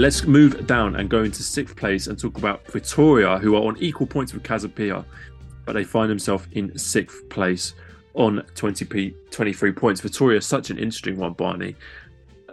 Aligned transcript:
Let's 0.00 0.24
move 0.24 0.66
down 0.66 0.96
and 0.96 1.10
go 1.10 1.24
into 1.24 1.42
sixth 1.42 1.76
place 1.76 2.06
and 2.06 2.18
talk 2.18 2.38
about 2.38 2.66
Vitoria, 2.68 3.36
who 3.36 3.54
are 3.54 3.64
on 3.64 3.76
equal 3.76 4.06
points 4.06 4.32
with 4.32 4.42
Casa 4.42 4.66
Pia, 4.66 5.04
but 5.66 5.74
they 5.74 5.84
find 5.84 6.10
themselves 6.10 6.46
in 6.52 6.78
sixth 6.78 7.28
place 7.28 7.74
on 8.14 8.38
20p 8.54 9.14
23 9.30 9.72
points. 9.72 10.00
Vitoria 10.00 10.38
is 10.38 10.46
such 10.46 10.70
an 10.70 10.78
interesting 10.78 11.18
one, 11.18 11.34
Barney. 11.34 11.76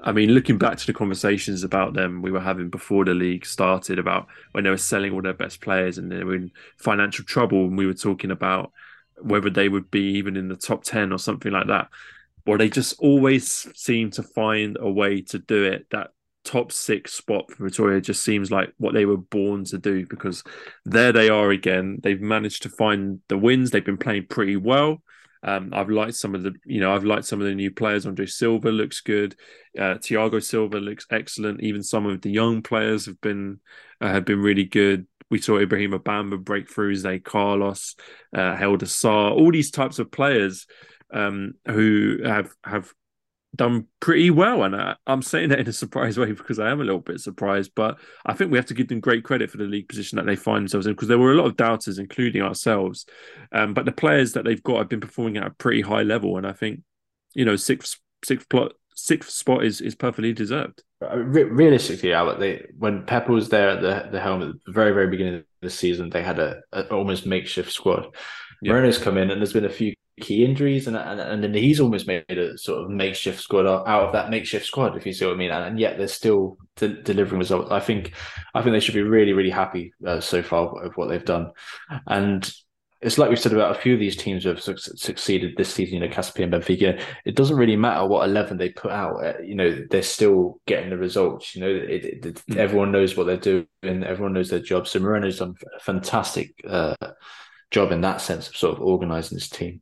I 0.04 0.12
mean, 0.12 0.32
looking 0.32 0.58
back 0.58 0.78
to 0.78 0.86
the 0.86 0.92
conversations 0.92 1.64
about 1.64 1.94
them 1.94 2.22
we 2.22 2.32
were 2.32 2.42
having 2.42 2.68
before 2.68 3.06
the 3.06 3.14
league 3.14 3.46
started 3.46 3.98
about 3.98 4.28
when 4.52 4.66
they 4.66 4.70
were 4.70 4.76
selling 4.76 5.14
all 5.14 5.22
their 5.22 5.32
best 5.32 5.62
players 5.62 5.98
and 5.98 6.12
they 6.12 6.26
were 6.26 6.36
in 6.36 6.52
financial 6.76 7.24
trouble, 7.24 7.64
and 7.64 7.78
we 7.78 7.88
were 7.88 7.94
talking 7.94 8.32
about 8.32 8.74
whether 9.22 9.50
they 9.50 9.70
would 9.70 9.90
be 9.90 10.04
even 10.18 10.36
in 10.36 10.50
the 10.50 10.58
top 10.58 10.84
10 10.84 11.14
or 11.14 11.18
something 11.18 11.54
like 11.54 11.68
that. 11.68 11.88
Well, 12.46 12.58
they 12.58 12.70
just 12.70 13.00
always 13.00 13.70
seem 13.74 14.12
to 14.12 14.24
find 14.24 14.76
a 14.82 14.92
way 14.92 15.22
to 15.22 15.40
do 15.40 15.64
it. 15.64 15.88
That 15.92 16.12
top 16.48 16.72
six 16.72 17.14
spot 17.14 17.52
for 17.52 17.66
Vitoria 17.66 18.00
just 18.00 18.24
seems 18.24 18.50
like 18.50 18.74
what 18.78 18.94
they 18.94 19.06
were 19.06 19.18
born 19.18 19.66
to 19.66 19.78
do 19.78 20.06
because 20.08 20.44
there 20.86 21.12
they 21.12 21.30
are 21.30 21.52
again. 21.52 22.00
They've 22.02 22.22
managed 22.22 22.64
to 22.64 22.70
find 22.70 23.20
the 23.28 23.38
wins. 23.38 23.70
They've 23.70 23.84
been 23.84 23.98
playing 23.98 24.28
pretty 24.28 24.56
well. 24.56 25.02
Um, 25.44 25.72
I've 25.74 25.90
liked 25.90 26.16
some 26.16 26.34
of 26.36 26.44
the, 26.44 26.54
you 26.66 26.80
know, 26.80 26.96
I've 26.96 27.04
liked 27.04 27.26
some 27.26 27.42
of 27.42 27.48
the 27.48 27.54
new 27.54 27.70
players. 27.70 28.06
Andre 28.06 28.26
Silva 28.26 28.72
looks 28.72 29.02
good. 29.02 29.36
Uh, 29.78 29.96
Thiago 29.96 30.42
Silva 30.42 30.80
looks 30.80 31.06
excellent. 31.12 31.62
Even 31.62 31.84
some 31.84 32.06
of 32.06 32.22
the 32.22 32.32
young 32.32 32.62
players 32.62 33.06
have 33.06 33.20
been 33.22 33.60
uh, 34.00 34.08
have 34.08 34.26
been 34.26 34.42
really 34.42 34.66
good. 34.66 35.06
We 35.30 35.40
saw 35.40 35.60
Ibrahim 35.60 35.92
Bamba 35.92 36.42
break 36.42 36.70
through, 36.70 36.96
Zé 36.96 37.22
Carlos, 37.22 37.96
uh, 38.34 38.56
Helder 38.56 38.86
Sarr, 38.86 39.32
all 39.32 39.52
these 39.52 39.72
types 39.72 40.00
of 40.00 40.10
players 40.10 40.66
um, 41.14 41.54
who 41.68 42.20
have 42.24 42.50
have 42.64 42.94
done 43.58 43.88
pretty 44.00 44.30
well. 44.30 44.64
And 44.64 44.76
I, 44.76 44.96
am 45.08 45.22
saying 45.22 45.50
that 45.50 45.60
in 45.60 45.68
a 45.68 45.74
surprise 45.74 46.18
way 46.18 46.32
because 46.32 46.60
I 46.60 46.70
am 46.70 46.80
a 46.80 46.84
little 46.84 47.02
bit 47.02 47.20
surprised. 47.20 47.72
But 47.76 48.00
I 48.26 48.34
think 48.34 48.52
we 48.52 48.58
have 48.58 48.68
to 48.68 48.74
give 48.74 48.88
them 48.88 49.00
great 49.00 49.24
credit 49.24 49.52
for 49.52 49.58
the 49.58 49.66
league 49.66 49.90
position 49.90 50.16
that 50.16 50.26
they 50.26 50.36
find 50.36 50.64
themselves 50.64 50.88
in 50.88 50.94
because 50.94 51.08
there 51.08 51.20
were 51.20 51.34
a 51.34 51.36
lot 51.36 51.48
of 51.48 51.58
doubters, 51.58 52.00
including 52.00 52.42
ourselves. 52.42 53.06
Um, 53.52 53.74
but 53.74 53.86
the 53.86 53.92
players 53.92 54.34
that 54.34 54.46
they've 54.46 54.64
got 54.64 54.78
have 54.78 54.90
been 54.90 55.02
performing 55.02 55.38
at 55.38 55.48
a 55.48 55.52
pretty 55.52 55.82
high 55.82 56.04
level. 56.04 56.38
And 56.38 56.48
I 56.48 56.54
think, 56.54 56.82
you 57.34 57.46
know, 57.46 57.56
sixth, 57.56 58.00
sixth 58.24 58.48
plot. 58.50 58.74
Sixth 59.00 59.30
spot 59.30 59.64
is, 59.64 59.80
is 59.80 59.94
perfectly 59.94 60.34
deserved. 60.34 60.82
Realistically, 61.02 62.14
Albert, 62.14 62.40
they, 62.40 62.66
when 62.80 63.06
Pepa 63.06 63.30
was 63.30 63.50
there 63.50 63.70
at 63.70 63.82
the, 63.84 64.10
the 64.12 64.20
helm 64.20 64.42
at 64.42 64.54
the 64.66 64.72
very, 64.72 64.92
very 64.92 65.08
beginning 65.08 65.36
of 65.36 65.44
the 65.62 65.70
season, 65.70 66.10
they 66.10 66.24
had 66.24 66.40
a, 66.40 66.62
a 66.74 66.88
almost 66.88 67.28
makeshift 67.28 67.72
squad. 67.72 68.08
Yeah. 68.64 68.72
Moreno's 68.72 68.98
come 68.98 69.20
in, 69.20 69.30
and 69.30 69.40
there's 69.40 69.54
been 69.54 69.66
a 69.66 69.70
few 69.70 69.94
key 70.20 70.44
injuries, 70.44 70.88
and, 70.88 70.96
and 70.98 71.20
and 71.20 71.44
then 71.44 71.54
he's 71.54 71.80
almost 71.80 72.08
made 72.08 72.26
a 72.30 72.58
sort 72.58 72.84
of 72.84 72.90
makeshift 72.90 73.40
squad 73.40 73.66
out 73.66 73.88
of 73.88 74.14
that 74.14 74.30
makeshift 74.30 74.66
squad, 74.66 74.98
if 74.98 75.06
you 75.06 75.14
see 75.14 75.26
what 75.26 75.34
I 75.34 75.38
mean. 75.38 75.52
And, 75.52 75.64
and 75.66 75.80
yet 75.80 75.98
they're 75.98 76.08
still 76.08 76.58
de- 76.76 77.02
delivering 77.02 77.40
results. 77.40 77.72
I 77.72 77.80
think 77.80 78.14
I 78.54 78.62
think 78.62 78.74
they 78.74 78.80
should 78.80 78.96
be 78.96 79.04
really 79.04 79.34
really 79.34 79.50
happy 79.50 79.94
uh, 80.06 80.20
so 80.20 80.42
far 80.42 80.84
of 80.84 80.96
what 80.96 81.10
they've 81.10 81.24
done, 81.24 81.52
and. 82.08 82.50
It's 83.00 83.20
like 83.20 83.30
we've 83.30 83.40
said 83.40 83.54
about 83.54 83.78
a 83.78 83.80
few 83.80 83.94
of 83.94 84.00
these 84.00 84.16
teams 84.16 84.44
who 84.44 84.50
have 84.50 84.60
su- 84.60 84.76
succeeded 84.76 85.56
this 85.56 85.72
season, 85.72 85.94
you 85.94 86.00
know, 86.00 86.12
Casa 86.12 86.34
Pia 86.34 86.46
and 86.48 86.54
Benfica. 86.54 87.00
It 87.26 87.36
doesn't 87.36 87.56
really 87.56 87.76
matter 87.76 88.08
what 88.08 88.28
11 88.28 88.58
they 88.58 88.70
put 88.70 88.90
out. 88.90 89.24
Uh, 89.24 89.34
you 89.40 89.54
know, 89.54 89.86
they're 89.92 90.02
still 90.02 90.60
getting 90.66 90.90
the 90.90 90.98
results. 90.98 91.56
You 91.56 91.62
know, 91.62 91.70
it, 91.70 92.06
it, 92.06 92.26
it, 92.26 92.44
mm. 92.50 92.56
everyone 92.56 92.92
knows 92.92 93.16
what 93.16 93.28
they're 93.28 93.38
doing. 93.38 93.68
Everyone 93.84 94.34
knows 94.34 94.50
their 94.50 94.62
job. 94.62 94.88
So 94.88 95.00
Moreno's 95.00 95.38
done 95.38 95.54
fantastic 95.80 96.56
uh, 96.68 96.96
job 97.72 97.92
in 97.92 98.02
that 98.02 98.22
sense 98.22 98.48
of 98.48 98.56
sort 98.56 98.76
of 98.76 98.84
organizing 98.84 99.36
this 99.36 99.50
team. 99.50 99.82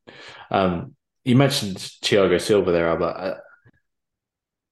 Um, 0.51 0.96
you 1.23 1.35
mentioned 1.35 1.78
Thiago 1.78 2.40
Silva 2.40 2.72
there, 2.72 2.88
Albert. 2.88 3.16
Uh, 3.18 3.35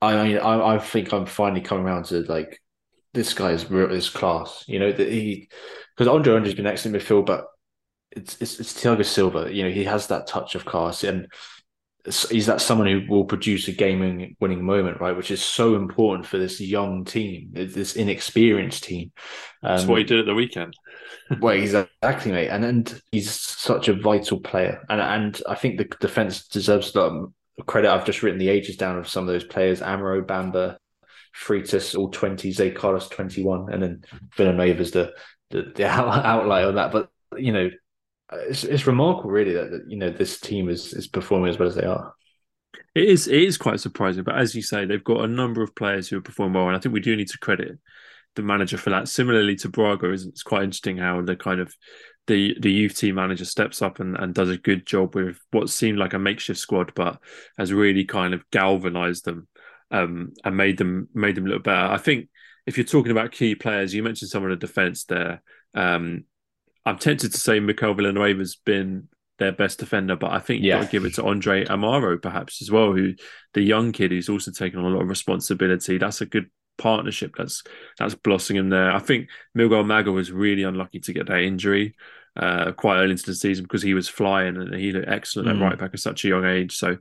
I 0.01 0.27
mean, 0.27 0.37
I, 0.37 0.75
I 0.75 0.79
think 0.79 1.13
I'm 1.13 1.25
finally 1.25 1.61
coming 1.61 1.85
around 1.85 2.05
to 2.05 2.21
like 2.23 2.59
this 3.13 3.33
guy 3.33 3.51
is 3.51 3.67
this 3.67 4.09
class. 4.09 4.63
You 4.67 4.79
know 4.79 4.91
that 4.91 5.07
he 5.07 5.49
because 5.95 6.07
Andre 6.07 6.35
Andre's 6.35 6.55
been 6.55 6.67
excellent 6.67 6.97
midfield, 6.97 7.25
but 7.25 7.45
it's, 8.11 8.39
it's 8.41 8.59
it's 8.59 8.73
Thiago 8.73 9.05
Silva. 9.05 9.53
You 9.53 9.63
know 9.63 9.71
he 9.71 9.85
has 9.85 10.07
that 10.07 10.27
touch 10.27 10.55
of 10.55 10.65
class, 10.65 11.03
and 11.03 11.27
he's 12.05 12.47
that 12.47 12.61
someone 12.61 12.87
who 12.87 13.03
will 13.07 13.25
produce 13.25 13.67
a 13.67 13.71
gaming 13.71 14.35
winning 14.41 14.63
moment, 14.63 14.99
right? 14.99 15.15
Which 15.15 15.31
is 15.31 15.41
so 15.41 15.75
important 15.75 16.25
for 16.25 16.37
this 16.37 16.59
young 16.59 17.05
team, 17.05 17.49
this 17.53 17.95
inexperienced 17.95 18.83
team. 18.83 19.11
Um, 19.61 19.77
That's 19.77 19.87
what 19.87 19.99
he 19.99 20.03
did 20.03 20.19
at 20.19 20.25
the 20.25 20.35
weekend. 20.35 20.75
well, 21.39 21.55
he's 21.55 21.73
exactly, 21.73 22.31
mate, 22.31 22.49
and 22.49 22.65
and 22.65 23.01
he's 23.11 23.31
such 23.31 23.87
a 23.87 23.93
vital 23.93 24.39
player, 24.39 24.83
and 24.89 25.01
and 25.01 25.41
I 25.47 25.55
think 25.55 25.77
the 25.77 25.85
defense 25.99 26.47
deserves 26.47 26.91
some 26.91 27.33
credit. 27.65 27.91
I've 27.91 28.05
just 28.05 28.23
written 28.23 28.39
the 28.39 28.49
ages 28.49 28.77
down 28.77 28.97
of 28.97 29.07
some 29.07 29.23
of 29.23 29.33
those 29.33 29.43
players: 29.43 29.81
Amaro, 29.81 30.25
Bamba, 30.25 30.77
Freitas, 31.35 31.97
all 31.97 32.09
twenty, 32.09 32.51
Zé 32.51 32.75
Carlos 32.75 33.09
twenty 33.09 33.43
one, 33.43 33.71
and 33.71 33.81
then 33.81 34.05
Villanueva's 34.37 34.91
the 34.91 35.13
the, 35.49 35.71
the 35.75 35.85
outlier 35.87 36.67
on 36.67 36.75
that. 36.75 36.91
But 36.91 37.09
you 37.37 37.51
know, 37.51 37.69
it's 38.31 38.63
it's 38.63 38.87
remarkable, 38.87 39.31
really, 39.31 39.53
that, 39.53 39.71
that 39.71 39.83
you 39.87 39.97
know 39.97 40.09
this 40.09 40.39
team 40.39 40.69
is 40.69 40.93
is 40.93 41.07
performing 41.07 41.49
as 41.49 41.57
well 41.57 41.69
as 41.69 41.75
they 41.75 41.85
are. 41.85 42.13
It 42.95 43.05
is 43.05 43.27
it 43.27 43.41
is 43.41 43.57
quite 43.57 43.79
surprising, 43.79 44.23
but 44.23 44.37
as 44.37 44.55
you 44.55 44.61
say, 44.61 44.85
they've 44.85 45.03
got 45.03 45.23
a 45.23 45.27
number 45.27 45.63
of 45.63 45.75
players 45.75 46.07
who 46.07 46.17
are 46.17 46.21
performing 46.21 46.55
well, 46.55 46.67
and 46.67 46.75
I 46.75 46.79
think 46.79 46.93
we 46.93 46.99
do 46.99 47.15
need 47.15 47.29
to 47.29 47.39
credit 47.39 47.79
the 48.35 48.41
manager 48.41 48.77
for 48.77 48.89
that. 48.89 49.07
Similarly 49.07 49.55
to 49.57 49.69
Braga, 49.69 50.09
it's 50.11 50.43
quite 50.43 50.63
interesting 50.63 50.97
how 50.97 51.21
the 51.21 51.35
kind 51.35 51.59
of 51.59 51.73
the 52.27 52.55
the 52.59 52.71
youth 52.71 52.97
team 52.97 53.15
manager 53.15 53.45
steps 53.45 53.81
up 53.81 53.99
and, 53.99 54.17
and 54.17 54.33
does 54.33 54.49
a 54.49 54.57
good 54.57 54.85
job 54.85 55.15
with 55.15 55.39
what 55.51 55.69
seemed 55.69 55.97
like 55.97 56.13
a 56.13 56.19
makeshift 56.19 56.59
squad, 56.59 56.93
but 56.95 57.19
has 57.57 57.73
really 57.73 58.05
kind 58.05 58.33
of 58.33 58.49
galvanized 58.51 59.25
them 59.25 59.47
um, 59.91 60.33
and 60.43 60.57
made 60.57 60.77
them 60.77 61.09
made 61.13 61.35
them 61.35 61.45
look 61.45 61.63
better. 61.63 61.91
I 61.91 61.97
think 61.97 62.29
if 62.65 62.77
you're 62.77 62.85
talking 62.85 63.11
about 63.11 63.31
key 63.31 63.55
players, 63.55 63.93
you 63.93 64.03
mentioned 64.03 64.31
some 64.31 64.43
of 64.43 64.49
the 64.49 64.55
defense 64.55 65.03
there. 65.05 65.41
Um, 65.73 66.25
I'm 66.85 66.97
tempted 66.97 67.31
to 67.31 67.37
say 67.37 67.59
Mikel 67.59 67.95
Villanueva's 67.95 68.55
been 68.55 69.07
their 69.39 69.51
best 69.51 69.79
defender, 69.79 70.15
but 70.15 70.31
I 70.31 70.39
think 70.39 70.61
you've 70.61 70.67
yeah. 70.67 70.79
got 70.79 70.85
to 70.85 70.91
give 70.91 71.05
it 71.05 71.15
to 71.15 71.25
Andre 71.25 71.65
Amaro 71.65 72.21
perhaps 72.21 72.61
as 72.61 72.71
well, 72.71 72.93
who 72.93 73.13
the 73.53 73.61
young 73.61 73.91
kid 73.91 74.11
who's 74.11 74.29
also 74.29 74.51
taken 74.51 74.79
on 74.79 74.85
a 74.85 74.95
lot 74.95 75.03
of 75.03 75.09
responsibility. 75.09 75.97
That's 75.97 76.21
a 76.21 76.25
good 76.25 76.49
partnership 76.77 77.35
that's 77.37 77.63
that's 77.97 78.15
blossoming 78.15 78.69
there. 78.69 78.91
I 78.91 78.99
think 78.99 79.29
Miguel 79.53 79.83
Maga 79.83 80.11
was 80.11 80.31
really 80.31 80.63
unlucky 80.63 80.99
to 81.01 81.13
get 81.13 81.27
that 81.27 81.41
injury 81.41 81.95
uh, 82.35 82.71
quite 82.71 82.99
early 82.99 83.11
into 83.11 83.25
the 83.25 83.35
season 83.35 83.63
because 83.63 83.81
he 83.81 83.93
was 83.93 84.09
flying 84.09 84.57
and 84.57 84.73
he 84.73 84.91
looked 84.91 85.07
excellent 85.07 85.49
mm. 85.49 85.55
at 85.55 85.61
right 85.61 85.79
back 85.79 85.91
at 85.93 85.99
such 85.99 86.25
a 86.25 86.29
young 86.29 86.45
age. 86.45 86.75
So 86.75 86.97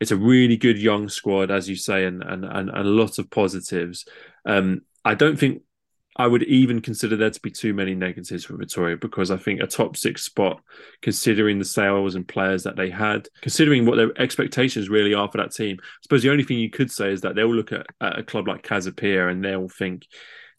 it's 0.00 0.10
a 0.10 0.16
really 0.16 0.56
good 0.56 0.78
young 0.78 1.08
squad, 1.08 1.50
as 1.50 1.68
you 1.68 1.76
say, 1.76 2.04
and 2.04 2.22
and 2.22 2.44
and, 2.44 2.70
and 2.70 2.70
a 2.70 2.82
lot 2.82 3.18
of 3.18 3.30
positives. 3.30 4.06
Um, 4.44 4.82
I 5.04 5.14
don't 5.14 5.38
think 5.38 5.62
I 6.18 6.26
would 6.26 6.44
even 6.44 6.80
consider 6.80 7.16
there 7.16 7.30
to 7.30 7.40
be 7.40 7.50
too 7.50 7.74
many 7.74 7.94
negatives 7.94 8.44
for 8.44 8.56
Vitoria 8.56 8.96
because 8.96 9.30
I 9.30 9.36
think 9.36 9.60
a 9.60 9.66
top 9.66 9.96
six 9.96 10.22
spot, 10.22 10.62
considering 11.02 11.58
the 11.58 11.64
sales 11.64 12.14
and 12.14 12.26
players 12.26 12.62
that 12.62 12.76
they 12.76 12.88
had, 12.88 13.28
considering 13.42 13.84
what 13.84 13.96
their 13.96 14.18
expectations 14.20 14.88
really 14.88 15.12
are 15.12 15.30
for 15.30 15.36
that 15.38 15.52
team, 15.52 15.76
I 15.80 15.84
suppose 16.02 16.22
the 16.22 16.30
only 16.30 16.44
thing 16.44 16.58
you 16.58 16.70
could 16.70 16.90
say 16.90 17.12
is 17.12 17.20
that 17.20 17.34
they'll 17.34 17.54
look 17.54 17.72
at, 17.72 17.86
at 18.00 18.18
a 18.18 18.22
club 18.22 18.48
like 18.48 18.62
Casa 18.62 18.92
Pia 18.92 19.28
and 19.28 19.44
they'll 19.44 19.68
think 19.68 20.06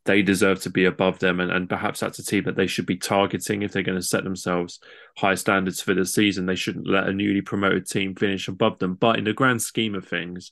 they 0.05 0.21
deserve 0.21 0.61
to 0.61 0.69
be 0.69 0.85
above 0.85 1.19
them 1.19 1.39
and, 1.39 1.51
and 1.51 1.67
perhaps 1.67 1.99
that's 1.99 2.19
a 2.19 2.25
team 2.25 2.43
that 2.43 2.55
they 2.55 2.67
should 2.67 2.85
be 2.85 2.95
targeting 2.95 3.61
if 3.61 3.71
they're 3.71 3.83
going 3.83 3.97
to 3.97 4.03
set 4.03 4.23
themselves 4.23 4.79
high 5.17 5.35
standards 5.35 5.81
for 5.81 5.95
the 5.95 6.05
season. 6.05 6.45
They 6.45 6.55
shouldn't 6.55 6.87
let 6.87 7.07
a 7.07 7.13
newly 7.13 7.41
promoted 7.41 7.87
team 7.87 8.15
finish 8.15 8.47
above 8.47 8.77
them. 8.77 8.93
But 8.93 9.17
in 9.17 9.25
the 9.25 9.33
grand 9.33 9.61
scheme 9.63 9.95
of 9.95 10.07
things, 10.07 10.51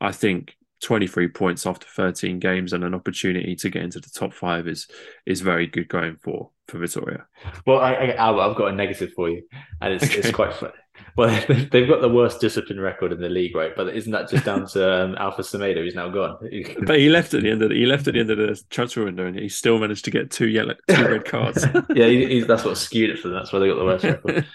I 0.00 0.12
think 0.12 0.56
23 0.82 1.28
points 1.28 1.66
after 1.66 1.86
13 1.86 2.38
games 2.38 2.72
and 2.72 2.84
an 2.84 2.94
opportunity 2.94 3.54
to 3.56 3.70
get 3.70 3.82
into 3.82 4.00
the 4.00 4.10
top 4.10 4.32
five 4.32 4.66
is 4.66 4.88
is 5.26 5.40
very 5.40 5.66
good 5.66 5.88
going 5.88 6.16
for 6.16 6.50
for 6.68 6.78
Vitoria. 6.78 7.26
Well, 7.66 7.78
I, 7.78 8.14
I, 8.18 8.48
have 8.48 8.56
got 8.56 8.68
a 8.68 8.72
negative 8.72 9.12
for 9.14 9.28
you, 9.28 9.42
and 9.80 9.94
it's, 9.94 10.04
okay. 10.04 10.18
it's 10.18 10.30
quite 10.30 10.54
fun. 10.54 10.72
Well, 11.16 11.28
they've 11.70 11.88
got 11.88 12.00
the 12.00 12.08
worst 12.08 12.40
discipline 12.40 12.80
record 12.80 13.12
in 13.12 13.20
the 13.20 13.28
league, 13.28 13.54
right? 13.54 13.74
But 13.74 13.94
isn't 13.94 14.12
that 14.12 14.28
just 14.28 14.44
down 14.44 14.66
to 14.68 15.04
um, 15.04 15.14
Alfa 15.16 15.42
Semedo? 15.42 15.84
He's 15.84 15.94
now 15.94 16.08
gone. 16.08 16.36
but 16.86 16.98
he 16.98 17.08
left 17.08 17.34
at 17.34 17.42
the 17.42 17.50
end 17.50 17.62
of 17.62 17.70
the, 17.70 17.74
he 17.74 17.86
left 17.86 18.06
at 18.08 18.14
the 18.14 18.20
end 18.20 18.30
of 18.30 18.38
the 18.38 18.60
transfer 18.70 19.04
window, 19.04 19.26
and 19.26 19.38
he 19.38 19.48
still 19.48 19.78
managed 19.78 20.04
to 20.06 20.10
get 20.10 20.30
two 20.30 20.48
yellow, 20.48 20.74
two 20.88 21.04
red 21.04 21.24
cards. 21.24 21.64
yeah, 21.94 22.06
he, 22.06 22.40
that's 22.40 22.64
what 22.64 22.78
skewed 22.78 23.10
it 23.10 23.18
for 23.18 23.28
them. 23.28 23.38
That's 23.38 23.52
why 23.52 23.58
they 23.58 23.68
got 23.68 23.78
the 23.78 23.84
worst 23.84 24.04
record. 24.04 24.46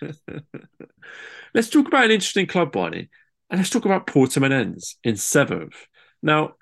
let's 1.53 1.69
talk 1.69 1.87
about 1.87 2.05
an 2.05 2.11
interesting 2.11 2.47
club, 2.47 2.71
Barney, 2.71 3.09
and 3.49 3.59
let's 3.59 3.69
talk 3.69 3.85
about 3.85 4.07
Portimonense 4.07 4.95
in 5.03 5.17
seventh. 5.17 5.75
Now, 6.21 6.53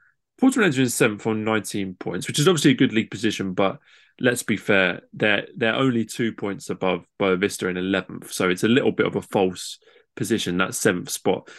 Portimonense 0.41 0.77
is 0.77 0.93
seventh 0.93 1.25
on 1.27 1.43
19 1.43 1.95
points, 1.95 2.27
which 2.27 2.39
is 2.39 2.47
obviously 2.47 2.71
a 2.71 2.75
good 2.75 2.93
league 2.93 3.11
position, 3.11 3.53
but 3.53 3.79
let's 4.19 4.43
be 4.43 4.57
fair, 4.57 5.01
they're 5.13 5.47
they're 5.55 5.75
only 5.75 6.05
two 6.05 6.33
points 6.33 6.69
above 6.69 7.05
Boavista 7.19 7.69
in 7.69 7.75
11th, 7.75 8.31
so 8.31 8.49
it's 8.49 8.63
a 8.63 8.69
little 8.69 8.91
bit 8.91 9.07
of 9.07 9.15
a 9.15 9.21
false 9.21 9.79
position, 10.15 10.57
that 10.57 10.75
seventh 10.75 11.09
spot. 11.09 11.49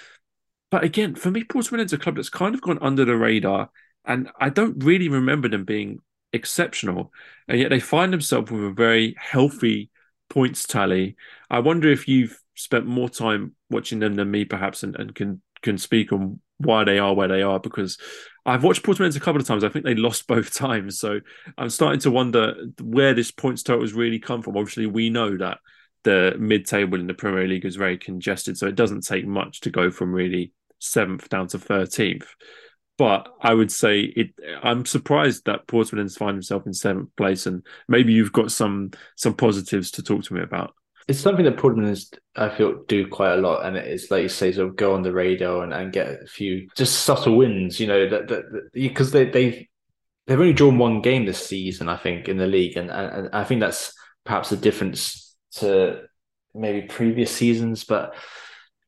But 0.71 0.85
again, 0.85 1.15
for 1.15 1.31
me, 1.31 1.45
Portimonense 1.45 1.87
is 1.87 1.93
a 1.95 1.99
club 1.99 2.17
that's 2.17 2.29
kind 2.29 2.55
of 2.55 2.61
gone 2.61 2.79
under 2.83 3.05
the 3.05 3.17
radar, 3.17 3.71
and 4.05 4.31
I 4.39 4.51
don't 4.51 4.83
really 4.83 5.09
remember 5.09 5.49
them 5.49 5.65
being 5.65 6.01
exceptional, 6.33 7.13
and 7.49 7.59
yet 7.59 7.71
they 7.71 7.81
find 7.81 8.13
themselves 8.13 8.51
with 8.51 8.65
a 8.65 8.73
very 8.73 9.15
healthy 9.19 9.91
points 10.29 10.67
tally. 10.67 11.17
I 11.49 11.61
wonder 11.61 11.91
if 11.91 12.09
you've 12.09 12.39
spent 12.55 12.87
more 12.87 13.09
time 13.09 13.55
watching 13.71 14.01
them 14.01 14.15
than 14.15 14.31
me, 14.31 14.45
perhaps, 14.45 14.83
and, 14.83 14.97
and 14.97 15.15
can 15.15 15.41
can 15.63 15.79
speak 15.79 16.13
on 16.13 16.41
why 16.59 16.85
they 16.85 16.99
are 16.99 17.15
where 17.15 17.29
they 17.29 17.43
are 17.43 17.61
because 17.61 17.99
I've 18.45 18.63
watched 18.63 18.83
Portimonense 18.83 19.17
a 19.17 19.21
couple 19.21 19.41
of 19.41 19.47
times. 19.47 19.65
I 19.65 19.69
think 19.69 19.85
they 19.85 19.95
lost 19.95 20.27
both 20.29 20.55
times, 20.55 20.99
so 20.99 21.21
I'm 21.59 21.71
starting 21.71 22.01
to 22.01 22.11
wonder 22.11 22.55
where 22.81 23.15
this 23.15 23.31
points 23.31 23.63
total 23.63 23.83
has 23.83 23.93
really 23.93 24.19
come 24.19 24.43
from. 24.43 24.57
Obviously, 24.57 24.87
we 24.87 25.11
know 25.11 25.37
that 25.39 25.59
the 26.05 26.37
mid-table 26.39 27.01
in 27.01 27.09
the 27.09 27.15
Premier 27.15 27.49
League 27.49 27.65
is 27.65 27.77
very 27.77 27.99
congested, 27.99 28.57
so 28.57 28.67
it 28.67 28.77
doesn't 28.77 29.05
take 29.05 29.27
much 29.27 29.61
to 29.61 29.71
go 29.71 29.91
from 29.91 30.13
really 30.13 30.53
seventh 30.79 31.29
down 31.29 31.49
to 31.49 31.59
thirteenth. 31.59 32.29
But 32.99 33.29
I 33.43 33.53
would 33.53 33.71
say 33.71 34.01
it. 34.01 34.31
I'm 34.63 34.87
surprised 34.87 35.45
that 35.47 35.67
Portimonense 35.67 36.17
find 36.17 36.35
himself 36.35 36.67
in 36.67 36.73
seventh 36.73 37.15
place, 37.17 37.47
and 37.47 37.67
maybe 37.89 38.13
you've 38.13 38.33
got 38.33 38.53
some 38.53 38.93
some 39.17 39.35
positives 39.35 39.91
to 39.93 40.03
talk 40.03 40.23
to 40.25 40.35
me 40.35 40.41
about 40.41 40.75
it's 41.09 41.21
something 41.21 41.45
that 41.45 41.57
Portman's 41.57 42.11
I 42.35 42.49
feel 42.49 42.83
do 42.89 43.07
quite 43.07 43.35
a 43.35 43.41
lot, 43.41 43.65
and 43.65 43.77
it's 43.77 44.11
like 44.11 44.23
you 44.23 44.29
say, 44.29 44.53
sort 44.53 44.69
of 44.69 44.77
go 44.77 44.95
on 44.95 45.03
the 45.03 45.13
radar 45.13 45.63
and, 45.63 45.73
and 45.73 45.93
get 45.93 46.23
a 46.23 46.27
few 46.27 46.69
just 46.77 47.05
subtle 47.05 47.37
wins. 47.37 47.79
You 47.79 47.87
know 47.87 48.09
that 48.09 48.29
that 48.29 48.71
because 48.73 49.13
they 49.13 49.27
they 49.31 49.69
they've 50.27 50.41
only 50.41 50.53
drawn 50.53 50.79
one 50.79 51.03
game 51.03 51.25
this 51.25 51.45
season, 51.45 51.89
I 51.89 51.97
think, 51.97 52.29
in 52.29 52.39
the 52.39 52.47
league, 52.47 52.77
and 52.77 52.91
and, 52.91 53.27
and 53.27 53.35
I 53.35 53.45
think 53.45 53.61
that's 53.61 53.93
perhaps 54.25 54.51
a 54.51 54.57
difference 54.57 55.37
to 55.53 56.03
maybe 56.55 56.87
previous 56.89 57.31
seasons, 57.31 57.85
but 57.85 58.15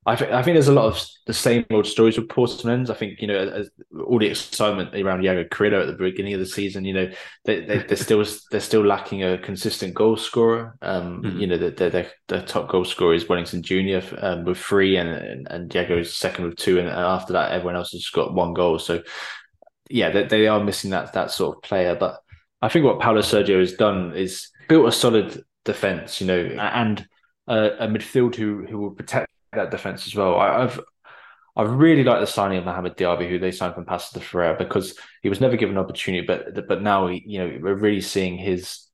I, 0.08 0.16
th- 0.16 0.31
I 0.31 0.43
think 0.43 0.55
there's 0.55 0.69
a 0.69 0.72
lot 0.72 0.87
of 0.87 1.06
the 1.26 1.34
same 1.34 1.66
old 1.70 1.87
stories 1.87 2.16
with 2.16 2.31
Portsmouth. 2.31 2.88
I 2.88 2.94
think 2.94 3.20
you 3.20 3.26
know 3.26 3.37
as, 3.37 3.69
all 4.06 4.19
the 4.19 4.28
excitement 4.28 4.94
around 4.94 5.20
Yago 5.20 5.46
Cariello 5.50 5.82
at 5.82 5.87
the 5.87 5.93
beginning 5.93 6.32
of 6.32 6.40
the 6.40 6.46
season. 6.46 6.87
You 6.87 6.94
know 6.94 7.10
they, 7.44 7.60
they 7.60 7.84
are 7.93 7.96
still 7.96 8.25
they're 8.50 8.60
still 8.60 8.87
lacking 8.87 9.22
a 9.22 9.37
consistent 9.37 9.93
goal 9.93 10.16
scorer. 10.16 10.78
Um, 10.81 11.22
mm-hmm. 11.22 11.38
you 11.38 11.46
know 11.46 11.58
the, 11.58 12.10
the, 12.28 12.43
top 12.43 12.70
goal 12.70 12.87
scorer 12.87 13.12
is 13.12 13.26
Welinton 13.26 13.60
Junior 13.60 14.02
um, 14.22 14.44
with 14.44 14.56
three, 14.56 14.96
and 14.96 15.10
and, 15.10 15.46
and 15.50 15.70
Diago's 15.70 16.16
second 16.16 16.46
with 16.46 16.56
two, 16.56 16.78
and, 16.78 16.88
and 16.88 16.99
after 16.99 17.34
that 17.34 17.52
everyone 17.52 17.76
else 17.76 17.93
has 17.93 18.08
got 18.08 18.32
one 18.32 18.54
goal. 18.54 18.78
So 18.78 19.02
yeah, 19.90 20.11
they, 20.11 20.25
they 20.25 20.49
are 20.49 20.64
missing 20.64 20.90
that 20.90 21.12
that 21.12 21.32
sort 21.32 21.58
of 21.58 21.62
player. 21.62 21.94
But 21.94 22.19
I 22.62 22.70
think 22.70 22.87
what 22.87 23.00
Paulo 23.00 23.20
Sergio 23.20 23.61
has 23.61 23.75
done 23.75 24.16
is 24.16 24.49
built 24.70 24.88
a 24.88 24.93
solid 24.93 25.44
defense. 25.66 26.22
You 26.22 26.28
know, 26.28 26.40
and 26.40 27.06
uh, 27.46 27.70
a 27.78 27.87
midfield 27.87 28.37
who 28.37 28.64
who 28.64 28.78
will 28.78 28.93
protect 28.93 29.28
that 29.52 29.70
defense 29.70 30.06
as 30.06 30.14
well. 30.14 30.38
I, 30.38 30.60
have 30.60 30.80
I 31.56 31.62
really 31.62 32.04
like 32.04 32.20
the 32.20 32.26
signing 32.26 32.58
of 32.58 32.64
Mohamed 32.64 32.96
Diaby, 32.96 33.28
who 33.28 33.38
they 33.38 33.50
signed 33.50 33.74
from 33.74 33.84
Paços 33.84 34.12
de 34.12 34.20
Ferreira, 34.20 34.56
because 34.56 34.96
he 35.22 35.28
was 35.28 35.40
never 35.40 35.56
given 35.56 35.76
an 35.76 35.82
opportunity, 35.82 36.26
but 36.26 36.68
but 36.68 36.82
now 36.82 37.08
he, 37.08 37.22
you 37.26 37.38
know 37.38 37.58
we're 37.60 37.74
really 37.74 38.00
seeing 38.00 38.38
his 38.38 38.84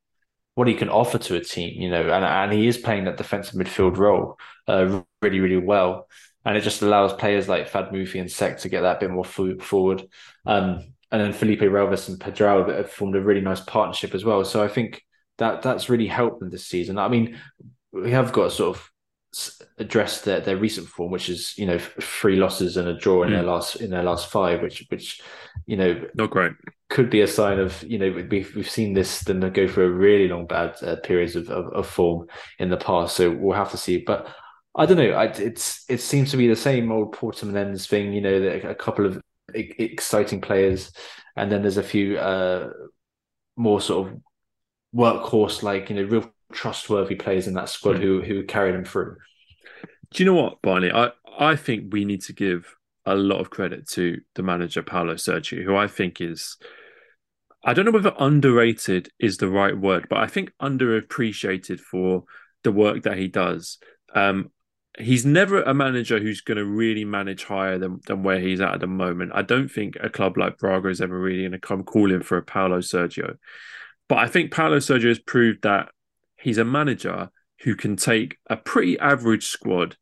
what 0.55 0.69
he 0.69 0.75
can 0.75 0.89
offer 0.89 1.19
to 1.19 1.37
a 1.37 1.41
team, 1.41 1.81
you 1.81 1.91
know, 1.91 2.03
and 2.11 2.25
and 2.25 2.53
he 2.53 2.67
is 2.67 2.79
playing 2.79 3.05
that 3.05 3.17
defensive 3.17 3.55
midfield 3.55 3.97
role 3.99 4.39
uh, 4.67 5.03
really 5.21 5.41
really 5.41 5.57
well, 5.57 6.09
and 6.45 6.57
it 6.57 6.63
just 6.63 6.83
allows 6.83 7.13
players 7.13 7.49
like 7.49 7.71
Fahd 7.71 7.93
Moufi 7.93 8.21
and 8.21 8.31
Seck 8.31 8.59
to 8.59 8.69
get 8.69 8.83
that 8.83 9.01
bit 9.01 9.11
more 9.11 9.25
forward. 9.25 10.03
Um, 10.47 10.95
and 11.11 11.23
then 11.23 11.33
Filipe 11.33 11.61
Relvas 11.61 12.09
and 12.09 12.19
Pedro 12.19 12.73
have 12.75 12.91
formed 12.91 13.15
a 13.15 13.21
really 13.21 13.41
nice 13.41 13.61
partnership 13.61 14.15
as 14.17 14.25
well. 14.25 14.45
So 14.45 14.65
I 14.65 14.69
think 14.69 15.01
that 15.39 15.63
that's 15.63 15.89
really 15.89 16.09
helped 16.09 16.41
them 16.41 16.51
this 16.51 16.67
season. 16.67 16.99
I 16.99 17.07
mean, 17.09 17.39
we 17.93 18.11
have 18.11 18.33
got 18.33 18.51
sort 18.51 18.77
of 18.77 18.91
address 19.79 20.23
their, 20.23 20.41
their 20.41 20.57
recent 20.57 20.89
form, 20.89 21.11
which 21.11 21.29
is 21.29 21.57
you 21.59 21.67
know 21.67 21.79
three 21.79 22.37
losses 22.37 22.77
and 22.77 22.89
a 22.89 22.97
draw 22.97 23.23
in 23.23 23.31
mm. 23.31 23.33
their 23.33 23.43
last 23.43 23.77
in 23.77 23.91
their 23.91 24.03
last 24.03 24.31
five, 24.31 24.63
which 24.63 24.85
which 24.89 25.21
you 25.67 25.77
know 25.77 26.01
not 26.15 26.31
great 26.31 26.53
could 26.91 27.11
be 27.11 27.23
a 27.23 27.27
sign 27.27 27.59
of 27.59 27.83
you 27.83 27.99
know 27.99 28.11
we've 28.31 28.55
we've 28.55 28.71
seen 28.71 28.95
this 28.95 29.21
them 29.21 29.41
go 29.53 29.67
through 29.67 29.87
a 29.87 29.91
really 29.91 30.29
long 30.29 30.47
bad 30.47 30.77
uh, 30.83 30.97
periods 30.97 31.35
of, 31.35 31.49
of, 31.51 31.67
of 31.73 31.87
form 31.87 32.27
in 32.59 32.71
the 32.71 32.77
past, 32.77 33.17
so 33.17 33.31
we'll 33.31 33.57
have 33.57 33.71
to 33.71 33.77
see. 33.77 33.99
But 33.99 34.29
I 34.77 34.87
don't 34.87 34.99
know, 34.99 35.11
I, 35.11 35.25
it's 35.25 35.85
it 35.89 36.01
seems 36.01 36.31
to 36.31 36.37
be 36.37 36.49
the 36.49 36.57
same 36.57 36.93
old 36.93 37.15
Portimonense 37.15 37.89
thing. 37.89 38.13
You 38.13 38.21
know, 38.21 38.35
a 38.65 38.75
couple 38.75 39.07
of 39.07 39.21
exciting 39.53 40.41
players, 40.41 40.93
and 41.37 41.51
then 41.51 41.63
there's 41.63 41.79
a 41.79 41.83
few 41.83 42.19
uh, 42.19 42.71
more 43.57 43.81
sort 43.81 44.09
of 44.09 44.21
workhorse 44.95 45.63
like 45.63 45.91
you 45.91 45.97
know 45.97 46.05
real 46.05 46.31
trustworthy 46.55 47.17
players 47.17 47.47
in 47.47 47.55
that 47.55 47.69
squad 47.69 47.97
mm. 47.97 48.03
who 48.03 48.23
who 48.23 48.45
carry 48.45 48.73
them 48.73 48.85
through. 48.85 49.17
Do 50.13 50.23
you 50.23 50.31
know 50.31 50.41
what, 50.41 50.63
Barney? 50.63 50.91
I 50.91 51.11
I 51.39 51.57
think 51.57 51.93
we 51.93 52.05
need 52.05 52.23
to 52.23 52.33
give 52.33 52.75
a 53.05 53.15
lot 53.15 53.41
of 53.41 53.51
credit 53.51 53.87
to 53.89 54.21
the 54.35 54.43
manager 54.43 54.83
Paulo 54.83 55.15
Sergio, 55.15 55.63
who 55.63 55.77
I 55.77 55.89
think 55.89 56.21
is. 56.21 56.57
I 57.67 57.73
don't 57.73 57.87
know 57.87 57.93
whether 57.93 58.15
underrated 58.19 59.09
is 59.19 59.39
the 59.39 59.49
right 59.49 59.77
word, 59.77 60.07
but 60.11 60.19
I 60.19 60.27
think 60.27 60.53
underappreciated 60.61 61.81
for 61.81 62.25
the 62.63 62.73
work 62.73 63.03
that 63.05 63.17
he 63.17 63.27
does. 63.27 63.79
Um, 64.15 64.51
he's 64.99 65.25
never 65.25 65.63
a 65.63 65.73
manager 65.73 66.19
who's 66.19 66.43
going 66.43 66.59
to 66.59 66.65
really 66.65 67.07
manage 67.07 67.45
higher 67.45 67.79
than, 67.79 68.01
than 68.07 68.23
where 68.23 68.39
he's 68.39 68.61
at 68.61 68.75
at 68.75 68.81
the 68.81 68.87
moment. 68.87 69.33
I 69.35 69.43
don't 69.43 69.69
think 69.69 69.97
a 70.01 70.11
club 70.11 70.37
like 70.37 70.59
Braga 70.59 70.89
is 70.89 71.01
ever 71.01 71.19
really 71.19 71.41
going 71.41 71.53
to 71.53 71.59
come 71.59 71.85
calling 71.85 72.23
for 72.23 72.37
a 72.37 72.43
Paulo 72.43 72.79
Sergio. 72.79 73.37
But 74.09 74.19
I 74.19 74.29
think 74.29 74.53
Paulo 74.53 74.77
Sergio 74.79 75.09
has 75.09 75.19
proved 75.19 75.63
that 75.63 75.89
he's 76.45 76.59
a 76.59 76.65
manager 76.65 77.31
who 77.63 77.75
can 77.75 77.97
take 77.97 78.37
a 78.51 78.57
pretty 78.57 78.99
average 78.99 79.47
squad 79.47 79.97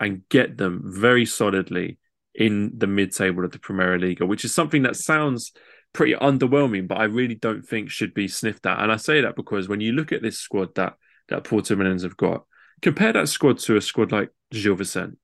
and 0.00 0.28
get 0.28 0.56
them 0.56 0.82
very 0.84 1.24
solidly 1.24 1.98
in 2.34 2.72
the 2.76 2.88
mid-table 2.88 3.44
of 3.44 3.52
the 3.52 3.60
Premier 3.60 3.96
League, 3.96 4.20
which 4.20 4.44
is 4.44 4.52
something 4.52 4.82
that 4.82 4.96
sounds 4.96 5.52
pretty 5.92 6.14
underwhelming, 6.14 6.88
but 6.88 6.98
I 6.98 7.04
really 7.04 7.36
don't 7.36 7.62
think 7.62 7.90
should 7.90 8.12
be 8.12 8.26
sniffed 8.26 8.66
at. 8.66 8.80
And 8.80 8.90
I 8.90 8.96
say 8.96 9.20
that 9.20 9.36
because 9.36 9.68
when 9.68 9.80
you 9.80 9.92
look 9.92 10.10
at 10.10 10.20
this 10.20 10.38
squad 10.38 10.74
that 10.74 10.94
that 11.28 11.44
Portimonense 11.44 12.02
have 12.02 12.16
got, 12.16 12.44
compare 12.82 13.12
that 13.12 13.28
squad 13.28 13.58
to 13.60 13.76
a 13.76 13.80
squad 13.80 14.10
like 14.10 14.30
Gil 14.50 14.74
Vicente. 14.74 15.16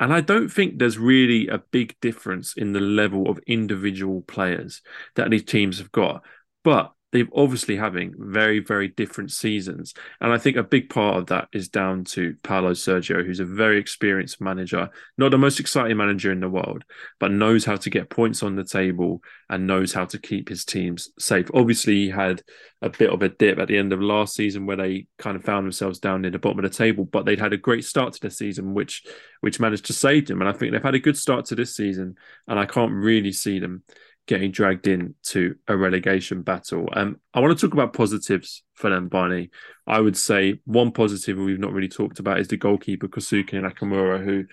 And 0.00 0.12
I 0.12 0.20
don't 0.20 0.48
think 0.48 0.78
there's 0.78 0.98
really 0.98 1.46
a 1.46 1.62
big 1.70 1.94
difference 2.00 2.54
in 2.56 2.72
the 2.72 2.80
level 2.80 3.30
of 3.30 3.38
individual 3.46 4.22
players 4.22 4.82
that 5.14 5.30
these 5.30 5.44
teams 5.44 5.78
have 5.78 5.92
got. 5.92 6.24
But 6.64 6.92
they've 7.12 7.30
obviously 7.34 7.76
having 7.76 8.14
very, 8.18 8.58
very 8.58 8.88
different 8.88 9.30
seasons. 9.30 9.92
And 10.20 10.32
I 10.32 10.38
think 10.38 10.56
a 10.56 10.62
big 10.62 10.88
part 10.88 11.18
of 11.18 11.26
that 11.26 11.48
is 11.52 11.68
down 11.68 12.04
to 12.04 12.34
paulo 12.42 12.72
Sergio, 12.72 13.24
who's 13.24 13.40
a 13.40 13.44
very 13.44 13.78
experienced 13.78 14.40
manager, 14.40 14.88
not 15.18 15.30
the 15.30 15.38
most 15.38 15.60
exciting 15.60 15.98
manager 15.98 16.32
in 16.32 16.40
the 16.40 16.48
world, 16.48 16.84
but 17.20 17.30
knows 17.30 17.66
how 17.66 17.76
to 17.76 17.90
get 17.90 18.10
points 18.10 18.42
on 18.42 18.56
the 18.56 18.64
table 18.64 19.22
and 19.50 19.66
knows 19.66 19.92
how 19.92 20.06
to 20.06 20.18
keep 20.18 20.48
his 20.48 20.64
teams 20.64 21.10
safe. 21.18 21.50
Obviously, 21.52 21.94
he 21.94 22.10
had 22.10 22.42
a 22.80 22.88
bit 22.88 23.10
of 23.10 23.22
a 23.22 23.28
dip 23.28 23.58
at 23.58 23.68
the 23.68 23.76
end 23.76 23.92
of 23.92 24.00
last 24.00 24.34
season 24.34 24.64
where 24.64 24.76
they 24.76 25.06
kind 25.18 25.36
of 25.36 25.44
found 25.44 25.66
themselves 25.66 25.98
down 25.98 26.22
near 26.22 26.30
the 26.30 26.38
bottom 26.38 26.58
of 26.58 26.70
the 26.70 26.76
table, 26.76 27.04
but 27.04 27.26
they'd 27.26 27.38
had 27.38 27.52
a 27.52 27.58
great 27.58 27.84
start 27.84 28.14
to 28.14 28.20
the 28.20 28.30
season, 28.30 28.72
which 28.72 29.04
which 29.40 29.60
managed 29.60 29.84
to 29.86 29.92
save 29.92 30.26
them. 30.28 30.40
And 30.40 30.48
I 30.48 30.52
think 30.52 30.72
they've 30.72 30.82
had 30.82 30.94
a 30.94 31.00
good 31.00 31.18
start 31.18 31.44
to 31.46 31.54
this 31.54 31.76
season, 31.76 32.16
and 32.48 32.58
I 32.58 32.64
can't 32.64 32.92
really 32.92 33.32
see 33.32 33.58
them 33.58 33.82
getting 34.26 34.50
dragged 34.50 34.86
into 34.86 35.56
a 35.66 35.76
relegation 35.76 36.42
battle. 36.42 36.88
Um, 36.92 37.20
I 37.34 37.40
want 37.40 37.58
to 37.58 37.66
talk 37.66 37.74
about 37.74 37.92
positives 37.92 38.62
for 38.74 39.00
Barney. 39.00 39.50
I 39.86 40.00
would 40.00 40.16
say 40.16 40.60
one 40.64 40.92
positive 40.92 41.38
we've 41.38 41.58
not 41.58 41.72
really 41.72 41.88
talked 41.88 42.18
about 42.18 42.38
is 42.38 42.48
the 42.48 42.56
goalkeeper 42.56 43.08
Kosuke 43.08 43.50
Nakamura, 43.50 44.24
who 44.24 44.44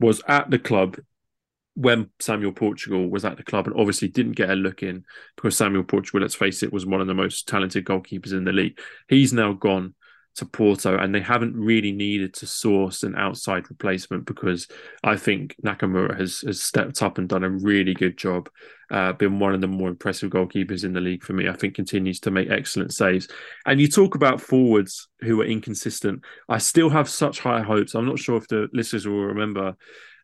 was 0.00 0.22
at 0.28 0.50
the 0.50 0.58
club 0.58 0.96
when 1.74 2.10
Samuel 2.18 2.52
Portugal 2.52 3.08
was 3.08 3.24
at 3.24 3.36
the 3.36 3.44
club 3.44 3.66
and 3.66 3.76
obviously 3.76 4.08
didn't 4.08 4.32
get 4.32 4.50
a 4.50 4.54
look 4.54 4.82
in 4.82 5.04
because 5.36 5.56
Samuel 5.56 5.84
Portugal, 5.84 6.20
let's 6.20 6.34
face 6.34 6.62
it, 6.62 6.72
was 6.72 6.86
one 6.86 7.00
of 7.00 7.06
the 7.06 7.14
most 7.14 7.46
talented 7.46 7.84
goalkeepers 7.84 8.32
in 8.32 8.44
the 8.44 8.52
league. 8.52 8.78
He's 9.08 9.32
now 9.32 9.52
gone 9.52 9.94
to 10.36 10.46
Porto, 10.46 10.96
and 10.96 11.12
they 11.12 11.20
haven't 11.20 11.56
really 11.56 11.92
needed 11.92 12.34
to 12.34 12.46
source 12.46 13.02
an 13.02 13.16
outside 13.16 13.68
replacement 13.68 14.24
because 14.24 14.68
I 15.02 15.16
think 15.16 15.56
Nakamura 15.64 16.18
has, 16.18 16.40
has 16.40 16.62
stepped 16.62 17.02
up 17.02 17.18
and 17.18 17.28
done 17.28 17.44
a 17.44 17.50
really 17.50 17.94
good 17.94 18.16
job. 18.16 18.48
Uh, 18.90 19.12
been 19.12 19.38
one 19.38 19.54
of 19.54 19.60
the 19.60 19.66
more 19.66 19.88
impressive 19.88 20.30
goalkeepers 20.30 20.82
in 20.82 20.94
the 20.94 21.00
league 21.00 21.22
for 21.22 21.34
me. 21.34 21.48
I 21.48 21.52
think 21.52 21.74
continues 21.74 22.20
to 22.20 22.30
make 22.30 22.50
excellent 22.50 22.94
saves. 22.94 23.28
And 23.66 23.80
you 23.80 23.88
talk 23.88 24.14
about 24.14 24.40
forwards 24.40 25.08
who 25.20 25.40
are 25.42 25.44
inconsistent. 25.44 26.22
I 26.48 26.58
still 26.58 26.88
have 26.88 27.08
such 27.08 27.40
high 27.40 27.62
hopes. 27.62 27.94
I'm 27.94 28.06
not 28.06 28.18
sure 28.18 28.36
if 28.38 28.48
the 28.48 28.68
listeners 28.72 29.06
will 29.06 29.26
remember 29.26 29.76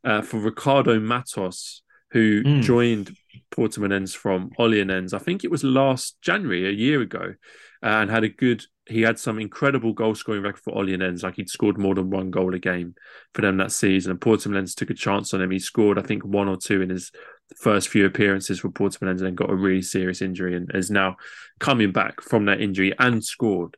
uh, 0.03 0.23
for 0.23 0.39
Ricardo 0.39 0.99
Matos, 0.99 1.83
who 2.11 2.43
mm. 2.43 2.63
joined 2.63 3.15
Portimonense 3.51 4.17
from 4.17 4.51
Olhanense. 4.59 5.13
I 5.13 5.19
think 5.19 5.45
it 5.45 5.51
was 5.51 5.65
last 5.65 6.17
January, 6.23 6.67
a 6.67 6.73
year 6.73 7.03
ago, 7.03 7.35
and 7.83 8.11
had 8.11 8.25
a 8.25 8.29
good 8.29 8.65
he 8.87 9.01
had 9.01 9.19
some 9.19 9.39
incredible 9.39 9.93
goal 9.95 10.15
scoring 10.15 10.43
record 10.43 10.63
for 10.63 10.75
Olhanense. 10.75 11.23
Like 11.23 11.37
he'd 11.37 11.49
scored 11.49 11.79
more 11.79 11.95
than 11.95 12.11
one 12.11 12.31
goal 12.31 12.55
a 12.55 12.59
game 12.59 12.95
for 13.33 13.41
them 13.41 13.57
that 13.57 13.73
season. 13.73 14.11
And 14.11 14.21
Portimonense 14.21 14.75
took 14.75 14.91
a 14.91 14.95
chance 14.95 15.33
on 15.33 15.41
him. 15.41 15.51
He 15.51 15.59
scored, 15.59 15.99
I 15.99 16.03
think, 16.03 16.25
one 16.25 16.49
or 16.49 16.57
two 16.57 16.83
in 16.83 16.91
his 16.91 17.11
first 17.57 17.89
few 17.89 18.07
appearances 18.07 18.61
for 18.61 18.71
Porto 18.71 18.99
Portimonense 18.99 19.19
and 19.19 19.27
then 19.27 19.35
got 19.35 19.51
a 19.51 19.55
really 19.55 19.83
serious 19.83 20.23
injury 20.23 20.57
and 20.57 20.71
is 20.75 20.91
now 20.91 21.17
coming 21.61 21.93
back 21.93 22.21
from 22.21 22.47
that 22.47 22.61
injury 22.61 22.93
and 22.99 23.25
scored 23.25 23.77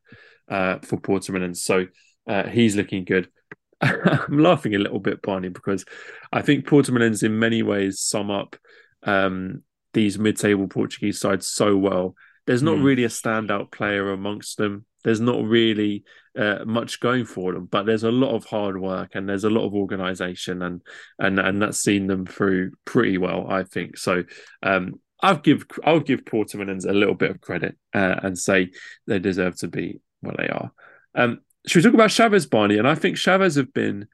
uh, 0.49 0.79
for 0.81 0.97
Portimonense. 0.99 1.59
So 1.59 1.87
uh, 2.29 2.49
he's 2.49 2.77
looking 2.77 3.05
good. 3.05 3.29
I'm 3.81 4.39
laughing 4.39 4.75
a 4.75 4.79
little 4.79 5.01
bit, 5.01 5.23
Barney, 5.23 5.49
because 5.49 5.85
I 6.33 6.43
think 6.43 6.67
Porto 6.67 6.93
Portimonense 6.93 7.23
in 7.23 7.39
many 7.39 7.63
ways 7.63 8.01
sum 8.01 8.31
up 8.31 8.57
um, 9.03 9.63
these 9.93 10.19
mid-table 10.19 10.69
Portuguese 10.69 11.21
sides 11.21 11.47
so 11.47 11.77
well 11.77 12.15
there's 12.47 12.63
not 12.63 12.77
mm. 12.77 12.85
really 12.85 13.05
a 13.05 13.09
standout 13.09 13.71
player 13.73 14.11
amongst 14.13 14.59
them. 14.59 14.87
There's 15.05 15.21
not 15.21 15.45
really 15.45 16.05
uh, 16.37 16.65
much 16.65 17.01
going 17.01 17.25
for 17.25 17.53
them, 17.53 17.67
but 17.67 17.87
there's 17.87 18.03
a 18.05 18.11
lot 18.11 18.35
of 18.35 18.45
hard 18.45 18.81
work 18.81 19.15
and 19.15 19.29
there's 19.29 19.45
a 19.45 19.51
lot 19.51 19.65
of 19.67 19.75
organisation, 19.75 20.63
and 20.63 20.83
and 21.19 21.39
and 21.39 21.63
that's 21.63 21.79
seen 21.79 22.07
them 22.07 22.27
through 22.27 22.73
pretty 22.85 23.19
well, 23.19 23.47
I 23.49 23.65
think. 23.65 23.99
So 23.99 24.25
um, 24.63 24.95
I'll 25.21 25.39
give 25.39 25.67
I'll 25.85 26.01
give 26.01 26.25
Portimonense 26.25 26.89
a 26.89 26.93
little 26.93 27.15
bit 27.15 27.31
of 27.31 27.41
credit 27.41 27.77
uh, 27.95 28.17
and 28.23 28.39
say 28.39 28.71
they 29.07 29.19
deserve 29.19 29.57
to 29.59 29.69
be 29.69 30.01
what 30.21 30.37
they 30.37 30.49
are. 30.49 30.73
Um, 31.15 31.41
should 31.67 31.85
we 31.85 31.91
talk 31.91 31.95
about 31.95 32.11
Chaves, 32.11 32.49
Barney? 32.49 32.79
And 32.79 32.89
I 32.89 32.95
think 32.95 33.17
Chaves 33.17 33.57
have 33.57 33.73
been 33.73 34.07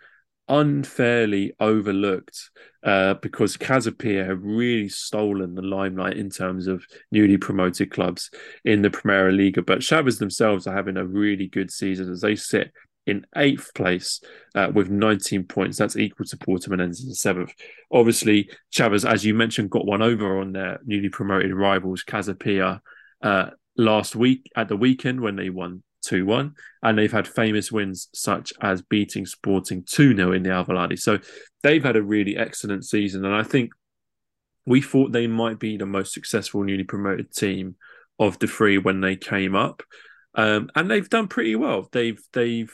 unfairly 0.48 1.52
overlooked 1.60 2.50
uh, 2.84 3.14
because 3.14 3.56
Casa 3.56 3.92
Pia 3.92 4.24
have 4.24 4.42
really 4.42 4.88
stolen 4.88 5.54
the 5.54 5.62
limelight 5.62 6.16
in 6.16 6.30
terms 6.30 6.66
of 6.66 6.84
newly 7.10 7.36
promoted 7.36 7.90
clubs 7.90 8.30
in 8.64 8.82
the 8.82 8.90
Primeira 8.90 9.32
Liga. 9.32 9.62
But 9.62 9.80
Chaves 9.80 10.18
themselves 10.18 10.66
are 10.66 10.74
having 10.74 10.96
a 10.96 11.06
really 11.06 11.46
good 11.46 11.70
season 11.70 12.10
as 12.10 12.20
they 12.20 12.36
sit 12.36 12.72
in 13.06 13.26
eighth 13.36 13.74
place 13.74 14.20
uh, 14.54 14.70
with 14.72 14.90
19 14.90 15.44
points. 15.44 15.78
That's 15.78 15.96
equal 15.96 16.26
to 16.26 16.36
Portimonense 16.36 17.04
in 17.04 17.14
seventh. 17.14 17.52
Obviously, 17.92 18.50
Chaves, 18.72 19.08
as 19.08 19.24
you 19.24 19.34
mentioned, 19.34 19.70
got 19.70 19.86
one 19.86 20.02
over 20.02 20.40
on 20.40 20.52
their 20.52 20.80
newly 20.84 21.08
promoted 21.08 21.52
rivals, 21.52 22.02
Casa 22.02 22.34
Pia, 22.34 22.80
uh, 23.22 23.50
last 23.76 24.14
week 24.14 24.50
at 24.56 24.68
the 24.68 24.76
weekend 24.76 25.20
when 25.20 25.36
they 25.36 25.50
won 25.50 25.82
2 26.02 26.26
1. 26.26 26.54
And 26.82 26.98
they've 26.98 27.12
had 27.12 27.28
famous 27.28 27.72
wins 27.72 28.08
such 28.14 28.52
as 28.60 28.82
beating 28.82 29.26
Sporting 29.26 29.84
2 29.84 30.14
0 30.16 30.32
in 30.32 30.42
the 30.42 30.50
Alvalade. 30.50 30.98
So 30.98 31.18
they've 31.62 31.82
had 31.82 31.96
a 31.96 32.02
really 32.02 32.36
excellent 32.36 32.84
season. 32.84 33.24
And 33.24 33.34
I 33.34 33.42
think 33.42 33.72
we 34.66 34.80
thought 34.80 35.12
they 35.12 35.26
might 35.26 35.58
be 35.58 35.76
the 35.76 35.86
most 35.86 36.12
successful 36.12 36.62
newly 36.62 36.84
promoted 36.84 37.32
team 37.32 37.76
of 38.18 38.38
the 38.38 38.46
three 38.46 38.78
when 38.78 39.00
they 39.00 39.16
came 39.16 39.54
up. 39.54 39.82
Um, 40.34 40.70
and 40.74 40.90
they've 40.90 41.08
done 41.08 41.28
pretty 41.28 41.56
well. 41.56 41.88
They've 41.92 42.20
they've 42.32 42.72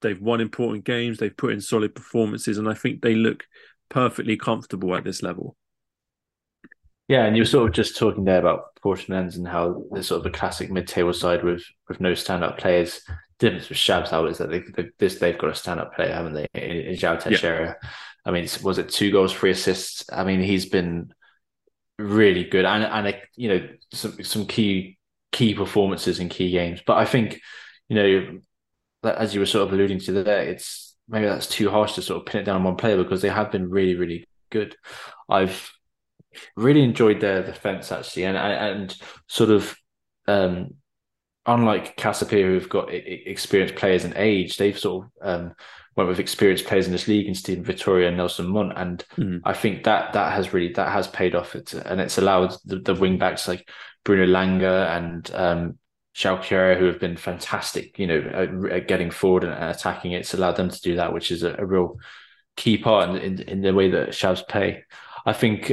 they've 0.00 0.20
won 0.20 0.40
important 0.40 0.84
games, 0.84 1.18
they've 1.18 1.36
put 1.36 1.52
in 1.52 1.60
solid 1.60 1.94
performances, 1.94 2.58
and 2.58 2.68
I 2.68 2.74
think 2.74 3.02
they 3.02 3.14
look 3.14 3.44
perfectly 3.88 4.36
comfortable 4.36 4.94
at 4.94 5.04
this 5.04 5.22
level. 5.22 5.56
Yeah, 7.08 7.24
and 7.24 7.36
you 7.36 7.42
were 7.42 7.46
sort 7.46 7.68
of 7.68 7.74
just 7.74 7.98
talking 7.98 8.24
there 8.24 8.38
about 8.38 8.74
Portimonense 8.82 9.36
and 9.36 9.46
how 9.46 9.84
they're 9.90 10.02
sort 10.02 10.20
of 10.20 10.26
a 10.26 10.36
classic 10.36 10.70
mid-table 10.70 11.12
side 11.12 11.44
with 11.44 11.62
with 11.88 12.00
no 12.00 12.14
stand-up 12.14 12.58
players. 12.58 13.02
The 13.38 13.46
difference 13.50 13.68
with 13.68 13.78
Chaves 13.78 14.08
how 14.08 14.26
is 14.26 14.38
that 14.38 14.48
they, 14.48 14.60
they 14.60 14.88
this 14.98 15.18
they've 15.18 15.36
got 15.36 15.50
a 15.50 15.54
stand-up 15.54 15.94
player, 15.94 16.14
haven't 16.14 16.34
they? 16.34 16.46
In, 16.54 16.88
in 16.88 16.96
João 16.96 17.20
Teixeira. 17.20 17.76
Yeah. 17.82 17.88
I 18.24 18.30
mean, 18.30 18.48
was 18.62 18.78
it 18.78 18.88
two 18.88 19.10
goals, 19.10 19.34
three 19.34 19.50
assists? 19.50 20.04
I 20.10 20.24
mean, 20.24 20.40
he's 20.40 20.66
been 20.66 21.12
really 21.98 22.44
good, 22.44 22.64
and 22.64 22.84
and 22.84 23.08
a, 23.08 23.22
you 23.36 23.48
know 23.48 23.68
some 23.92 24.22
some 24.24 24.46
key 24.46 24.98
key 25.30 25.54
performances 25.54 26.20
in 26.20 26.28
key 26.30 26.50
games. 26.50 26.80
But 26.86 26.96
I 26.96 27.04
think 27.04 27.40
you 27.88 27.96
know, 27.96 28.40
as 29.10 29.34
you 29.34 29.40
were 29.40 29.46
sort 29.46 29.68
of 29.68 29.74
alluding 29.74 30.00
to 30.00 30.12
there, 30.12 30.42
it's 30.42 30.96
maybe 31.06 31.26
that's 31.26 31.48
too 31.48 31.70
harsh 31.70 31.94
to 31.96 32.02
sort 32.02 32.20
of 32.20 32.26
pin 32.26 32.40
it 32.40 32.44
down 32.44 32.56
on 32.56 32.64
one 32.64 32.76
player 32.76 32.96
because 32.96 33.20
they 33.20 33.28
have 33.28 33.52
been 33.52 33.68
really 33.68 33.94
really 33.94 34.26
good. 34.50 34.74
I've 35.28 35.70
really 36.56 36.82
enjoyed 36.82 37.20
their 37.20 37.42
defense 37.42 37.92
actually, 37.92 38.24
and 38.24 38.36
and 38.36 38.96
sort 39.28 39.50
of 39.50 39.76
um, 40.26 40.74
unlike 41.46 41.96
Casa 41.96 42.26
Pia 42.26 42.46
who've 42.46 42.68
got 42.68 42.92
experienced 42.92 43.76
players 43.76 44.04
and 44.04 44.14
age, 44.16 44.56
they've 44.56 44.78
sort 44.78 45.06
of 45.20 45.26
um, 45.26 45.54
went 45.96 46.08
with 46.08 46.20
experienced 46.20 46.66
players 46.66 46.86
in 46.86 46.92
this 46.92 47.08
league 47.08 47.26
and 47.26 47.36
Steven 47.36 47.64
Vitória 47.64 48.08
and 48.08 48.16
Nelson 48.16 48.48
Monte, 48.48 48.76
and 48.76 49.04
mm. 49.16 49.40
I 49.44 49.52
think 49.52 49.84
that 49.84 50.12
that 50.14 50.32
has 50.32 50.52
really 50.52 50.72
that 50.74 50.92
has 50.92 51.08
paid 51.08 51.34
off. 51.34 51.54
It's 51.54 51.74
and 51.74 52.00
it's 52.00 52.18
allowed 52.18 52.54
the, 52.64 52.78
the 52.80 52.94
wing 52.94 53.18
backs 53.18 53.48
like 53.48 53.68
Bruno 54.04 54.26
Langa 54.26 54.96
and 54.96 55.30
um, 55.34 55.78
João 56.14 56.78
who 56.78 56.86
have 56.86 57.00
been 57.00 57.16
fantastic, 57.16 57.98
you 57.98 58.06
know, 58.06 58.18
at, 58.18 58.72
at, 58.72 58.88
getting 58.88 59.10
forward 59.10 59.44
and 59.44 59.52
attacking. 59.52 60.12
It's 60.12 60.34
allowed 60.34 60.56
them 60.56 60.70
to 60.70 60.80
do 60.80 60.96
that, 60.96 61.12
which 61.12 61.30
is 61.30 61.42
a, 61.42 61.56
a 61.58 61.66
real 61.66 61.98
key 62.56 62.78
part 62.78 63.10
in, 63.10 63.16
in, 63.16 63.40
in 63.42 63.62
the 63.62 63.74
way 63.74 63.90
that 63.90 64.10
Chaves 64.10 64.46
play. 64.46 64.84
I 65.26 65.32
think 65.32 65.72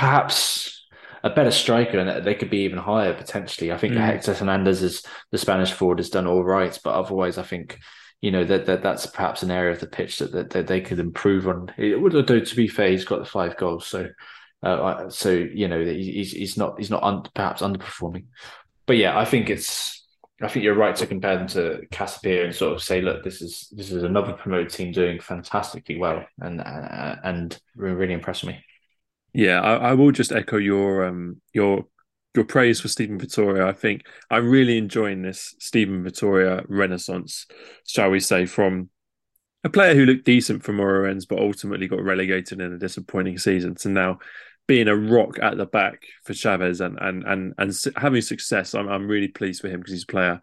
perhaps 0.00 0.86
a 1.22 1.28
better 1.28 1.50
striker 1.50 1.98
and 1.98 2.24
they 2.24 2.34
could 2.34 2.48
be 2.48 2.60
even 2.60 2.78
higher 2.78 3.12
potentially. 3.12 3.70
I 3.70 3.76
think 3.76 3.92
mm. 3.92 3.98
Hector 3.98 4.32
Hernandez 4.32 4.82
is 4.82 5.02
the 5.30 5.36
Spanish 5.36 5.72
forward 5.72 5.98
has 5.98 6.08
done 6.08 6.26
all 6.26 6.42
right, 6.42 6.76
but 6.82 6.94
otherwise 6.94 7.36
I 7.36 7.42
think 7.42 7.78
you 8.22 8.30
know 8.30 8.42
that, 8.44 8.64
that 8.64 8.82
that's 8.82 9.04
perhaps 9.04 9.42
an 9.42 9.50
area 9.50 9.72
of 9.72 9.80
the 9.80 9.86
pitch 9.86 10.18
that, 10.18 10.32
that, 10.32 10.50
that 10.50 10.66
they 10.66 10.80
could 10.80 11.00
improve 11.00 11.46
on. 11.46 11.70
It 11.76 12.00
would 12.00 12.26
do 12.26 12.42
to 12.42 12.56
be 12.56 12.66
fair, 12.66 12.90
he's 12.90 13.04
got 13.04 13.18
the 13.18 13.26
five 13.26 13.58
goals, 13.58 13.86
so 13.86 14.08
uh, 14.62 15.10
so 15.10 15.30
you 15.30 15.68
know 15.68 15.84
he's 15.84 16.32
he's 16.32 16.56
not 16.56 16.78
he's 16.78 16.90
not 16.90 17.02
un, 17.02 17.22
perhaps 17.34 17.60
underperforming, 17.60 18.24
but 18.86 18.96
yeah, 18.96 19.18
I 19.18 19.26
think 19.26 19.50
it's. 19.50 19.98
I 20.42 20.48
think 20.48 20.64
you're 20.64 20.74
right 20.74 20.96
to 20.96 21.06
compare 21.06 21.36
them 21.36 21.48
to 21.48 21.82
Casa 21.92 22.18
Pia 22.20 22.46
and 22.46 22.54
sort 22.54 22.72
of 22.72 22.82
say, 22.82 23.02
look, 23.02 23.22
this 23.22 23.42
is 23.42 23.68
this 23.76 23.92
is 23.92 24.04
another 24.04 24.32
promoted 24.32 24.70
team 24.70 24.90
doing 24.90 25.20
fantastically 25.20 25.98
well, 25.98 26.24
and 26.38 26.62
uh, 26.62 27.16
and 27.22 27.60
really 27.76 28.14
impressed 28.14 28.46
me. 28.46 28.64
Yeah, 29.32 29.60
I, 29.60 29.90
I, 29.90 29.92
will 29.94 30.12
just 30.12 30.32
echo 30.32 30.56
your 30.56 31.04
um 31.04 31.40
your 31.52 31.86
your 32.34 32.44
praise 32.44 32.80
for 32.80 32.88
Steven 32.88 33.18
Vitória. 33.18 33.64
I 33.64 33.72
think 33.72 34.06
I'm 34.30 34.48
really 34.48 34.78
enjoying 34.78 35.22
this 35.22 35.54
Steven 35.58 36.04
Vitória 36.04 36.64
renaissance, 36.68 37.46
shall 37.86 38.10
we 38.10 38.20
say, 38.20 38.46
from 38.46 38.90
a 39.64 39.68
player 39.68 39.94
who 39.94 40.06
looked 40.06 40.24
decent 40.24 40.62
for 40.62 40.72
Moreirense, 40.72 41.26
but 41.28 41.38
ultimately 41.38 41.86
got 41.86 42.02
relegated 42.02 42.60
in 42.60 42.72
a 42.72 42.78
disappointing 42.78 43.38
season 43.38 43.74
to 43.76 43.88
now 43.88 44.18
being 44.66 44.88
a 44.88 44.96
rock 44.96 45.38
at 45.42 45.56
the 45.56 45.66
back 45.66 46.02
for 46.24 46.32
Chaves 46.32 46.80
and 46.80 46.98
and 47.00 47.24
and 47.24 47.54
and 47.58 47.74
having 47.96 48.22
success. 48.22 48.74
I'm 48.74 48.88
I'm 48.88 49.06
really 49.06 49.28
pleased 49.28 49.60
for 49.60 49.68
him 49.68 49.80
because 49.80 49.92
he's 49.92 50.04
a 50.04 50.12
player 50.12 50.40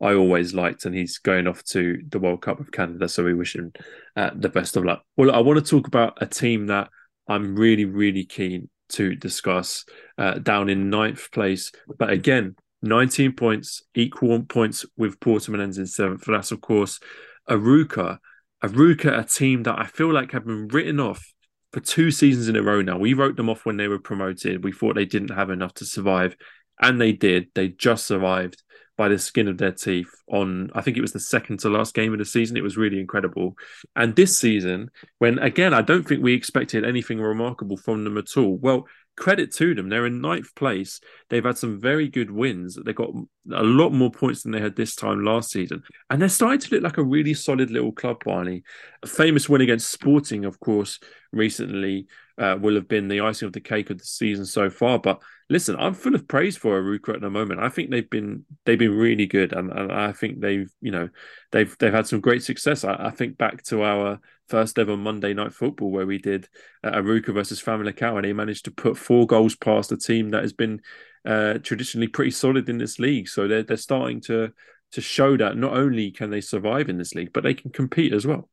I 0.00 0.14
always 0.14 0.54
liked, 0.54 0.84
and 0.84 0.94
he's 0.94 1.18
going 1.18 1.46
off 1.46 1.64
to 1.64 2.00
the 2.08 2.18
World 2.18 2.42
Cup 2.42 2.60
of 2.60 2.70
Canada. 2.70 3.08
So 3.08 3.24
we 3.24 3.34
wish 3.34 3.56
him 3.56 3.72
uh, 4.16 4.30
the 4.34 4.48
best 4.48 4.76
of 4.76 4.84
luck. 4.84 5.02
Well, 5.16 5.34
I 5.34 5.38
want 5.38 5.64
to 5.64 5.70
talk 5.70 5.86
about 5.86 6.18
a 6.20 6.26
team 6.26 6.66
that 6.66 6.90
I'm 7.28 7.56
really, 7.56 7.84
really 7.84 8.24
keen 8.24 8.68
to 8.90 9.14
discuss 9.14 9.84
uh, 10.16 10.34
down 10.34 10.68
in 10.68 10.90
ninth 10.90 11.30
place. 11.30 11.72
But 11.98 12.10
again, 12.10 12.56
19 12.82 13.32
points, 13.32 13.82
equal 13.94 14.42
points 14.42 14.86
with 14.96 15.20
Portimonense 15.20 15.78
in 15.78 15.86
seventh. 15.86 16.26
And 16.26 16.36
that's, 16.36 16.52
of 16.52 16.60
course, 16.60 17.00
Arouca. 17.48 18.18
Arouca, 18.64 19.18
a 19.18 19.24
team 19.24 19.62
that 19.64 19.78
I 19.78 19.86
feel 19.86 20.12
like 20.12 20.32
have 20.32 20.46
been 20.46 20.68
written 20.68 21.00
off 21.00 21.32
for 21.72 21.80
two 21.80 22.10
seasons 22.10 22.48
in 22.48 22.56
a 22.56 22.62
row 22.62 22.82
now. 22.82 22.98
We 22.98 23.14
wrote 23.14 23.36
them 23.36 23.50
off 23.50 23.66
when 23.66 23.76
they 23.76 23.88
were 23.88 23.98
promoted. 23.98 24.64
We 24.64 24.72
thought 24.72 24.94
they 24.94 25.04
didn't 25.04 25.34
have 25.34 25.50
enough 25.50 25.74
to 25.74 25.84
survive, 25.84 26.36
and 26.80 27.00
they 27.00 27.12
did. 27.12 27.48
They 27.54 27.68
just 27.68 28.06
survived 28.06 28.62
by 28.98 29.08
the 29.08 29.18
skin 29.18 29.48
of 29.48 29.56
their 29.56 29.72
teeth 29.72 30.10
on 30.30 30.70
I 30.74 30.82
think 30.82 30.98
it 30.98 31.00
was 31.00 31.12
the 31.12 31.20
second 31.20 31.60
to 31.60 31.70
last 31.70 31.94
game 31.94 32.12
of 32.12 32.18
the 32.18 32.24
season. 32.26 32.56
It 32.56 32.62
was 32.62 32.76
really 32.76 33.00
incredible. 33.00 33.54
And 33.96 34.14
this 34.14 34.36
season, 34.36 34.90
when 35.18 35.38
again 35.38 35.72
I 35.72 35.80
don't 35.80 36.06
think 36.06 36.22
we 36.22 36.34
expected 36.34 36.84
anything 36.84 37.20
remarkable 37.20 37.78
from 37.78 38.04
them 38.04 38.18
at 38.18 38.36
all. 38.36 38.56
Well, 38.56 38.86
credit 39.16 39.52
to 39.54 39.74
them. 39.74 39.88
They're 39.88 40.06
in 40.06 40.20
ninth 40.20 40.54
place. 40.54 41.00
They've 41.30 41.44
had 41.44 41.58
some 41.58 41.80
very 41.80 42.08
good 42.08 42.30
wins. 42.30 42.76
They 42.84 42.92
got 42.92 43.10
a 43.52 43.62
lot 43.62 43.90
more 43.90 44.10
points 44.10 44.42
than 44.42 44.52
they 44.52 44.60
had 44.60 44.76
this 44.76 44.94
time 44.94 45.24
last 45.24 45.50
season. 45.50 45.82
And 46.10 46.20
they're 46.20 46.28
starting 46.28 46.60
to 46.60 46.74
look 46.74 46.84
like 46.84 46.98
a 46.98 47.04
really 47.04 47.34
solid 47.34 47.70
little 47.70 47.92
club, 47.92 48.22
Barney. 48.24 48.62
A 49.02 49.06
famous 49.06 49.48
win 49.48 49.60
against 49.60 49.90
Sporting, 49.90 50.44
of 50.44 50.60
course, 50.60 51.00
recently 51.32 52.06
uh, 52.38 52.56
will 52.60 52.74
have 52.74 52.88
been 52.88 53.08
the 53.08 53.20
icing 53.20 53.46
of 53.46 53.52
the 53.52 53.60
cake 53.60 53.90
of 53.90 53.98
the 53.98 54.04
season 54.04 54.44
so 54.44 54.70
far. 54.70 54.98
But 54.98 55.20
listen, 55.50 55.76
I'm 55.76 55.94
full 55.94 56.14
of 56.14 56.28
praise 56.28 56.56
for 56.56 56.80
Arouca 56.80 57.14
at 57.14 57.20
the 57.20 57.30
moment. 57.30 57.60
I 57.60 57.68
think 57.68 57.90
they've 57.90 58.08
been 58.08 58.44
they've 58.64 58.78
been 58.78 58.96
really 58.96 59.26
good, 59.26 59.52
and, 59.52 59.70
and 59.72 59.92
I 59.92 60.12
think 60.12 60.40
they've 60.40 60.70
you 60.80 60.90
know 60.90 61.08
they've 61.50 61.76
they've 61.78 61.92
had 61.92 62.06
some 62.06 62.20
great 62.20 62.42
success. 62.42 62.84
I, 62.84 62.94
I, 62.94 63.10
think 63.10 63.38
back 63.38 63.62
to 63.64 63.82
our 63.82 64.20
first 64.48 64.78
ever 64.78 64.96
Monday 64.96 65.34
night 65.34 65.52
football 65.52 65.90
where 65.90 66.06
we 66.06 66.18
did 66.18 66.48
uh, 66.84 66.92
Arouca 66.92 67.34
versus 67.34 67.62
Famalicão, 67.62 68.16
and 68.16 68.24
they 68.24 68.32
managed 68.32 68.64
to 68.66 68.70
put 68.70 68.96
four 68.96 69.26
goals 69.26 69.56
past 69.56 69.92
a 69.92 69.96
team 69.96 70.30
that 70.30 70.42
has 70.42 70.52
been 70.52 70.80
uh, 71.24 71.54
traditionally 71.58 72.08
pretty 72.08 72.30
solid 72.30 72.68
in 72.68 72.78
this 72.78 72.98
league. 72.98 73.28
So 73.28 73.48
they're 73.48 73.62
they're 73.64 73.76
starting 73.76 74.20
to 74.22 74.52
to 74.92 75.00
show 75.00 75.36
that 75.36 75.56
not 75.56 75.74
only 75.74 76.10
can 76.10 76.30
they 76.30 76.40
survive 76.40 76.88
in 76.88 76.98
this 76.98 77.14
league, 77.14 77.32
but 77.32 77.42
they 77.42 77.54
can 77.54 77.70
compete 77.70 78.12
as 78.12 78.26
well. 78.26 78.48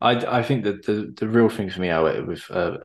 I, 0.00 0.38
I 0.38 0.42
think 0.42 0.64
that 0.64 0.86
the, 0.86 1.12
the 1.16 1.28
real 1.28 1.48
thing 1.48 1.70
for 1.70 1.80
me 1.80 1.90
out 1.90 2.26
with 2.26 2.50
uh, 2.50 2.78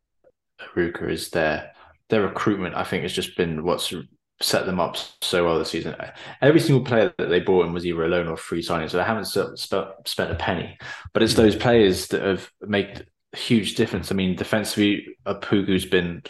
Arouca 0.62 1.10
is 1.10 1.30
their 1.30 1.72
their 2.10 2.22
recruitment. 2.22 2.76
I 2.76 2.84
think 2.84 3.04
has 3.04 3.14
just 3.14 3.38
been 3.38 3.64
what's 3.64 3.94
set 4.42 4.66
them 4.66 4.80
up 4.80 4.98
so 5.22 5.46
well 5.46 5.58
this 5.58 5.70
season. 5.70 5.96
Every 6.42 6.60
single 6.60 6.84
player 6.84 7.14
that 7.18 7.30
they 7.30 7.40
brought 7.40 7.66
in 7.66 7.74
was 7.74 7.86
either 7.86 8.04
a 8.04 8.10
loan 8.10 8.28
or 8.28 8.38
free 8.38 8.62
signing, 8.62 8.90
so 8.90 8.98
they 8.98 9.04
haven't 9.04 9.26
spent 9.26 10.32
a 10.32 10.36
penny. 10.36 10.78
But 11.14 11.24
it's 11.24 11.36
those 11.36 11.56
players 11.56 12.08
that 12.08 12.22
have 12.22 12.52
made 12.62 13.06
a 13.34 13.38
huge 13.38 13.76
difference. 13.76 14.12
I 14.12 14.16
mean, 14.16 14.36
defensively, 14.36 15.18
Pugu's 15.26 15.86
been 15.86 16.24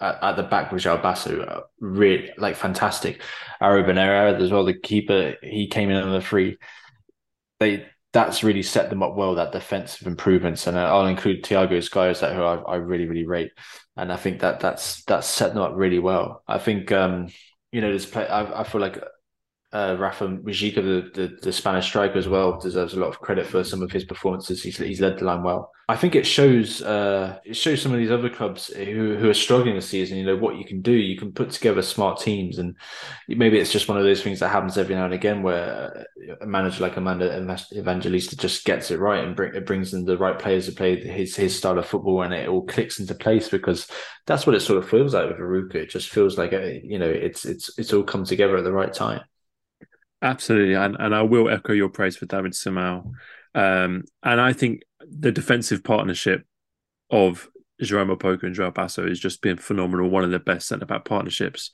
at, 0.00 0.18
at, 0.22 0.36
the 0.36 0.44
back 0.44 0.70
with 0.70 0.84
João 0.84 1.02
Basso, 1.02 1.40
uh, 1.40 1.62
really 1.80 2.30
like 2.38 2.56
fantastic. 2.56 3.20
Arruabarrena 3.60 4.40
as 4.40 4.50
well, 4.50 4.64
the 4.64 4.74
keeper, 4.74 5.34
he 5.42 5.66
came 5.66 5.90
in 5.90 5.96
on 5.96 6.12
the 6.12 6.20
free. 6.20 6.56
They 7.58 7.86
that's 8.12 8.42
really 8.42 8.62
set 8.62 8.90
them 8.90 9.02
up 9.02 9.14
well. 9.14 9.34
That 9.34 9.52
defensive 9.52 10.06
improvements, 10.06 10.66
and 10.66 10.78
I'll 10.78 11.06
include 11.06 11.44
Tiago 11.44 11.78
Esgaio, 11.78 12.18
that 12.20 12.34
who 12.34 12.42
I, 12.42 12.56
I, 12.56 12.76
really 12.76 13.06
really 13.06 13.26
rate, 13.26 13.52
and 13.96 14.12
I 14.12 14.16
think 14.16 14.40
that 14.40 14.60
that's 14.60 15.04
that's 15.04 15.26
set 15.26 15.54
them 15.54 15.62
up 15.62 15.72
really 15.74 15.98
well. 15.98 16.42
I 16.48 16.58
think 16.58 16.90
um, 16.92 17.28
you 17.72 17.80
know, 17.80 17.92
this 17.92 18.06
play. 18.06 18.26
I, 18.26 18.60
I 18.60 18.64
feel 18.64 18.80
like 18.80 18.98
uh, 19.72 19.96
Rafa 19.98 20.26
Mujica, 20.26 20.76
the, 20.76 21.10
the, 21.14 21.36
the 21.42 21.52
Spanish 21.52 21.86
striker 21.86 22.18
as 22.18 22.28
well, 22.28 22.58
deserves 22.58 22.94
a 22.94 22.98
lot 22.98 23.08
of 23.08 23.20
credit 23.20 23.46
for 23.46 23.62
some 23.62 23.82
of 23.82 23.92
his 23.92 24.04
performances. 24.04 24.62
He's, 24.62 24.76
he's 24.76 25.00
led 25.00 25.18
the 25.18 25.24
line 25.24 25.42
well. 25.42 25.70
I 25.90 25.96
think 25.96 26.14
it 26.14 26.24
shows 26.24 26.82
uh, 26.82 27.40
it 27.44 27.54
shows 27.54 27.82
some 27.82 27.92
of 27.92 27.98
these 27.98 28.12
other 28.12 28.30
clubs 28.30 28.68
who, 28.68 29.16
who 29.16 29.28
are 29.28 29.34
struggling 29.34 29.74
this 29.74 29.88
season. 29.88 30.18
You 30.18 30.24
know 30.24 30.36
what 30.36 30.56
you 30.56 30.64
can 30.64 30.82
do. 30.82 30.92
You 30.92 31.18
can 31.18 31.32
put 31.32 31.50
together 31.50 31.82
smart 31.82 32.20
teams, 32.20 32.58
and 32.58 32.76
maybe 33.26 33.58
it's 33.58 33.72
just 33.72 33.88
one 33.88 33.98
of 33.98 34.04
those 34.04 34.22
things 34.22 34.38
that 34.38 34.50
happens 34.50 34.78
every 34.78 34.94
now 34.94 35.06
and 35.06 35.14
again, 35.14 35.42
where 35.42 36.06
a 36.40 36.46
manager 36.46 36.84
like 36.84 36.96
Armando 36.96 37.28
Evangelista 37.74 38.36
just 38.36 38.64
gets 38.64 38.92
it 38.92 39.00
right 39.00 39.24
and 39.24 39.34
bring, 39.34 39.52
it 39.52 39.66
brings 39.66 39.92
in 39.92 40.04
the 40.04 40.16
right 40.16 40.38
players 40.38 40.66
to 40.66 40.72
play 40.72 40.94
his 41.00 41.34
his 41.34 41.56
style 41.56 41.76
of 41.76 41.86
football, 41.86 42.22
and 42.22 42.32
it 42.32 42.48
all 42.48 42.64
clicks 42.66 43.00
into 43.00 43.16
place 43.16 43.48
because 43.48 43.88
that's 44.26 44.46
what 44.46 44.54
it 44.54 44.60
sort 44.60 44.78
of 44.78 44.88
feels 44.88 45.14
like 45.14 45.28
with 45.28 45.38
Arouca. 45.38 45.74
It 45.74 45.90
just 45.90 46.08
feels 46.08 46.38
like 46.38 46.52
uh, 46.52 46.60
you 46.84 47.00
know 47.00 47.10
it's 47.10 47.44
it's 47.44 47.76
it's 47.78 47.92
all 47.92 48.04
come 48.04 48.24
together 48.24 48.56
at 48.56 48.62
the 48.62 48.72
right 48.72 48.92
time. 48.92 49.22
Absolutely, 50.22 50.74
and, 50.74 50.96
and 50.98 51.14
I 51.14 51.22
will 51.22 51.48
echo 51.48 51.72
your 51.72 51.88
praise 51.88 52.16
for 52.16 52.26
David 52.26 52.52
Simão. 52.52 53.12
Um, 53.54 54.04
and 54.22 54.40
I 54.40 54.52
think 54.52 54.82
the 55.00 55.32
defensive 55.32 55.82
partnership 55.82 56.44
of 57.10 57.48
Jerome 57.80 58.08
Opoku 58.08 58.44
and 58.44 58.54
Joao 58.54 58.70
Basso 58.70 59.08
has 59.08 59.18
just 59.18 59.40
been 59.40 59.56
phenomenal. 59.56 60.10
One 60.10 60.24
of 60.24 60.30
the 60.30 60.38
best 60.38 60.68
centre 60.68 60.86
back 60.86 61.04
partnerships 61.04 61.70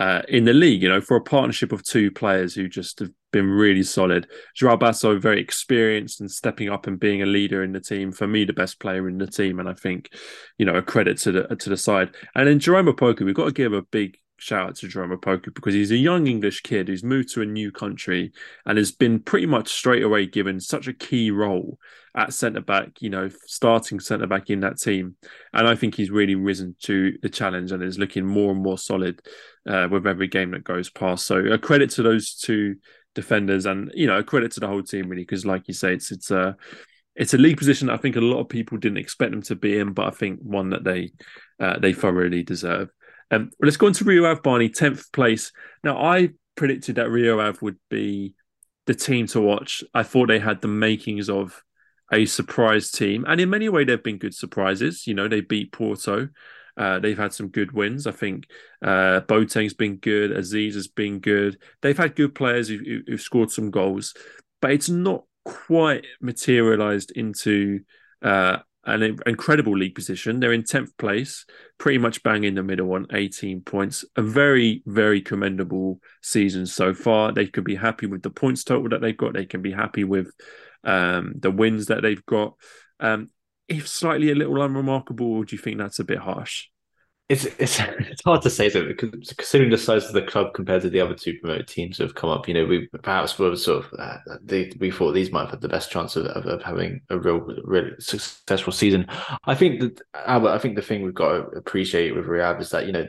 uh, 0.00 0.22
in 0.28 0.44
the 0.44 0.54
league. 0.54 0.82
You 0.82 0.88
know, 0.88 1.00
for 1.00 1.16
a 1.16 1.22
partnership 1.22 1.72
of 1.72 1.84
two 1.84 2.10
players 2.10 2.54
who 2.54 2.68
just 2.68 3.00
have 3.00 3.10
been 3.32 3.50
really 3.50 3.82
solid. 3.82 4.28
Joao 4.54 4.76
Basso 4.76 5.18
very 5.18 5.40
experienced 5.40 6.20
and 6.20 6.30
stepping 6.30 6.70
up 6.70 6.86
and 6.86 6.98
being 6.98 7.20
a 7.20 7.26
leader 7.26 7.62
in 7.62 7.72
the 7.72 7.80
team. 7.80 8.12
For 8.12 8.26
me, 8.26 8.44
the 8.44 8.52
best 8.52 8.80
player 8.80 9.08
in 9.08 9.18
the 9.18 9.26
team, 9.26 9.60
and 9.60 9.68
I 9.68 9.74
think, 9.74 10.08
you 10.56 10.64
know, 10.64 10.76
a 10.76 10.82
credit 10.82 11.18
to 11.18 11.32
the 11.32 11.56
to 11.56 11.68
the 11.68 11.76
side. 11.76 12.14
And 12.34 12.48
then 12.48 12.58
Jerome 12.58 12.86
Opoku, 12.86 13.24
we've 13.24 13.34
got 13.34 13.46
to 13.46 13.52
give 13.52 13.72
a 13.72 13.82
big 13.82 14.16
shout 14.36 14.68
out 14.68 14.76
to 14.76 14.88
Jerome 14.88 15.16
Opoku 15.16 15.54
because 15.54 15.74
he's 15.74 15.90
a 15.90 15.96
young 15.96 16.26
English 16.26 16.60
kid 16.62 16.88
who's 16.88 17.04
moved 17.04 17.30
to 17.30 17.42
a 17.42 17.46
new 17.46 17.70
country 17.70 18.32
and 18.66 18.76
has 18.76 18.92
been 18.92 19.20
pretty 19.20 19.46
much 19.46 19.68
straight 19.68 20.02
away 20.02 20.26
given 20.26 20.60
such 20.60 20.88
a 20.88 20.92
key 20.92 21.30
role 21.30 21.78
at 22.16 22.32
centre 22.32 22.60
back, 22.60 23.00
you 23.00 23.10
know, 23.10 23.28
starting 23.46 23.98
centre 24.00 24.26
back 24.26 24.50
in 24.50 24.60
that 24.60 24.78
team. 24.78 25.16
And 25.52 25.66
I 25.66 25.74
think 25.74 25.94
he's 25.94 26.10
really 26.10 26.34
risen 26.34 26.76
to 26.82 27.16
the 27.22 27.28
challenge 27.28 27.72
and 27.72 27.82
is 27.82 27.98
looking 27.98 28.24
more 28.24 28.52
and 28.52 28.62
more 28.62 28.78
solid 28.78 29.20
uh, 29.68 29.88
with 29.90 30.06
every 30.06 30.28
game 30.28 30.50
that 30.52 30.64
goes 30.64 30.90
past. 30.90 31.26
So 31.26 31.38
a 31.38 31.58
credit 31.58 31.90
to 31.90 32.02
those 32.02 32.34
two 32.34 32.76
defenders 33.14 33.66
and, 33.66 33.90
you 33.94 34.06
know, 34.06 34.18
a 34.18 34.24
credit 34.24 34.52
to 34.52 34.60
the 34.60 34.68
whole 34.68 34.82
team 34.82 35.08
really, 35.08 35.22
because 35.22 35.46
like 35.46 35.68
you 35.68 35.74
say, 35.74 35.94
it's, 35.94 36.12
it's 36.12 36.30
a, 36.30 36.56
it's 37.16 37.34
a 37.34 37.38
league 37.38 37.58
position 37.58 37.90
I 37.90 37.96
think 37.96 38.16
a 38.16 38.20
lot 38.20 38.40
of 38.40 38.48
people 38.48 38.78
didn't 38.78 38.98
expect 38.98 39.30
them 39.30 39.42
to 39.42 39.54
be 39.54 39.78
in, 39.78 39.92
but 39.92 40.06
I 40.06 40.10
think 40.10 40.40
one 40.40 40.70
that 40.70 40.84
they 40.84 41.12
uh, 41.60 41.78
they 41.78 41.92
thoroughly 41.92 42.42
deserve. 42.42 42.90
Um, 43.34 43.50
let's 43.60 43.76
go 43.76 43.86
on 43.86 43.92
to 43.94 44.04
Rio 44.04 44.24
Ave 44.26 44.40
Barney, 44.42 44.68
10th 44.68 45.12
place. 45.12 45.52
Now, 45.82 45.98
I 45.98 46.30
predicted 46.56 46.96
that 46.96 47.10
Rio 47.10 47.40
Ave 47.40 47.58
would 47.62 47.78
be 47.90 48.34
the 48.86 48.94
team 48.94 49.26
to 49.28 49.40
watch. 49.40 49.82
I 49.92 50.02
thought 50.02 50.28
they 50.28 50.38
had 50.38 50.60
the 50.60 50.68
makings 50.68 51.28
of 51.28 51.62
a 52.12 52.26
surprise 52.26 52.90
team. 52.90 53.24
And 53.26 53.40
in 53.40 53.50
many 53.50 53.68
ways, 53.68 53.86
they've 53.86 54.02
been 54.02 54.18
good 54.18 54.34
surprises. 54.34 55.06
You 55.06 55.14
know, 55.14 55.28
they 55.28 55.40
beat 55.40 55.72
Porto. 55.72 56.28
Uh, 56.76 56.98
they've 56.98 57.18
had 57.18 57.32
some 57.32 57.48
good 57.48 57.72
wins. 57.72 58.06
I 58.06 58.12
think 58.12 58.46
uh, 58.82 59.20
Boateng's 59.20 59.74
been 59.74 59.96
good. 59.96 60.32
Aziz 60.32 60.74
has 60.74 60.88
been 60.88 61.20
good. 61.20 61.58
They've 61.82 61.96
had 61.96 62.16
good 62.16 62.34
players 62.34 62.68
who, 62.68 62.78
who, 62.78 63.00
who've 63.06 63.20
scored 63.20 63.50
some 63.50 63.70
goals, 63.70 64.14
but 64.60 64.72
it's 64.72 64.88
not 64.88 65.24
quite 65.44 66.04
materialized 66.20 67.12
into 67.12 67.80
uh, 68.22 68.58
an 68.86 69.18
incredible 69.26 69.76
league 69.76 69.94
position. 69.94 70.40
They're 70.40 70.52
in 70.52 70.62
10th 70.62 70.96
place, 70.98 71.46
pretty 71.78 71.98
much 71.98 72.22
bang 72.22 72.44
in 72.44 72.54
the 72.54 72.62
middle 72.62 72.92
on 72.92 73.06
18 73.12 73.62
points. 73.62 74.04
A 74.16 74.22
very, 74.22 74.82
very 74.86 75.20
commendable 75.20 76.00
season 76.22 76.66
so 76.66 76.94
far. 76.94 77.32
They 77.32 77.46
could 77.46 77.64
be 77.64 77.76
happy 77.76 78.06
with 78.06 78.22
the 78.22 78.30
points 78.30 78.64
total 78.64 78.90
that 78.90 79.00
they've 79.00 79.16
got. 79.16 79.32
They 79.32 79.46
can 79.46 79.62
be 79.62 79.72
happy 79.72 80.04
with 80.04 80.32
um, 80.84 81.34
the 81.36 81.50
wins 81.50 81.86
that 81.86 82.02
they've 82.02 82.24
got. 82.26 82.54
Um, 83.00 83.30
if 83.68 83.88
slightly 83.88 84.30
a 84.30 84.34
little 84.34 84.62
unremarkable, 84.62 85.42
do 85.44 85.56
you 85.56 85.62
think 85.62 85.78
that's 85.78 85.98
a 85.98 86.04
bit 86.04 86.18
harsh? 86.18 86.66
It's 87.28 87.46
it's 87.46 87.80
it's 87.80 88.22
hard 88.22 88.42
to 88.42 88.50
say 88.50 88.68
so 88.68 88.86
because 88.86 89.10
considering 89.36 89.70
the 89.70 89.78
size 89.78 90.04
of 90.06 90.12
the 90.12 90.22
club 90.22 90.52
compared 90.52 90.82
to 90.82 90.90
the 90.90 91.00
other 91.00 91.14
two 91.14 91.38
promoted 91.40 91.68
teams 91.68 91.96
that 91.96 92.04
have 92.04 92.14
come 92.14 92.30
up, 92.30 92.46
you 92.46 92.54
know, 92.54 92.66
we 92.66 92.86
perhaps 93.02 93.38
were 93.38 93.56
sort 93.56 93.84
of 93.84 93.98
uh, 93.98 94.18
they, 94.42 94.72
we 94.78 94.90
thought 94.90 95.12
these 95.12 95.32
might 95.32 95.42
have 95.42 95.50
had 95.50 95.60
the 95.60 95.68
best 95.68 95.90
chance 95.90 96.16
of, 96.16 96.26
of, 96.26 96.46
of, 96.46 96.62
having 96.62 97.00
a 97.10 97.18
real, 97.18 97.40
real 97.64 97.90
successful 97.98 98.72
season. 98.72 99.06
I 99.44 99.54
think 99.54 99.80
that 99.80 100.00
Albert, 100.14 100.50
I 100.50 100.58
think 100.58 100.76
the 100.76 100.82
thing 100.82 101.02
we've 101.02 101.14
got 101.14 101.32
to 101.32 101.58
appreciate 101.58 102.14
with 102.14 102.28
Ave 102.28 102.60
is 102.60 102.70
that 102.70 102.86
you 102.86 102.92
know 102.92 103.06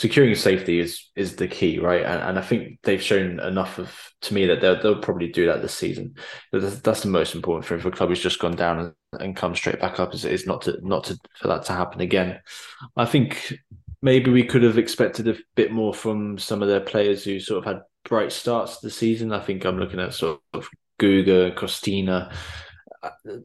securing 0.00 0.34
safety 0.34 0.80
is 0.80 1.10
is 1.14 1.36
the 1.36 1.46
key, 1.46 1.78
right? 1.78 2.02
And, 2.02 2.22
and 2.22 2.38
I 2.38 2.42
think 2.42 2.78
they've 2.84 3.02
shown 3.02 3.38
enough 3.38 3.78
of 3.78 3.94
to 4.22 4.32
me 4.32 4.46
that 4.46 4.62
they'll 4.62 4.80
they'll 4.80 5.02
probably 5.02 5.28
do 5.28 5.44
that 5.46 5.60
this 5.60 5.74
season. 5.74 6.14
That's, 6.52 6.80
that's 6.80 7.02
the 7.02 7.10
most 7.10 7.34
important 7.34 7.66
thing 7.66 7.80
for 7.80 7.88
a 7.88 7.92
club 7.92 8.08
who's 8.08 8.22
just 8.22 8.38
gone 8.38 8.56
down 8.56 8.78
and, 9.12 9.22
and 9.22 9.36
come 9.36 9.54
straight 9.54 9.78
back 9.78 10.00
up 10.00 10.14
is, 10.14 10.24
is 10.24 10.46
not 10.46 10.62
to 10.62 10.78
not 10.82 11.04
to 11.04 11.18
for 11.36 11.48
that 11.48 11.66
to 11.66 11.74
happen 11.74 12.00
again. 12.00 12.40
I 12.96 13.04
think 13.04 13.52
maybe 14.00 14.30
we 14.30 14.44
could 14.44 14.62
have 14.62 14.78
expected 14.78 15.28
a 15.28 15.36
bit 15.54 15.70
more 15.70 15.92
from 15.92 16.38
some 16.38 16.62
of 16.62 16.68
their 16.68 16.80
players 16.80 17.22
who 17.22 17.38
sort 17.38 17.58
of 17.58 17.70
had 17.70 17.82
bright 18.04 18.32
starts 18.32 18.78
to 18.78 18.86
the 18.86 18.90
season. 18.90 19.34
I 19.34 19.40
think 19.40 19.66
I'm 19.66 19.78
looking 19.78 20.00
at 20.00 20.14
sort 20.14 20.40
of 20.54 20.66
Guga, 20.98 21.54
Costinha, 21.54 22.32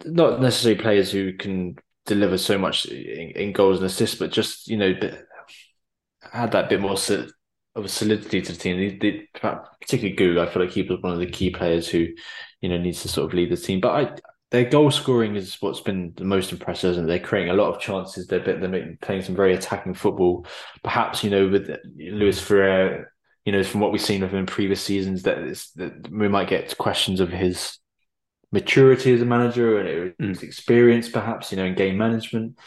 not 0.05 0.39
necessarily 0.39 0.81
players 0.81 1.11
who 1.11 1.33
can 1.33 1.75
deliver 2.05 2.37
so 2.37 2.57
much 2.57 2.85
in, 2.85 3.31
in 3.31 3.51
goals 3.51 3.77
and 3.77 3.87
assists, 3.87 4.17
but 4.17 4.31
just 4.31 4.69
you 4.69 4.77
know 4.77 4.93
had 6.31 6.51
that 6.51 6.69
bit 6.69 6.81
more 6.81 6.93
of 6.93 7.85
a 7.85 7.89
solidity 7.89 8.41
to 8.41 8.51
the 8.51 8.57
team. 8.57 8.99
They, 8.99 9.27
particularly 9.81 10.15
Goo, 10.15 10.39
I 10.39 10.47
feel 10.47 10.63
like 10.63 10.71
he 10.71 10.83
was 10.83 11.01
one 11.01 11.13
of 11.13 11.19
the 11.19 11.25
key 11.25 11.49
players 11.49 11.87
who, 11.87 12.07
you 12.61 12.69
know, 12.69 12.77
needs 12.77 13.01
to 13.01 13.07
sort 13.07 13.29
of 13.29 13.33
lead 13.33 13.51
the 13.51 13.57
team. 13.57 13.81
But 13.81 13.91
I, 13.91 14.15
their 14.51 14.65
goal 14.65 14.91
scoring 14.91 15.35
is 15.35 15.61
what's 15.61 15.81
been 15.81 16.13
the 16.15 16.23
most 16.23 16.51
impressive, 16.51 16.97
and 16.97 17.09
they're 17.09 17.19
creating 17.19 17.51
a 17.51 17.55
lot 17.55 17.73
of 17.73 17.81
chances. 17.81 18.27
They're, 18.27 18.39
they're 18.39 18.97
playing 19.01 19.23
some 19.23 19.35
very 19.35 19.53
attacking 19.53 19.95
football. 19.95 20.45
Perhaps 20.83 21.23
you 21.23 21.29
know 21.29 21.47
with 21.47 21.69
Luis 21.97 22.39
Freire, 22.39 23.11
you 23.43 23.51
know 23.51 23.63
from 23.63 23.81
what 23.81 23.91
we've 23.91 24.01
seen 24.01 24.23
of 24.23 24.31
him 24.31 24.39
in 24.39 24.45
previous 24.45 24.81
seasons, 24.81 25.23
that, 25.23 25.37
that 25.75 26.09
we 26.09 26.29
might 26.29 26.47
get 26.47 26.77
questions 26.77 27.19
of 27.19 27.29
his 27.29 27.79
maturity 28.51 29.13
as 29.13 29.21
a 29.21 29.25
manager 29.25 29.79
and 29.79 30.29
his 30.29 30.39
mm. 30.39 30.43
experience, 30.43 31.09
perhaps 31.09 31.51
you 31.51 31.57
know 31.57 31.65
in 31.65 31.75
game 31.75 31.97
management. 31.97 32.57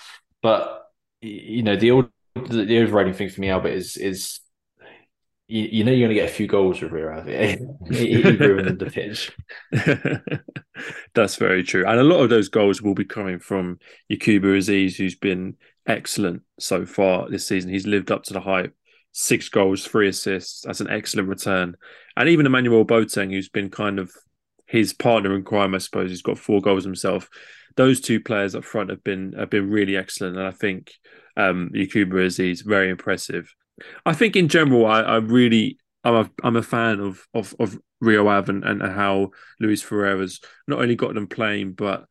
But 0.43 0.83
you 1.21 1.63
know 1.63 1.77
the 1.77 1.93
old 1.93 2.11
the, 2.35 2.65
the 2.65 2.79
overriding 2.79 3.15
thing 3.15 3.29
for 3.29 3.41
me, 3.41 3.51
Albert, 3.51 3.71
is 3.71 3.97
is 3.97 4.41
you, 5.49 5.69
you 5.73 5.85
know 5.85 5.93
you're 5.93 6.07
going 6.07 6.17
to 6.17 6.23
get 6.23 6.31
a 6.31 6.35
few 6.35 6.47
goals 6.47 6.81
with 6.81 6.93
Rio 6.93 7.11
Ave. 7.11 7.59
he, 7.91 8.23
ruined 8.23 8.79
the 8.79 8.87
pitch. 8.87 9.33
That's 11.15 11.37
very 11.37 11.65
true, 11.65 11.85
and 11.87 11.99
a 11.99 12.05
lot 12.05 12.23
of 12.23 12.31
those 12.31 12.49
goals 12.49 12.83
will 12.83 12.95
be 12.95 13.05
coming 13.05 13.39
from 13.39 13.79
Yakubu 14.11 14.57
Aziz, 14.57 14.97
who's 14.97 15.17
been 15.17 15.57
excellent 15.87 16.43
so 16.61 16.85
far 16.85 17.29
this 17.29 17.47
season. 17.47 17.71
He's 17.71 17.87
lived 17.87 18.11
up 18.11 18.25
to 18.25 18.35
the 18.35 18.41
hype. 18.41 18.75
Six 19.13 19.49
goals, 19.49 19.85
three 19.85 20.09
assists. 20.09 20.63
That's 20.63 20.83
an 20.83 20.91
excellent 20.91 21.29
return. 21.29 21.77
And 22.17 22.29
even 22.29 22.47
Emmanuel 22.47 22.85
Boateng, 22.85 23.33
who's 23.33 23.49
been 23.49 23.71
kind 23.71 23.99
of 23.99 24.13
his 24.67 24.93
partner 24.93 25.35
in 25.35 25.43
crime, 25.43 25.75
I 25.75 25.79
suppose, 25.79 26.11
he's 26.11 26.23
got 26.23 26.39
four 26.39 26.61
goals 26.61 26.85
himself. 26.85 27.29
Those 27.77 28.01
two 28.01 28.21
players 28.21 28.55
up 28.55 28.65
front 28.65 28.91
have 28.91 29.03
been 29.03 29.33
have 29.33 29.51
been 29.51 29.71
really 29.71 29.97
excellent, 29.97 30.37
and 30.37 30.47
I 30.47 30.51
think 30.51 30.93
um, 31.39 31.71
Yakubu 31.75 32.27
Aziz 32.27 32.61
very 32.63 32.91
impressive. 32.91 33.55
I 34.05 34.13
think 34.13 34.37
in 34.37 34.49
general, 34.49 34.85
I, 34.87 35.01
I 35.01 35.17
really 35.17 35.79
I'm 36.05 36.15
a, 36.15 36.31
I'm 36.43 36.57
a 36.57 36.63
fan 36.63 37.01
of 37.01 37.27
of, 37.33 37.55
of 37.59 37.79
Rio 38.01 38.29
Ave 38.29 38.53
and, 38.53 38.65
and 38.65 38.83
how 38.83 39.31
Luis 39.61 39.83
Freire's 39.83 40.41
not 40.67 40.81
only 40.81 40.97
got 40.97 41.15
them 41.15 41.27
playing, 41.27 41.73
but 41.73 42.05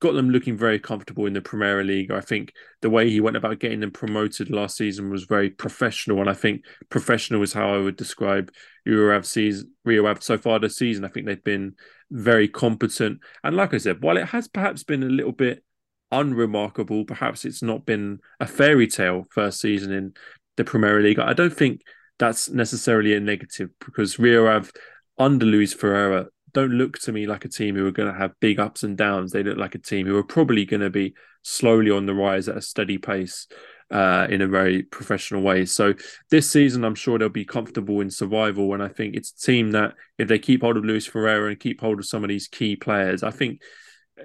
got 0.00 0.12
them 0.12 0.30
looking 0.30 0.56
very 0.56 0.78
comfortable 0.78 1.26
in 1.26 1.32
the 1.32 1.40
Premier 1.40 1.82
League. 1.82 2.10
I 2.10 2.20
think 2.20 2.52
the 2.82 2.90
way 2.90 3.10
he 3.10 3.20
went 3.20 3.36
about 3.36 3.58
getting 3.58 3.80
them 3.80 3.90
promoted 3.90 4.48
last 4.48 4.76
season 4.76 5.10
was 5.10 5.24
very 5.24 5.50
professional, 5.50 6.20
and 6.20 6.30
I 6.30 6.34
think 6.34 6.64
professional 6.88 7.42
is 7.42 7.52
how 7.52 7.74
I 7.74 7.78
would 7.78 7.96
describe 7.96 8.50
Rio 8.86 9.14
Ave 9.14 9.24
season. 9.24 9.72
Rio 9.84 10.06
Ave 10.06 10.20
so 10.20 10.38
far 10.38 10.58
this 10.58 10.76
season. 10.76 11.04
I 11.04 11.08
think 11.08 11.26
they've 11.26 11.44
been 11.44 11.74
very 12.10 12.48
competent, 12.48 13.20
and 13.44 13.56
like 13.56 13.74
I 13.74 13.78
said, 13.78 14.02
while 14.02 14.16
it 14.16 14.26
has 14.26 14.48
perhaps 14.48 14.84
been 14.84 15.02
a 15.02 15.06
little 15.06 15.32
bit 15.32 15.64
unremarkable, 16.10 17.04
perhaps 17.04 17.44
it's 17.44 17.62
not 17.62 17.84
been 17.84 18.20
a 18.40 18.46
fairy 18.46 18.86
tale 18.86 19.26
first 19.30 19.60
season 19.60 19.92
in 19.92 20.14
the 20.56 20.64
Premier 20.64 21.00
League. 21.00 21.18
I 21.18 21.32
don't 21.32 21.52
think 21.52 21.82
that's 22.18 22.48
necessarily 22.50 23.14
a 23.14 23.20
negative 23.20 23.70
because 23.84 24.18
Rio 24.18 24.46
Ave 24.46 24.70
under 25.18 25.46
Luis 25.46 25.72
Freire 25.72 26.26
don't 26.52 26.72
look 26.72 26.98
to 26.98 27.12
me 27.12 27.26
like 27.26 27.44
a 27.44 27.48
team 27.48 27.76
who 27.76 27.86
are 27.86 27.92
going 27.92 28.12
to 28.12 28.18
have 28.18 28.32
big 28.40 28.58
ups 28.58 28.82
and 28.82 28.96
downs. 28.96 29.32
They 29.32 29.42
look 29.42 29.58
like 29.58 29.74
a 29.74 29.78
team 29.78 30.06
who 30.06 30.16
are 30.16 30.24
probably 30.24 30.64
going 30.64 30.80
to 30.80 30.90
be 30.90 31.14
slowly 31.42 31.90
on 31.90 32.06
the 32.06 32.14
rise 32.14 32.48
at 32.48 32.56
a 32.56 32.62
steady 32.62 32.98
pace 32.98 33.46
uh, 33.90 34.26
in 34.28 34.42
a 34.42 34.48
very 34.48 34.82
professional 34.82 35.42
way. 35.42 35.64
So 35.64 35.94
this 36.30 36.50
season, 36.50 36.84
I'm 36.84 36.94
sure 36.94 37.18
they'll 37.18 37.28
be 37.28 37.44
comfortable 37.44 38.00
in 38.00 38.10
survival. 38.10 38.74
And 38.74 38.82
I 38.82 38.88
think 38.88 39.14
it's 39.14 39.30
a 39.30 39.46
team 39.46 39.72
that, 39.72 39.94
if 40.18 40.28
they 40.28 40.38
keep 40.38 40.62
hold 40.62 40.76
of 40.76 40.84
Luis 40.84 41.06
Freire 41.06 41.48
and 41.48 41.60
keep 41.60 41.80
hold 41.80 41.98
of 41.98 42.06
some 42.06 42.24
of 42.24 42.28
these 42.28 42.48
key 42.48 42.76
players, 42.76 43.22
I 43.22 43.30
think 43.30 43.60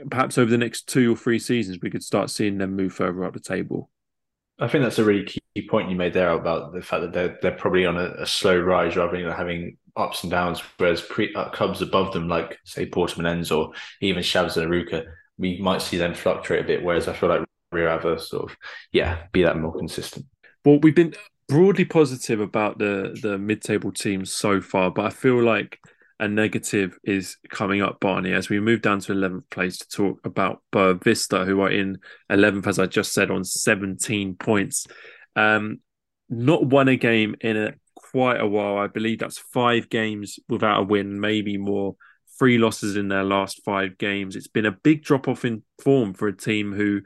perhaps 0.09 0.37
over 0.37 0.49
the 0.49 0.57
next 0.57 0.87
two 0.87 1.13
or 1.13 1.15
three 1.15 1.39
seasons, 1.39 1.79
we 1.81 1.89
could 1.89 2.03
start 2.03 2.29
seeing 2.29 2.57
them 2.57 2.75
move 2.75 2.93
further 2.93 3.23
up 3.23 3.33
the 3.33 3.39
table. 3.39 3.89
I 4.59 4.67
think 4.67 4.83
that's 4.83 4.99
a 4.99 5.03
really 5.03 5.25
key 5.25 5.67
point 5.67 5.89
you 5.89 5.95
made 5.95 6.13
there 6.13 6.29
about 6.29 6.73
the 6.73 6.81
fact 6.81 7.01
that 7.01 7.13
they're 7.13 7.37
they're 7.41 7.57
probably 7.57 7.85
on 7.85 7.97
a, 7.97 8.13
a 8.19 8.25
slow 8.25 8.59
rise 8.59 8.95
rather 8.95 9.17
than 9.17 9.31
having 9.31 9.77
ups 9.95 10.23
and 10.23 10.31
downs. 10.31 10.61
Whereas 10.77 11.01
pre, 11.01 11.33
uh, 11.33 11.49
clubs 11.49 11.81
above 11.81 12.13
them, 12.13 12.27
like 12.27 12.59
say 12.63 12.85
Portimonense 12.85 13.55
or 13.55 13.73
even 14.01 14.23
Chaves 14.23 14.57
and 14.57 14.71
Arouca, 14.71 15.05
we 15.37 15.57
might 15.59 15.81
see 15.81 15.97
them 15.97 16.13
fluctuate 16.13 16.63
a 16.63 16.67
bit. 16.67 16.83
Whereas 16.83 17.07
I 17.07 17.13
feel 17.13 17.29
like 17.29 17.43
Rio 17.71 17.89
Ave 17.93 18.19
sort 18.19 18.51
of 18.51 18.57
yeah 18.91 19.23
be 19.31 19.43
that 19.43 19.57
more 19.57 19.75
consistent. 19.75 20.25
Well, 20.63 20.79
we've 20.79 20.95
been 20.95 21.15
broadly 21.47 21.85
positive 21.85 22.39
about 22.39 22.77
the 22.77 23.17
the 23.21 23.37
mid 23.37 23.61
table 23.61 23.91
teams 23.91 24.31
so 24.31 24.61
far, 24.61 24.91
but 24.91 25.05
I 25.05 25.09
feel 25.09 25.41
like 25.41 25.79
a 26.23 26.27
negative 26.27 26.97
is 27.03 27.35
coming 27.49 27.81
up, 27.81 27.99
Barney, 27.99 28.31
as 28.31 28.47
we 28.47 28.59
move 28.61 28.81
down 28.81 28.99
to 29.01 29.13
11th 29.13 29.49
place 29.49 29.77
to 29.79 29.87
talk 29.89 30.21
about 30.23 30.61
Boavista, 30.71 31.45
who 31.45 31.59
are 31.59 31.69
in 31.69 31.97
11th, 32.31 32.65
as 32.67 32.79
I 32.79 32.85
just 32.85 33.11
said, 33.11 33.29
on 33.29 33.43
17 33.43 34.35
points. 34.35 34.87
Um, 35.35 35.79
not 36.29 36.65
won 36.65 36.87
a 36.87 36.95
game 36.95 37.35
in 37.41 37.57
a, 37.57 37.73
quite 37.95 38.39
a 38.39 38.47
while. 38.47 38.77
I 38.77 38.87
believe 38.87 39.19
that's 39.19 39.37
five 39.37 39.89
games 39.89 40.39
without 40.47 40.79
a 40.79 40.83
win, 40.83 41.19
maybe 41.19 41.57
more. 41.57 41.97
Three 42.39 42.57
losses 42.57 42.95
in 42.95 43.09
their 43.09 43.25
last 43.25 43.61
five 43.65 43.97
games. 43.97 44.37
It's 44.37 44.47
been 44.47 44.65
a 44.65 44.71
big 44.71 45.03
drop 45.03 45.27
off 45.27 45.43
in 45.43 45.63
form 45.83 46.13
for 46.13 46.29
a 46.29 46.35
team 46.35 46.71
who 46.71 47.01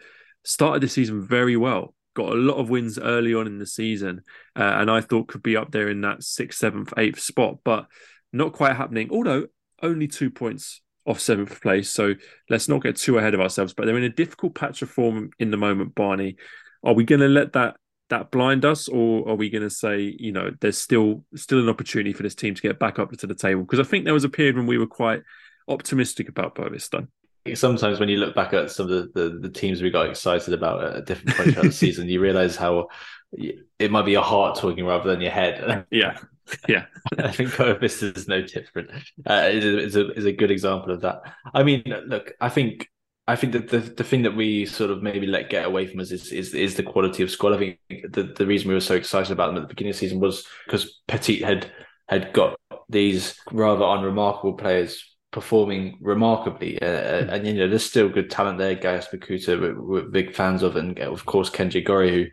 started 0.46 0.82
the 0.82 0.88
season 0.88 1.28
very 1.28 1.58
well 1.58 1.96
got 2.14 2.32
a 2.32 2.36
lot 2.36 2.56
of 2.56 2.68
wins 2.68 2.98
early 2.98 3.36
on 3.36 3.46
in 3.46 3.60
the 3.60 3.66
season, 3.68 4.24
uh, 4.56 4.78
and 4.80 4.90
I 4.90 5.02
thought 5.02 5.28
could 5.28 5.44
be 5.44 5.56
up 5.56 5.70
there 5.70 5.88
in 5.88 6.02
that 6.02 6.24
sixth, 6.24 6.58
seventh, 6.58 6.92
eighth 6.98 7.20
spot, 7.20 7.60
but 7.64 7.86
not 8.34 8.54
quite 8.54 8.76
happening. 8.76 9.10
Although 9.12 9.48
only 9.82 10.08
two 10.08 10.30
points 10.30 10.82
off 11.06 11.20
seventh 11.20 11.62
place, 11.62 11.90
so 11.90 12.16
let's 12.50 12.68
not 12.68 12.84
get 12.84 12.98
too 12.98 13.18
ahead 13.18 13.34
of 13.34 13.40
ourselves. 13.40 13.74
But 13.74 13.86
they're 13.86 13.98
in 13.98 14.04
a 14.04 14.10
difficult 14.10 14.56
patch 14.56 14.82
of 14.82 14.90
form 14.90 15.32
in 15.40 15.52
the 15.52 15.58
moment, 15.58 15.96
Barney. 15.96 16.38
Are 16.84 16.94
we 16.94 17.04
going 17.04 17.22
to 17.22 17.28
let 17.28 17.54
that 17.54 17.78
that 18.10 18.32
blind 18.32 18.64
us, 18.64 18.88
or 18.88 19.28
are 19.30 19.36
we 19.36 19.50
going 19.50 19.64
to 19.64 19.70
say, 19.70 20.16
you 20.18 20.32
know, 20.32 20.52
there's 20.62 20.78
still 20.78 21.24
still 21.36 21.60
an 21.60 21.70
opportunity 21.70 22.14
for 22.14 22.24
this 22.24 22.36
team 22.36 22.56
to 22.56 22.62
get 22.62 22.80
back 22.80 23.00
up 23.00 23.12
to 23.12 23.28
the 23.28 23.36
table? 23.36 23.64
Because 23.64 23.80
I 23.80 23.90
think 23.90 24.06
there 24.06 24.14
was 24.14 24.24
a 24.24 24.30
period 24.30 24.56
when 24.56 24.68
we 24.68 24.78
were 24.78 24.88
quite 24.88 25.22
optimistic 25.68 26.30
about 26.30 26.56
Boavista 26.56 27.08
sometimes 27.56 28.00
when 28.00 28.10
you 28.10 28.18
look 28.18 28.36
back 28.36 28.54
at 28.54 28.72
some 28.72 28.90
of 28.90 28.92
the, 28.92 29.12
the, 29.14 29.40
the 29.40 29.50
teams 29.50 29.82
we 29.82 29.90
got 29.90 30.10
excited 30.10 30.54
about 30.54 30.84
at 30.84 31.06
different 31.06 31.38
points 31.38 31.54
throughout 31.54 31.66
the 31.66 31.72
season, 31.72 32.10
you 32.10 32.20
realize 32.20 32.56
how 32.56 32.88
it 33.32 33.92
might 33.92 34.06
be 34.06 34.12
your 34.12 34.24
heart 34.24 34.58
talking 34.58 34.86
rather 34.86 35.10
than 35.10 35.22
your 35.22 35.32
head. 35.32 35.86
Yeah. 35.92 36.18
Yeah. 36.68 36.86
I 37.18 37.32
think 37.32 37.56
this 37.80 38.02
is 38.02 38.28
no 38.28 38.42
different. 38.42 38.92
Uh, 39.26 39.50
is 39.52 39.96
a, 39.96 40.12
is 40.12 40.26
a 40.26 40.32
good 40.32 40.52
example 40.52 40.92
of 40.92 41.02
that. 41.02 41.22
I 41.54 41.64
mean, 41.64 41.84
look, 42.06 42.32
I 42.40 42.50
think 42.50 42.88
I 43.28 43.36
think 43.36 43.54
that 43.54 43.68
the, 43.68 43.80
the 43.80 44.04
thing 44.04 44.24
that 44.24 44.36
we 44.36 44.66
sort 44.66 44.90
of 44.90 45.04
maybe 45.04 45.28
let 45.28 45.50
get 45.50 45.66
away 45.66 45.86
from 45.86 46.00
us 46.00 46.12
is, 46.12 46.32
is 46.32 46.54
is 46.54 46.76
the 46.76 46.84
quality 46.84 47.24
of 47.24 47.32
squad. 47.32 47.54
I 47.54 47.58
think 47.58 47.80
the, 47.90 48.24
the 48.24 48.46
reason 48.46 48.70
we 48.70 48.74
were 48.74 48.80
so 48.80 48.96
excited 48.96 49.32
about 49.32 49.48
them 49.48 49.58
at 49.58 49.62
the 49.64 49.74
beginning 49.74 49.92
of 49.92 49.96
the 49.96 50.00
season 50.00 50.20
was 50.20 50.48
because 50.66 51.02
Petit 51.08 51.42
had 51.42 51.70
had 52.08 52.32
got 52.32 52.58
these 52.88 53.38
rather 53.52 53.84
unremarkable 53.84 54.54
players 54.54 55.17
performing 55.38 55.96
remarkably. 56.02 56.82
Uh, 56.82 56.88
uh, 56.88 57.28
and 57.30 57.46
you 57.46 57.54
know, 57.54 57.68
there's 57.68 57.86
still 57.86 58.10
good 58.10 58.28
talent 58.28 58.58
there. 58.58 58.74
Gaius 58.74 59.08
Makouta, 59.14 59.62
we're, 59.62 59.80
we're, 59.80 60.10
big 60.10 60.34
fans 60.34 60.64
of, 60.64 60.76
and 60.76 60.98
of 60.98 61.28
course 61.28 61.48
Kenji 61.48 61.86
Gorré, 61.86 62.10
who 62.10 62.26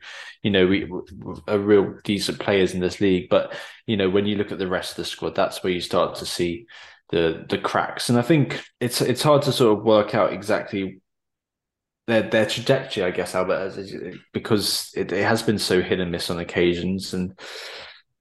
you 0.43 0.51
know 0.51 0.67
we 0.67 0.91
are 1.47 1.59
real 1.59 1.99
decent 2.03 2.39
players 2.39 2.73
in 2.73 2.81
this 2.81 3.03
league. 3.03 3.29
But 3.29 3.55
you 3.87 3.99
know, 3.99 4.09
when 4.09 4.25
you 4.25 4.37
look 4.37 4.53
at 4.53 4.59
the 4.59 4.67
rest 4.67 4.93
of 4.93 4.97
the 4.97 5.05
squad, 5.05 5.35
that's 5.35 5.63
where 5.63 5.71
you 5.71 5.83
start 5.83 6.15
to 6.15 6.25
see 6.25 6.65
the 7.11 7.45
the 7.47 7.59
cracks. 7.59 8.09
And 8.09 8.19
I 8.19 8.23
think 8.23 8.65
it's 8.81 9.03
it's 9.03 9.23
hard 9.23 9.43
to 9.43 9.53
sort 9.53 9.79
of 9.79 9.85
work 9.85 10.15
out 10.15 10.33
exactly. 10.33 11.03
Their, 12.07 12.23
their 12.23 12.45
trajectory, 12.45 13.03
I 13.03 13.11
guess, 13.11 13.35
Albert, 13.35 13.79
because 14.35 14.93
it, 14.95 15.11
it 15.11 15.25
has 15.25 15.43
been 15.43 15.59
so 15.59 15.81
hit 15.81 16.01
and 16.01 16.13
miss 16.13 16.29
on 16.29 16.39
occasions, 16.39 17.15
and 17.15 17.39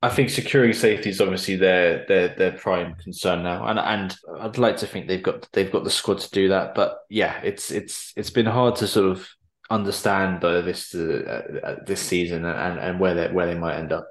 I 0.03 0.09
think 0.09 0.29
securing 0.29 0.73
safety 0.73 1.09
is 1.09 1.21
obviously 1.21 1.55
their 1.55 2.05
their 2.07 2.35
their 2.35 2.51
prime 2.51 2.93
concern 2.95 3.41
now, 3.41 3.65
and 3.67 3.79
and 3.79 4.13
I'd 4.41 4.57
like 4.57 4.75
to 4.77 4.87
think 4.87 5.07
they've 5.07 5.23
got 5.23 5.47
they've 5.53 5.71
got 5.71 5.85
the 5.85 5.89
squad 5.89 6.19
to 6.19 6.31
do 6.31 6.49
that. 6.49 6.75
But 6.75 6.99
yeah, 7.09 7.39
it's 7.41 7.71
it's 7.71 8.11
it's 8.17 8.29
been 8.29 8.45
hard 8.45 8.75
to 8.77 8.87
sort 8.87 9.09
of 9.09 9.25
understand 9.69 10.43
uh, 10.43 10.59
this 10.59 10.93
uh, 10.93 11.77
this 11.85 12.01
season 12.01 12.43
and 12.43 12.79
and 12.79 12.99
where 12.99 13.13
they 13.13 13.29
where 13.29 13.45
they 13.45 13.57
might 13.57 13.77
end 13.77 13.93
up. 13.93 14.09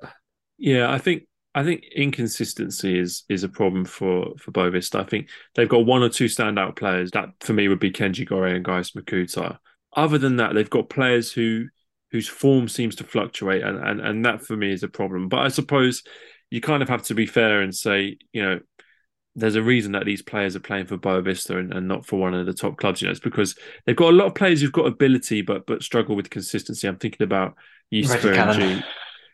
Yeah, 0.57 0.91
I 0.91 0.97
think 0.97 1.25
I 1.55 1.63
think 1.63 1.85
inconsistency 1.95 2.99
is 2.99 3.25
is 3.29 3.45
a 3.45 3.51
problem 3.51 3.85
for 3.85 4.33
for 4.39 4.51
Boavista. 4.51 4.99
I 4.99 5.05
think 5.05 5.29
they've 5.55 5.69
got 5.69 5.85
one 5.85 6.03
or 6.03 6.09
two 6.09 6.25
standout 6.25 6.75
players. 6.75 7.11
That 7.11 7.29
for 7.41 7.53
me 7.53 7.69
would 7.69 7.81
be 7.81 7.93
Kenji 7.93 8.27
Gorré 8.27 8.57
and 8.57 8.65
Gaius 8.65 8.93
Makouta. 8.93 9.59
Other 9.95 10.17
than 10.17 10.37
that, 10.37 10.55
they've 10.55 10.71
got 10.71 10.89
players 10.89 11.31
who 11.31 11.67
whose 12.13 12.29
form 12.29 12.69
seems 12.69 12.95
to 12.97 13.05
fluctuate, 13.05 13.63
and, 13.63 13.79
and 13.79 14.01
and 14.01 14.25
that 14.25 14.43
for 14.43 14.57
me 14.57 14.73
is 14.73 14.83
a 14.83 14.89
problem. 14.89 15.29
But 15.29 15.41
I 15.41 15.49
suppose 15.49 16.03
you 16.51 16.61
kind 16.61 16.83
of 16.83 16.89
have 16.89 17.03
to 17.05 17.15
be 17.15 17.27
fair 17.27 17.63
and 17.63 17.75
say, 17.75 18.19
you 18.33 18.43
know, 18.43 18.61
there's 19.35 19.57
a 19.57 19.63
reason 19.63 19.93
that 19.93 20.05
these 20.05 20.21
players 20.21 20.55
are 20.55 20.61
playing 20.61 20.87
for 20.87 20.99
Boavista 20.99 21.59
and, 21.59 21.73
and 21.73 21.89
not 21.89 22.05
for 22.05 22.21
one 22.21 22.35
of 22.35 22.45
the 22.45 22.53
top 22.53 22.77
clubs. 22.77 23.01
You 23.01 23.09
know, 23.09 23.13
it's 23.13 23.21
because 23.21 23.57
they've 23.87 23.97
got 23.97 24.13
a 24.13 24.17
lot 24.17 24.27
of 24.27 24.35
players 24.35 24.61
who've 24.61 24.71
got 24.71 24.87
ability 24.87 25.43
but 25.43 25.67
but 25.67 25.83
struggle 25.83 26.15
with 26.15 26.31
consistency. 26.31 26.87
I'm 26.87 26.99
thinking 26.99 27.25
about 27.25 27.55
Yusufa 27.93 28.37
and 28.37 28.61
G, 28.81 28.87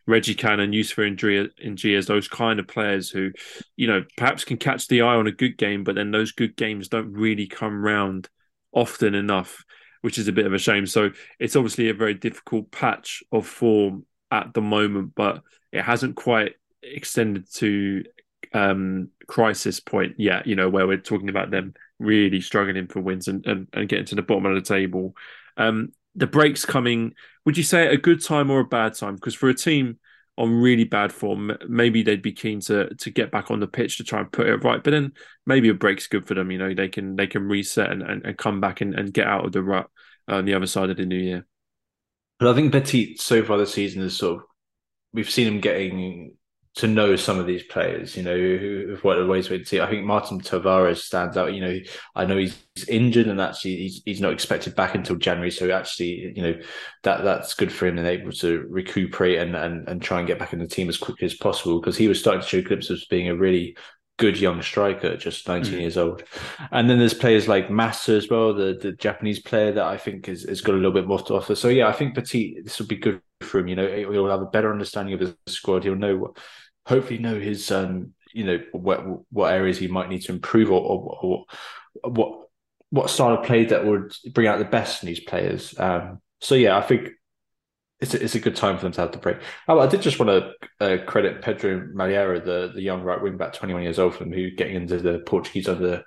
Reggie 0.06 0.34
Cannon, 0.34 0.70
Yusupha 0.70 1.16
Njie, 1.16 1.50
and 1.64 1.76
G 1.76 1.96
as 1.96 2.06
those 2.06 2.28
kind 2.28 2.60
of 2.60 2.68
players 2.68 3.10
who, 3.10 3.32
you 3.76 3.88
know, 3.88 4.04
perhaps 4.16 4.44
can 4.44 4.56
catch 4.56 4.86
the 4.86 5.02
eye 5.02 5.16
on 5.16 5.26
a 5.26 5.32
good 5.32 5.58
game, 5.58 5.82
but 5.82 5.96
then 5.96 6.12
those 6.12 6.32
good 6.32 6.56
games 6.56 6.88
don't 6.88 7.12
really 7.12 7.48
come 7.48 7.84
round 7.84 8.28
often 8.72 9.14
enough 9.14 9.64
which 10.02 10.18
is 10.18 10.28
a 10.28 10.32
bit 10.32 10.46
of 10.46 10.54
a 10.54 10.58
shame. 10.58 10.86
So 10.86 11.10
it's 11.38 11.56
obviously 11.56 11.88
a 11.88 11.94
very 11.94 12.14
difficult 12.14 12.70
patch 12.70 13.22
of 13.32 13.46
form 13.46 14.04
at 14.30 14.54
the 14.54 14.60
moment, 14.60 15.14
but 15.14 15.42
it 15.72 15.82
hasn't 15.82 16.16
quite 16.16 16.54
extended 16.82 17.52
to 17.54 18.04
um, 18.52 19.08
crisis 19.26 19.80
point 19.80 20.14
yet, 20.18 20.46
you 20.46 20.56
know, 20.56 20.68
where 20.68 20.86
we're 20.86 20.98
talking 20.98 21.28
about 21.28 21.50
them 21.50 21.74
really 21.98 22.40
struggling 22.40 22.86
for 22.86 23.00
wins 23.00 23.28
and, 23.28 23.44
and, 23.46 23.66
and 23.72 23.88
getting 23.88 24.06
to 24.06 24.14
the 24.14 24.22
bottom 24.22 24.46
of 24.46 24.54
the 24.54 24.60
table. 24.60 25.14
Um, 25.56 25.92
the 26.14 26.26
breaks 26.26 26.64
coming, 26.64 27.14
would 27.44 27.56
you 27.56 27.62
say 27.62 27.86
a 27.86 27.96
good 27.96 28.22
time 28.22 28.50
or 28.50 28.60
a 28.60 28.64
bad 28.64 28.94
time? 28.94 29.14
Because 29.14 29.34
for 29.34 29.48
a 29.48 29.54
team 29.54 29.98
on 30.38 30.60
really 30.60 30.84
bad 30.84 31.12
form, 31.12 31.52
maybe 31.68 32.02
they'd 32.02 32.22
be 32.22 32.32
keen 32.32 32.60
to 32.60 32.94
to 32.94 33.10
get 33.10 33.30
back 33.30 33.50
on 33.50 33.60
the 33.60 33.66
pitch 33.66 33.98
to 33.98 34.04
try 34.04 34.20
and 34.20 34.32
put 34.32 34.46
it 34.46 34.64
right. 34.64 34.82
But 34.82 34.92
then 34.92 35.12
maybe 35.44 35.68
a 35.68 35.74
break's 35.74 36.06
good 36.06 36.26
for 36.26 36.34
them. 36.34 36.50
You 36.50 36.58
know, 36.58 36.74
they 36.74 36.88
can 36.88 37.16
they 37.16 37.26
can 37.26 37.42
reset 37.48 37.90
and, 37.90 38.02
and, 38.02 38.24
and 38.24 38.38
come 38.38 38.60
back 38.60 38.80
and, 38.80 38.94
and 38.94 39.12
get 39.12 39.26
out 39.26 39.44
of 39.44 39.52
the 39.52 39.62
rut 39.62 39.90
on 40.28 40.44
the 40.44 40.54
other 40.54 40.66
side 40.66 40.90
of 40.90 40.96
the 40.96 41.06
new 41.06 41.18
year. 41.18 41.46
But 42.38 42.48
I 42.48 42.54
think 42.54 42.72
Petit 42.72 43.16
so 43.16 43.42
far 43.42 43.58
this 43.58 43.74
season 43.74 44.02
is 44.02 44.16
sort 44.16 44.38
of 44.38 44.44
we've 45.12 45.28
seen 45.28 45.48
him 45.48 45.60
getting 45.60 46.36
to 46.78 46.86
know 46.86 47.16
some 47.16 47.40
of 47.40 47.46
these 47.46 47.64
players, 47.64 48.16
you 48.16 48.22
know, 48.22 48.36
who 48.36 48.86
have 48.90 49.02
worked 49.02 49.28
ways 49.28 49.50
we 49.50 49.64
see. 49.64 49.80
I 49.80 49.90
think 49.90 50.06
Martin 50.06 50.40
Tavares 50.40 50.98
stands 50.98 51.36
out. 51.36 51.52
You 51.52 51.60
know, 51.60 51.78
I 52.14 52.24
know 52.24 52.36
he's 52.36 52.56
injured 52.86 53.26
and 53.26 53.40
actually 53.40 53.76
he's, 53.76 54.02
he's 54.04 54.20
not 54.20 54.32
expected 54.32 54.76
back 54.76 54.94
until 54.94 55.16
January. 55.16 55.50
So 55.50 55.68
actually, 55.72 56.32
you 56.36 56.42
know, 56.42 56.54
that 57.02 57.24
that's 57.24 57.54
good 57.54 57.72
for 57.72 57.88
him 57.88 57.98
and 57.98 58.06
able 58.06 58.30
to 58.30 58.64
recuperate 58.70 59.38
and, 59.38 59.56
and 59.56 59.88
and 59.88 60.00
try 60.00 60.18
and 60.18 60.28
get 60.28 60.38
back 60.38 60.52
in 60.52 60.60
the 60.60 60.68
team 60.68 60.88
as 60.88 60.96
quickly 60.96 61.26
as 61.26 61.34
possible 61.34 61.80
because 61.80 61.96
he 61.96 62.06
was 62.06 62.20
starting 62.20 62.42
to 62.42 62.48
show 62.48 62.62
glimpses 62.62 63.02
of 63.02 63.08
being 63.08 63.28
a 63.28 63.34
really 63.34 63.76
good 64.16 64.38
young 64.38 64.62
striker, 64.62 65.16
just 65.16 65.48
19 65.48 65.72
mm. 65.72 65.80
years 65.80 65.96
old. 65.96 66.22
And 66.70 66.88
then 66.88 66.98
there's 66.98 67.14
players 67.14 67.48
like 67.48 67.70
Massa 67.70 68.12
as 68.12 68.28
well, 68.28 68.54
the, 68.54 68.78
the 68.80 68.92
Japanese 68.92 69.40
player 69.40 69.72
that 69.72 69.84
I 69.84 69.96
think 69.96 70.26
has, 70.26 70.42
has 70.42 70.60
got 70.60 70.74
a 70.74 70.76
little 70.76 70.92
bit 70.92 71.06
more 71.06 71.20
to 71.22 71.34
offer. 71.34 71.54
So 71.54 71.68
yeah, 71.68 71.88
I 71.88 71.92
think 71.92 72.14
Petit, 72.14 72.60
this 72.62 72.78
will 72.78 72.86
be 72.86 72.96
good 72.96 73.20
for 73.40 73.60
him. 73.60 73.68
You 73.68 73.76
know, 73.76 73.86
he'll 73.88 74.28
have 74.28 74.42
a 74.42 74.46
better 74.46 74.72
understanding 74.72 75.14
of 75.14 75.20
his 75.20 75.34
squad. 75.46 75.84
He'll 75.84 75.94
know 75.94 76.16
what 76.16 76.36
hopefully 76.88 77.18
know 77.18 77.38
his 77.38 77.70
um 77.70 78.14
you 78.32 78.44
know 78.44 78.58
what 78.72 79.04
what 79.30 79.52
areas 79.52 79.78
he 79.78 79.88
might 79.88 80.08
need 80.08 80.22
to 80.22 80.32
improve 80.32 80.70
or, 80.70 80.80
or, 80.80 81.18
or 81.22 82.10
what 82.10 82.48
what 82.90 83.10
style 83.10 83.34
of 83.34 83.44
play 83.44 83.66
that 83.66 83.84
would 83.84 84.14
bring 84.32 84.46
out 84.46 84.58
the 84.58 84.64
best 84.64 85.02
in 85.02 85.08
these 85.08 85.20
players. 85.20 85.78
Um, 85.78 86.22
so 86.40 86.54
yeah, 86.54 86.78
I 86.78 86.82
think 86.82 87.10
it's 88.00 88.14
a, 88.14 88.22
it's 88.22 88.34
a 88.34 88.40
good 88.40 88.56
time 88.56 88.76
for 88.76 88.84
them 88.84 88.92
to 88.92 89.00
have 89.02 89.12
the 89.12 89.18
break. 89.18 89.38
Oh, 89.66 89.78
I 89.78 89.86
did 89.86 90.00
just 90.00 90.18
want 90.18 90.30
to 90.30 90.52
uh, 90.80 91.04
credit 91.04 91.42
Pedro 91.42 91.88
Malheiro, 91.94 92.42
the 92.42 92.72
the 92.74 92.82
young 92.82 93.02
right 93.02 93.20
wing 93.20 93.36
back, 93.36 93.52
21 93.52 93.82
years 93.82 93.98
old, 93.98 94.14
from 94.14 94.32
who 94.32 94.50
getting 94.50 94.76
into 94.76 94.98
the 94.98 95.18
Portuguese 95.20 95.68
under 95.68 96.02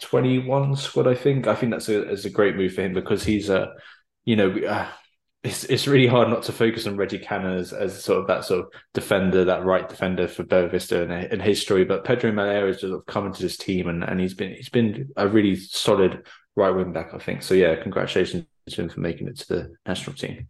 21 0.00 0.76
squad. 0.76 1.06
I 1.06 1.14
think 1.14 1.46
I 1.46 1.54
think 1.54 1.72
that's 1.72 1.88
a 1.88 2.08
is 2.10 2.24
a 2.24 2.30
great 2.30 2.56
move 2.56 2.74
for 2.74 2.82
him 2.82 2.94
because 2.94 3.24
he's 3.24 3.50
a 3.50 3.72
you 4.24 4.36
know 4.36 4.56
uh, 4.66 4.88
it's 5.44 5.64
it's 5.64 5.88
really 5.88 6.06
hard 6.06 6.28
not 6.28 6.44
to 6.44 6.52
focus 6.52 6.86
on 6.86 6.96
Reggie 6.96 7.18
Cannon 7.18 7.58
as, 7.58 8.04
sort 8.04 8.20
of 8.20 8.26
that 8.28 8.44
sort 8.44 8.60
of 8.60 8.72
defender, 8.94 9.44
that 9.44 9.64
right 9.64 9.88
defender 9.88 10.28
for 10.28 10.44
Boavista 10.44 11.02
and, 11.02 11.12
and 11.12 11.42
his 11.42 11.60
story. 11.60 11.84
But 11.84 12.04
Pedro 12.04 12.30
Malheiro 12.30 12.68
has 12.68 12.80
sort 12.80 12.92
of 12.92 13.04
come 13.06 13.26
into 13.26 13.42
this 13.42 13.56
team 13.56 13.88
and, 13.88 14.04
and 14.04 14.20
he's 14.20 14.34
been 14.34 14.54
he's 14.54 14.68
been 14.68 15.10
a 15.16 15.26
really 15.26 15.56
solid 15.56 16.26
right 16.54 16.70
wing 16.70 16.92
back, 16.92 17.12
I 17.12 17.18
think. 17.18 17.42
So 17.42 17.54
yeah, 17.54 17.74
congratulations 17.74 18.46
to 18.68 18.82
him 18.82 18.88
for 18.88 19.00
making 19.00 19.26
it 19.26 19.38
to 19.40 19.48
the 19.48 19.74
national 19.84 20.14
team. 20.14 20.46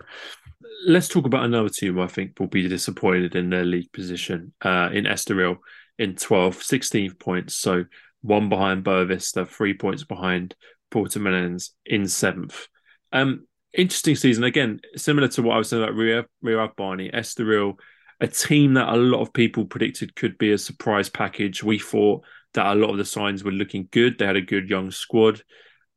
Let's 0.87 1.09
talk 1.09 1.25
about 1.25 1.45
another 1.45 1.71
team 1.71 1.99
I 1.99 2.07
think 2.07 2.39
will 2.39 2.49
be 2.49 2.69
disappointed 2.69 3.35
in 3.35 3.49
their 3.49 3.65
league 3.65 3.93
position 3.93 4.53
uh, 4.63 4.91
in 4.93 5.05
Estoril 5.05 5.59
in 5.99 6.15
12th, 6.15 6.59
16th 6.59 7.19
points. 7.19 7.55
So 7.55 7.85
one 8.21 8.49
behind 8.51 8.85
Boavista, 8.85 9.49
three 9.49 9.75
points 9.75 10.05
behind 10.05 10.55
Portimonense 10.91 11.71
in 11.87 12.07
seventh. 12.09 12.67
Um, 13.13 13.47
interesting 13.75 14.17
season 14.17 14.45
again, 14.45 14.81
similar 14.97 15.29
to 15.29 15.43
what 15.43 15.55
I 15.55 15.59
was 15.59 15.69
saying 15.69 15.83
about 15.83 15.95
Rio, 15.95 16.25
Rio 16.43 16.71
Barney, 16.77 17.11
Estoril, 17.11 17.75
a 18.21 18.27
team 18.27 18.75
that 18.75 18.89
a 18.89 18.97
lot 18.97 19.21
of 19.21 19.33
people 19.33 19.65
predicted 19.65 20.15
could 20.15 20.39
be 20.39 20.53
a 20.53 20.59
surprise 20.59 21.09
package. 21.09 21.63
We 21.63 21.79
thought 21.79 22.25
that 22.55 22.67
a 22.67 22.75
lot 22.75 22.91
of 22.91 22.99
the 22.99 23.05
signs 23.05 23.43
were 23.43 23.51
looking 23.51 23.89
good. 23.91 24.19
They 24.19 24.27
had 24.27 24.37
a 24.37 24.43
good 24.43 24.69
young 24.69 24.91
squad. 24.91 25.43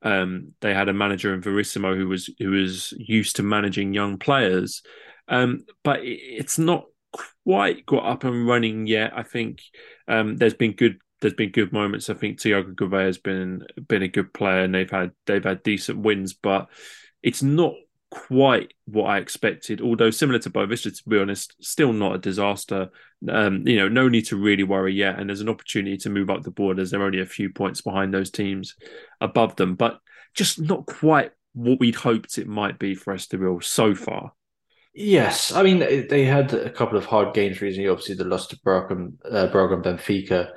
Um, 0.02 0.54
they 0.62 0.74
had 0.74 0.90
a 0.90 0.94
manager 0.94 1.34
in 1.34 1.42
Verissimo 1.42 1.96
who 1.96 2.08
was 2.08 2.30
who 2.40 2.52
was 2.52 2.94
used 2.98 3.38
to 3.38 3.44
managing 3.44 3.94
young 3.94 4.18
players, 4.18 4.84
um, 5.28 5.66
but 5.84 6.00
it's 6.04 6.60
not 6.60 6.86
quite 7.46 7.86
got 7.86 8.06
up 8.06 8.24
and 8.24 8.48
running 8.48 8.88
yet. 8.88 9.14
I 9.16 9.24
think 9.24 9.62
um, 10.08 10.38
there's 10.38 10.54
been 10.54 10.74
good 10.74 11.00
there's 11.22 11.34
been 11.34 11.52
good 11.52 11.72
moments. 11.72 12.10
I 12.10 12.14
think 12.14 12.40
Tiago 12.40 12.72
Gouveia 12.72 13.06
has 13.06 13.18
been 13.18 13.66
been 13.88 14.04
a 14.04 14.08
good 14.08 14.34
player, 14.34 14.62
and 14.62 14.74
they've 14.74 14.90
had 14.90 15.12
they've 15.26 15.44
had 15.44 15.64
decent 15.64 16.00
wins, 16.00 16.34
but 16.34 16.70
it's 17.26 17.42
not 17.42 17.74
quite 18.12 18.74
what 18.86 19.06
I 19.06 19.18
expected. 19.18 19.82
Although 19.82 20.12
similar 20.12 20.40
to 20.40 20.50
Boavista, 20.50 20.96
to 20.96 21.10
be 21.10 21.20
honest, 21.20 21.56
still 21.60 21.92
not 21.92 22.16
a 22.16 22.20
disaster. 22.20 22.90
Um, 23.28 23.68
you 23.68 23.78
know, 23.78 23.90
no 23.90 24.08
need 24.08 24.28
to 24.28 24.38
really 24.38 24.64
worry 24.64 24.94
yet. 24.94 25.20
And 25.20 25.28
there's 25.28 25.42
an 25.42 25.50
opportunity 25.50 25.98
to 25.98 26.10
move 26.10 26.30
up 26.30 26.44
the 26.44 26.52
board 26.52 26.80
as 26.80 26.92
they're 26.92 27.04
only 27.04 27.22
a 27.22 27.26
few 27.26 27.50
points 27.50 27.82
behind 27.82 28.14
those 28.14 28.30
teams 28.30 28.76
above 29.20 29.56
them, 29.56 29.74
but 29.74 30.00
just 30.36 30.62
not 30.62 30.86
quite 30.86 31.32
what 31.54 31.80
we'd 31.80 31.96
hoped 31.96 32.38
it 32.38 32.48
might 32.48 32.78
be 32.78 32.94
for 32.94 33.16
Estoril 33.16 33.64
so 33.64 33.96
far. 33.96 34.34
Yes, 34.94 35.52
I 35.52 35.64
mean 35.64 35.80
they 35.80 36.24
had 36.24 36.54
a 36.54 36.70
couple 36.70 36.98
of 36.98 37.06
hard 37.06 37.34
games 37.34 37.60
recently. 37.60 37.90
Obviously, 37.90 38.16
the 38.16 38.24
loss 38.24 38.48
to 38.48 38.60
Braga, 38.64 39.10
uh, 39.30 39.48
Braga 39.48 39.74
and 39.76 39.84
Benfica 39.84 40.52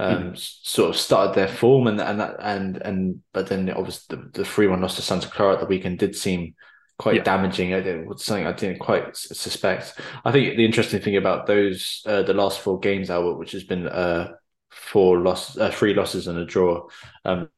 um, 0.00 0.32
mm. 0.32 0.38
sort 0.38 0.90
of 0.90 0.96
started 0.96 1.34
their 1.34 1.48
form, 1.48 1.86
and 1.86 2.00
and 2.00 2.20
and 2.20 2.76
and 2.78 3.22
but 3.32 3.48
then 3.48 3.70
obviously 3.70 4.16
the, 4.16 4.30
the 4.32 4.44
three 4.44 4.66
one 4.66 4.80
loss 4.80 4.96
to 4.96 5.02
Santa 5.02 5.28
Clara 5.28 5.54
at 5.54 5.60
the 5.60 5.66
weekend 5.66 5.98
did 5.98 6.16
seem 6.16 6.54
quite 6.98 7.16
yeah. 7.16 7.22
damaging. 7.22 7.70
It 7.70 8.06
was 8.06 8.24
something 8.24 8.46
I 8.46 8.52
didn't 8.52 8.78
quite 8.78 9.16
suspect. 9.16 9.98
I 10.24 10.32
think 10.32 10.56
the 10.56 10.64
interesting 10.64 11.00
thing 11.00 11.16
about 11.16 11.46
those 11.46 12.02
uh, 12.06 12.22
the 12.22 12.34
last 12.34 12.60
four 12.60 12.78
games, 12.78 13.10
Albert, 13.10 13.38
which 13.38 13.52
has 13.52 13.64
been 13.64 13.86
uh, 13.86 14.32
four 14.70 15.20
loss, 15.20 15.56
uh, 15.58 15.70
three 15.70 15.94
losses 15.94 16.26
and 16.26 16.38
a 16.38 16.44
draw. 16.44 16.86
Um, 17.24 17.48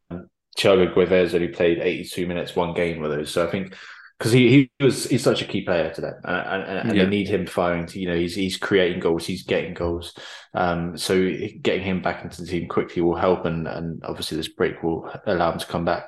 Thiago 0.58 0.94
Guedes 0.94 1.34
only 1.34 1.48
played 1.48 1.78
eighty 1.78 2.04
two 2.04 2.26
minutes, 2.26 2.56
one 2.56 2.74
game 2.74 3.00
with 3.00 3.10
those. 3.10 3.30
So 3.30 3.46
I 3.46 3.50
think 3.50 3.76
because 4.22 4.30
he, 4.30 4.48
he 4.48 4.84
was 4.84 5.06
he's 5.06 5.24
such 5.24 5.42
a 5.42 5.44
key 5.44 5.62
player 5.62 5.92
to 5.92 6.00
them, 6.00 6.14
and, 6.22 6.62
and, 6.62 6.88
and 6.88 6.96
yeah. 6.96 7.02
they 7.02 7.10
need 7.10 7.26
him 7.26 7.44
firing. 7.44 7.86
To, 7.86 7.98
you 7.98 8.06
know, 8.06 8.14
he's 8.14 8.36
he's 8.36 8.56
creating 8.56 9.00
goals, 9.00 9.26
he's 9.26 9.42
getting 9.42 9.74
goals. 9.74 10.16
Um, 10.54 10.96
so 10.96 11.28
getting 11.60 11.82
him 11.82 12.02
back 12.02 12.22
into 12.22 12.40
the 12.40 12.46
team 12.46 12.68
quickly 12.68 13.02
will 13.02 13.16
help, 13.16 13.46
and 13.46 13.66
and 13.66 14.00
obviously 14.04 14.36
this 14.36 14.46
break 14.46 14.80
will 14.80 15.12
allow 15.26 15.50
him 15.50 15.58
to 15.58 15.66
come 15.66 15.84
back 15.84 16.04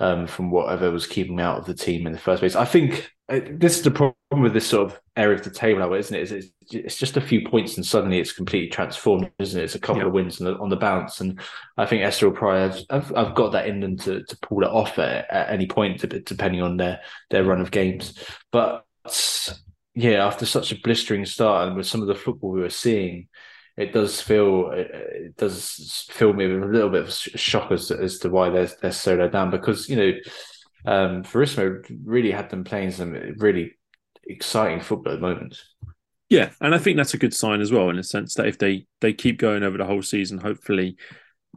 um, 0.00 0.26
from 0.26 0.50
whatever 0.50 0.90
was 0.90 1.06
keeping 1.06 1.34
him 1.34 1.38
out 1.38 1.58
of 1.58 1.66
the 1.66 1.74
team 1.74 2.04
in 2.04 2.12
the 2.12 2.18
first 2.18 2.40
place. 2.40 2.56
I 2.56 2.64
think 2.64 3.12
Uh, 3.32 3.40
this 3.52 3.78
is 3.78 3.82
the 3.82 3.90
problem 3.90 4.14
with 4.42 4.52
this 4.52 4.66
sort 4.66 4.90
of 4.90 5.00
area 5.16 5.38
of 5.38 5.42
the 5.42 5.48
table, 5.48 5.94
isn't 5.94 6.14
it? 6.14 6.30
It's, 6.30 6.48
it's 6.70 6.98
just 6.98 7.16
a 7.16 7.20
few 7.20 7.48
points 7.48 7.76
and 7.76 7.86
suddenly 7.86 8.18
it's 8.18 8.32
completely 8.32 8.68
transformed, 8.68 9.30
isn't 9.38 9.58
it? 9.58 9.64
It's 9.64 9.74
a 9.74 9.78
couple 9.78 10.02
yeah. 10.02 10.08
of 10.08 10.12
wins 10.12 10.38
on 10.38 10.52
the, 10.52 10.58
on 10.58 10.68
the, 10.68 10.76
bounce, 10.76 11.22
and 11.22 11.40
I 11.78 11.86
think 11.86 12.02
Estoril 12.02 12.34
Praia 12.34 12.74
have, 12.90 13.08
have, 13.08 13.34
got 13.34 13.52
that 13.52 13.66
in 13.66 13.80
them 13.80 13.96
to, 13.98 14.22
to 14.22 14.38
pull 14.40 14.62
it 14.62 14.68
off 14.70 14.98
at, 14.98 15.30
at 15.30 15.48
any 15.48 15.66
point, 15.66 16.04
depending 16.26 16.60
on 16.60 16.76
their 16.76 17.00
their 17.30 17.44
run 17.44 17.62
of 17.62 17.70
games. 17.70 18.18
But 18.50 18.84
yeah, 19.94 20.26
after 20.26 20.44
such 20.44 20.70
a 20.70 20.80
blistering 20.82 21.24
start 21.24 21.68
and 21.68 21.76
with 21.76 21.86
some 21.86 22.02
of 22.02 22.08
the 22.08 22.14
football 22.14 22.50
we 22.50 22.60
were 22.60 22.68
seeing, 22.68 23.28
it 23.78 23.94
does 23.94 24.20
feel 24.20 24.72
it, 24.72 25.36
does 25.38 26.06
fill 26.10 26.34
me 26.34 26.46
with 26.48 26.62
a 26.62 26.72
little 26.72 26.90
bit 26.90 27.04
of 27.04 27.12
shock 27.12 27.72
as, 27.72 27.90
as 27.90 28.18
to 28.18 28.28
why 28.28 28.50
they're 28.50 28.70
they're 28.82 28.92
so 28.92 29.14
low 29.14 29.28
down 29.28 29.50
because 29.50 29.88
you 29.88 29.96
know 29.96 30.12
um 30.84 31.22
Verissimo 31.22 31.80
really 32.04 32.30
had 32.30 32.50
them 32.50 32.64
playing 32.64 32.90
some 32.90 33.12
really 33.38 33.72
exciting 34.24 34.80
football 34.80 35.12
at 35.12 35.20
the 35.20 35.26
moment. 35.26 35.60
Yeah, 36.28 36.50
and 36.60 36.74
I 36.74 36.78
think 36.78 36.96
that's 36.96 37.14
a 37.14 37.18
good 37.18 37.34
sign 37.34 37.60
as 37.60 37.70
well 37.70 37.90
in 37.90 37.98
a 37.98 38.02
sense 38.02 38.34
that 38.34 38.46
if 38.46 38.58
they 38.58 38.86
they 39.00 39.12
keep 39.12 39.38
going 39.38 39.62
over 39.62 39.76
the 39.76 39.84
whole 39.84 40.02
season, 40.02 40.38
hopefully 40.38 40.96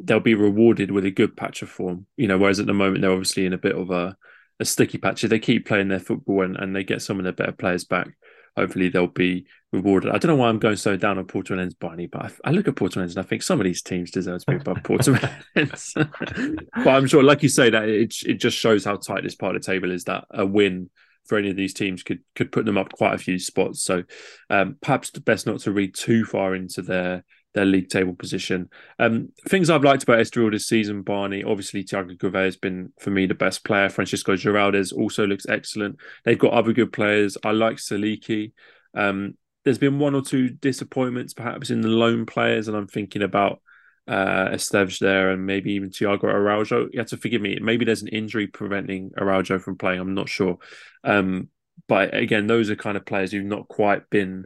they'll 0.03 0.19
be 0.19 0.35
rewarded 0.35 0.91
with 0.91 1.05
a 1.05 1.11
good 1.11 1.37
patch 1.37 1.61
of 1.61 1.69
form. 1.69 2.05
You 2.17 2.27
know, 2.27 2.37
whereas 2.37 2.59
at 2.59 2.65
the 2.65 2.73
moment 2.73 3.01
they're 3.01 3.11
obviously 3.11 3.45
in 3.45 3.53
a 3.53 3.57
bit 3.57 3.75
of 3.75 3.89
a 3.91 4.17
a 4.59 4.65
sticky 4.65 4.97
patch. 4.97 5.23
If 5.23 5.29
they 5.29 5.39
keep 5.39 5.65
playing 5.65 5.87
their 5.87 5.99
football 5.99 6.43
and, 6.43 6.55
and 6.57 6.75
they 6.75 6.83
get 6.83 7.01
some 7.01 7.19
of 7.19 7.23
their 7.23 7.33
better 7.33 7.51
players 7.51 7.83
back, 7.85 8.07
hopefully 8.55 8.89
they'll 8.89 9.07
be 9.07 9.45
rewarded. 9.71 10.11
I 10.11 10.17
don't 10.17 10.29
know 10.29 10.35
why 10.35 10.49
I'm 10.49 10.59
going 10.59 10.77
so 10.77 10.95
down 10.95 11.17
on 11.17 11.25
Portimonense, 11.25 11.77
Barney, 11.79 12.07
but 12.07 12.25
I, 12.25 12.49
I, 12.49 12.51
look 12.51 12.67
at 12.67 12.75
Portimonense 12.75 13.09
and 13.09 13.19
I 13.19 13.23
think 13.23 13.43
some 13.43 13.59
of 13.59 13.65
these 13.65 13.81
teams 13.81 14.11
deserve 14.11 14.43
to 14.45 14.51
be 14.51 14.57
above 14.57 14.77
Portimonense. 14.77 15.93
but 16.75 16.87
I'm 16.87 17.07
sure, 17.07 17.23
like 17.23 17.43
you 17.43 17.49
say, 17.49 17.69
that 17.69 17.87
it 17.87 18.15
it 18.25 18.35
just 18.35 18.57
shows 18.57 18.85
how 18.85 18.95
tight 18.95 19.23
this 19.23 19.35
part 19.35 19.55
of 19.55 19.61
the 19.61 19.71
table 19.71 19.91
is. 19.91 20.05
That 20.05 20.25
a 20.31 20.45
win 20.45 20.89
for 21.25 21.37
any 21.37 21.49
of 21.49 21.55
these 21.55 21.73
teams 21.73 22.03
could 22.03 22.19
could 22.35 22.51
put 22.51 22.65
them 22.65 22.77
up 22.77 22.91
quite 22.93 23.13
a 23.13 23.19
few 23.19 23.39
spots. 23.39 23.83
So 23.83 24.03
um, 24.49 24.77
perhaps 24.81 25.11
best 25.11 25.47
not 25.47 25.59
to 25.61 25.71
read 25.71 25.93
too 25.93 26.25
far 26.25 26.55
into 26.55 26.81
their 26.81 27.23
their 27.55 27.65
league 27.65 27.89
table 27.89 28.13
position. 28.13 28.69
Um, 28.99 29.29
things 29.47 29.69
I've 29.69 29.83
liked 29.83 30.03
about 30.03 30.19
Estoril 30.19 30.51
this 30.51 30.67
season, 30.67 31.01
Barney, 31.01 31.43
obviously 31.43 31.83
Tiago 31.83 32.13
Gouveia 32.13 32.45
has 32.45 32.57
been, 32.57 32.91
for 32.99 33.09
me, 33.09 33.25
the 33.25 33.33
best 33.33 33.63
player. 33.63 33.89
Francisco 33.89 34.33
Geraldes 34.33 34.93
also 34.93 35.25
looks 35.25 35.47
excellent. 35.47 35.97
They've 36.25 36.37
got 36.37 36.53
other 36.53 36.73
good 36.73 36.93
players. 36.93 37.37
I 37.43 37.51
like 37.51 37.77
Saliki. 37.77 38.51
Um, 38.93 39.35
there's 39.63 39.77
been 39.79 39.97
one 39.97 40.13
or 40.13 40.21
two 40.21 40.49
disappointments, 40.49 41.33
perhaps, 41.33 41.71
in 41.71 41.81
the 41.81 41.87
loan 41.87 42.25
players, 42.25 42.67
and 42.67 42.77
I'm 42.77 42.87
thinking 42.87 43.23
about 43.23 43.61
uh, 44.07 44.49
Esteves 44.49 44.99
there 44.99 45.31
and 45.31 45.45
maybe 45.45 45.73
even 45.73 45.89
Thiago 45.89 46.25
Araujo. 46.25 46.89
You 46.91 46.99
have 46.99 47.07
to 47.07 47.17
forgive 47.17 47.41
me. 47.41 47.57
Maybe 47.59 47.85
there's 47.85 48.03
an 48.03 48.09
injury 48.09 48.47
preventing 48.47 49.11
Araujo 49.17 49.59
from 49.59 49.77
playing. 49.77 50.01
I'm 50.01 50.13
not 50.13 50.29
sure. 50.29 50.57
Um, 51.03 51.49
but 51.87 52.13
again, 52.13 52.47
those 52.47 52.69
are 52.69 52.75
kind 52.75 52.97
of 52.97 53.05
players 53.05 53.31
who've 53.31 53.45
not 53.45 53.67
quite 53.67 54.09
been 54.09 54.45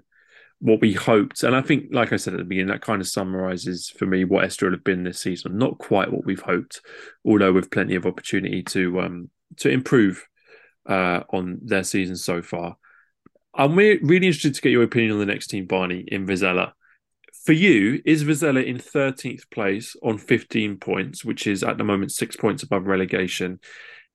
what 0.60 0.82
we 0.82 0.94
hoped. 0.94 1.44
And 1.44 1.56
I 1.56 1.62
think, 1.62 1.86
like 1.92 2.12
I 2.12 2.18
said 2.18 2.34
at 2.34 2.38
the 2.38 2.46
beginning, 2.46 2.72
that 2.72 2.82
kind 2.82 3.02
of 3.02 3.08
summarizes 3.08 3.90
for 3.90 4.06
me 4.06 4.26
what 4.26 4.46
Estoril 4.46 4.72
have 4.72 4.84
been 4.84 5.04
this 5.04 5.22
season. 5.22 5.58
Not 5.58 5.78
quite 5.78 6.12
what 6.12 6.26
we've 6.26 6.42
hoped, 6.42 6.82
although 7.26 7.54
with 7.54 7.72
plenty 7.72 7.96
of 7.96 8.06
opportunity 8.06 8.64
to 8.64 9.02
um, 9.02 9.30
to 9.58 9.70
improve 9.70 10.28
uh, 10.88 11.22
on 11.32 11.60
their 11.64 11.84
season 11.84 12.16
so 12.16 12.42
far. 12.42 12.78
I'm 13.56 13.76
really 13.76 14.28
interested 14.28 14.54
to 14.56 14.62
get 14.62 14.72
your 14.72 14.84
opinion 14.84 15.14
on 15.14 15.20
the 15.20 15.26
next 15.26 15.48
team, 15.48 15.66
Barney, 15.66 16.04
in 16.08 16.26
Vizela. 16.28 16.74
For 17.46 17.54
you, 17.54 18.02
is 18.06 18.24
Vizela 18.24 18.64
in 18.64 18.78
13th 18.78 19.50
place 19.50 19.96
on 20.04 20.18
15 20.18 20.78
points, 20.78 21.26
which 21.26 21.48
is 21.48 21.64
at 21.64 21.78
the 21.78 21.84
moment 21.84 22.12
six 22.12 22.36
points 22.36 22.64
above 22.64 22.86
relegation? 22.86 23.60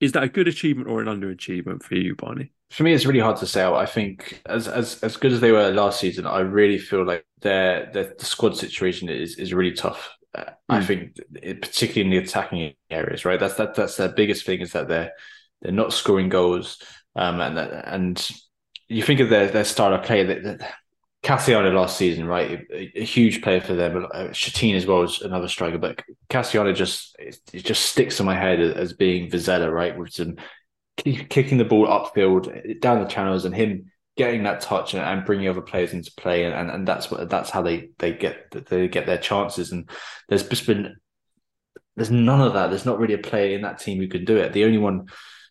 Is 0.04 0.12
that 0.12 0.22
a 0.22 0.28
good 0.28 0.48
achievement 0.48 0.88
or 0.88 1.00
an 1.00 1.06
underachievement 1.06 1.82
for 1.82 1.94
you, 1.94 2.14
Barney? 2.14 2.52
For 2.70 2.82
me, 2.82 2.92
it's 2.92 3.06
really 3.06 3.20
hard 3.20 3.38
to 3.38 3.46
say. 3.46 3.64
I 3.64 3.86
think 3.86 4.42
as 4.44 4.68
as 4.68 5.02
as 5.02 5.16
good 5.16 5.32
as 5.32 5.40
they 5.40 5.50
were 5.50 5.70
last 5.70 5.98
season, 5.98 6.26
I 6.26 6.40
really 6.40 6.76
feel 6.76 7.06
like 7.06 7.24
their 7.40 7.90
their 7.92 8.14
the 8.18 8.24
squad 8.26 8.54
situation 8.54 9.08
is 9.08 9.36
is 9.36 9.54
really 9.54 9.72
tough. 9.72 10.10
Mm. 10.36 10.54
I 10.68 10.80
hmm. 10.80 10.84
think, 10.84 11.16
it, 11.40 11.62
particularly 11.62 12.02
in 12.02 12.10
the 12.10 12.26
attacking 12.26 12.74
areas, 12.90 13.24
right? 13.24 13.40
That's 13.40 13.54
that 13.54 13.74
that's 13.74 13.96
their 13.96 14.10
biggest 14.10 14.44
thing 14.44 14.60
is 14.60 14.72
that 14.72 14.88
they're 14.88 15.12
they're 15.62 15.72
not 15.72 15.94
scoring 15.94 16.28
goals, 16.28 16.82
um, 17.16 17.40
and 17.40 17.58
and 17.58 18.30
you 18.88 19.02
think 19.02 19.20
of 19.20 19.30
their 19.30 19.48
their 19.48 19.64
style 19.64 19.94
of 19.94 20.02
play 20.02 20.22
that 20.24 20.74
Cassiano 21.24 21.72
last 21.72 21.96
season, 21.96 22.26
right? 22.26 22.66
A, 22.70 23.00
a 23.00 23.04
huge 23.04 23.42
player 23.42 23.60
for 23.60 23.74
them. 23.74 24.06
Uh, 24.12 24.28
Schettine 24.28 24.76
as 24.76 24.84
well 24.84 25.02
as 25.02 25.22
another 25.22 25.48
striker, 25.48 25.78
but 25.78 26.02
Cassiano 26.28 26.74
just 26.74 27.16
it, 27.18 27.38
it 27.52 27.64
just 27.64 27.86
sticks 27.86 28.20
in 28.20 28.26
my 28.26 28.34
head 28.34 28.60
as 28.60 28.92
being 28.92 29.30
Vizela, 29.30 29.72
right? 29.72 29.98
With 29.98 30.12
some 30.12 30.36
kicking 30.96 31.58
the 31.58 31.64
ball 31.64 31.88
upfield 31.88 32.80
down 32.80 33.02
the 33.02 33.08
channels 33.08 33.44
and 33.44 33.54
him 33.54 33.90
getting 34.16 34.44
that 34.44 34.60
touch 34.60 34.94
and, 34.94 35.02
and 35.02 35.26
bringing 35.26 35.48
other 35.48 35.60
players 35.62 35.92
into 35.92 36.12
play, 36.16 36.44
and, 36.44 36.54
and, 36.54 36.70
and 36.70 36.86
that's 36.86 37.10
what 37.10 37.28
that's 37.30 37.50
how 37.50 37.62
they 37.62 37.88
they 37.98 38.12
get 38.12 38.50
they 38.68 38.86
get 38.86 39.06
their 39.06 39.18
chances. 39.18 39.72
And 39.72 39.88
there's 40.28 40.46
just 40.46 40.66
been 40.66 40.94
there's 41.96 42.10
none 42.10 42.42
of 42.42 42.52
that. 42.52 42.68
There's 42.68 42.86
not 42.86 42.98
really 42.98 43.14
a 43.14 43.18
player 43.18 43.54
in 43.54 43.62
that 43.62 43.80
team 43.80 43.98
who 43.98 44.08
can 44.08 44.26
do 44.26 44.36
it. 44.36 44.52
The 44.52 44.64
only 44.64 44.78
one 44.78 45.06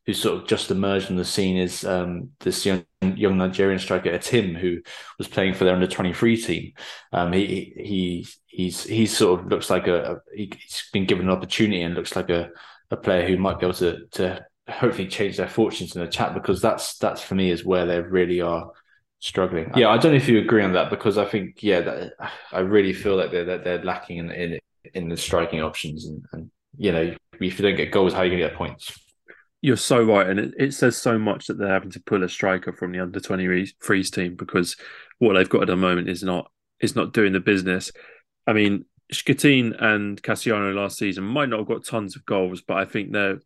who's 0.05 0.21
sort 0.21 0.41
of 0.41 0.47
just 0.47 0.71
emerged 0.71 1.09
on 1.09 1.15
the 1.15 1.25
scene 1.25 1.57
is 1.57 1.85
um, 1.85 2.29
this 2.39 2.65
young 2.65 2.85
young 3.01 3.37
Nigerian 3.37 3.79
striker 3.79 4.17
Tim, 4.17 4.55
who 4.55 4.81
was 5.17 5.27
playing 5.27 5.53
for 5.53 5.63
their 5.63 5.73
under 5.73 5.87
twenty 5.87 6.13
three 6.13 6.37
team. 6.37 6.73
Um, 7.11 7.33
he 7.33 7.73
he 7.75 8.27
he's 8.47 8.83
he 8.83 9.05
sort 9.05 9.39
of 9.39 9.47
looks 9.47 9.69
like 9.69 9.87
a, 9.87 10.13
a, 10.13 10.17
he's 10.35 10.89
been 10.91 11.05
given 11.05 11.27
an 11.27 11.31
opportunity 11.31 11.81
and 11.81 11.95
looks 11.95 12.15
like 12.15 12.29
a, 12.29 12.49
a 12.91 12.97
player 12.97 13.27
who 13.27 13.37
might 13.37 13.59
be 13.59 13.65
able 13.65 13.75
to 13.75 14.05
to 14.11 14.45
hopefully 14.69 15.07
change 15.07 15.37
their 15.37 15.49
fortunes 15.49 15.95
in 15.95 16.01
the 16.01 16.07
chat 16.07 16.33
because 16.33 16.61
that's 16.61 16.97
that's 16.97 17.21
for 17.21 17.35
me 17.35 17.49
is 17.51 17.65
where 17.65 17.85
they 17.85 18.01
really 18.01 18.41
are 18.41 18.71
struggling. 19.19 19.71
Yeah, 19.75 19.89
I 19.89 19.97
don't 19.97 20.11
know 20.11 20.17
if 20.17 20.27
you 20.27 20.39
agree 20.39 20.63
on 20.63 20.73
that 20.73 20.89
because 20.89 21.17
I 21.17 21.25
think 21.25 21.63
yeah, 21.63 21.81
that, 21.81 22.13
I 22.51 22.59
really 22.59 22.93
feel 22.93 23.15
like 23.15 23.31
they're 23.31 23.45
they're, 23.45 23.57
they're 23.57 23.83
lacking 23.83 24.17
in, 24.17 24.31
in 24.31 24.59
in 24.93 25.09
the 25.09 25.17
striking 25.17 25.61
options 25.61 26.05
and, 26.05 26.25
and 26.33 26.51
you 26.77 26.91
know 26.91 27.15
if 27.39 27.59
you 27.59 27.65
don't 27.65 27.77
get 27.77 27.91
goals, 27.91 28.13
how 28.13 28.19
are 28.19 28.25
you 28.25 28.31
going 28.31 28.41
to 28.41 28.49
get 28.49 28.57
points? 28.57 29.02
You're 29.63 29.77
so 29.77 30.03
right, 30.03 30.29
and 30.29 30.41
it, 30.41 30.53
it 30.59 30.73
says 30.73 30.97
so 30.97 31.17
much 31.17 31.47
that 31.47 31.57
they're 31.57 31.69
having 31.69 31.91
to 31.91 32.01
pull 32.01 32.23
a 32.23 32.27
striker 32.27 32.73
from 32.73 32.91
the 32.91 32.99
under 32.99 33.21
twenty 33.21 33.65
freeze 33.79 34.11
team 34.11 34.35
because 34.35 34.75
what 35.19 35.33
they've 35.33 35.47
got 35.47 35.61
at 35.61 35.67
the 35.67 35.77
moment 35.77 36.09
is 36.09 36.21
not 36.21 36.51
is 36.81 36.97
not 36.97 37.13
doing 37.13 37.31
the 37.31 37.39
business. 37.39 37.89
I 38.45 38.51
mean, 38.51 38.83
Schettine 39.13 39.73
and 39.81 40.21
Cassiano 40.21 40.75
last 40.75 40.97
season 40.97 41.23
might 41.23 41.47
not 41.47 41.59
have 41.59 41.67
got 41.67 41.85
tons 41.85 42.17
of 42.17 42.25
goals, 42.25 42.61
but 42.61 42.75
I 42.75 42.83
think 42.83 43.13
they're 43.13 43.39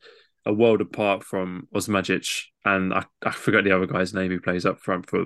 a 0.44 0.52
world 0.52 0.82
apart 0.82 1.24
from 1.24 1.68
Osmajic 1.76 2.46
and 2.66 2.94
I, 2.94 3.06
I 3.22 3.32
forget 3.32 3.64
the 3.64 3.76
other 3.76 3.86
guy's 3.86 4.14
name 4.14 4.32
who 4.32 4.40
plays 4.40 4.66
up 4.66 4.80
front 4.80 5.08
for 5.08 5.26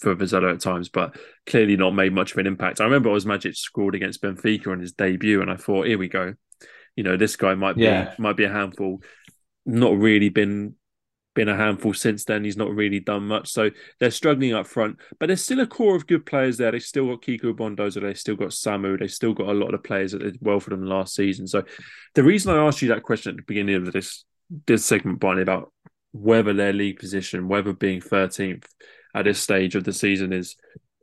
for 0.00 0.16
Vizela 0.16 0.54
at 0.54 0.60
times, 0.60 0.88
but 0.88 1.16
clearly 1.46 1.76
not 1.76 1.94
made 1.94 2.12
much 2.12 2.32
of 2.32 2.38
an 2.38 2.46
impact. 2.46 2.80
I 2.80 2.84
remember 2.84 3.10
Osmajic 3.10 3.56
scored 3.56 3.94
against 3.94 4.22
Benfica 4.22 4.68
on 4.68 4.80
his 4.80 4.92
debut, 4.92 5.40
and 5.40 5.50
I 5.50 5.56
thought, 5.56 5.86
here 5.86 5.98
we 5.98 6.08
go. 6.08 6.34
You 6.96 7.04
know, 7.04 7.16
this 7.16 7.36
guy 7.36 7.54
might 7.54 7.76
be 7.76 7.82
yeah. 7.82 8.14
might 8.18 8.36
be 8.36 8.44
a 8.44 8.52
handful. 8.52 9.02
Not 9.66 9.96
really 9.96 10.28
been 10.28 10.74
been 11.34 11.48
a 11.48 11.56
handful 11.56 11.92
since 11.92 12.24
then. 12.24 12.44
He's 12.44 12.56
not 12.56 12.72
really 12.72 13.00
done 13.00 13.26
much. 13.26 13.50
So 13.50 13.70
they're 13.98 14.10
struggling 14.10 14.54
up 14.54 14.66
front, 14.66 14.98
but 15.18 15.26
there's 15.26 15.42
still 15.42 15.60
a 15.60 15.66
core 15.66 15.96
of 15.96 16.06
good 16.06 16.24
players 16.24 16.56
there. 16.56 16.70
They've 16.70 16.82
still 16.82 17.08
got 17.08 17.22
Kiko 17.22 17.52
Bondoso, 17.52 18.00
they've 18.00 18.18
still 18.18 18.36
got 18.36 18.50
Samu, 18.50 18.98
they've 18.98 19.10
still 19.10 19.34
got 19.34 19.48
a 19.48 19.52
lot 19.52 19.74
of 19.74 19.82
players 19.82 20.12
that 20.12 20.20
did 20.20 20.38
well 20.40 20.60
for 20.60 20.70
them 20.70 20.86
last 20.86 21.14
season. 21.14 21.46
So 21.46 21.64
the 22.14 22.22
reason 22.22 22.54
I 22.54 22.64
asked 22.64 22.82
you 22.82 22.88
that 22.88 23.02
question 23.02 23.30
at 23.30 23.36
the 23.36 23.42
beginning 23.42 23.76
of 23.76 23.92
this 23.92 24.24
this 24.66 24.84
segment, 24.84 25.20
Barney, 25.20 25.42
about 25.42 25.72
whether 26.12 26.52
their 26.52 26.72
league 26.72 26.98
position, 26.98 27.48
whether 27.48 27.72
being 27.72 28.00
13th 28.00 28.64
at 29.14 29.24
this 29.24 29.40
stage 29.40 29.74
of 29.74 29.84
the 29.84 29.92
season 29.92 30.32
is 30.32 30.56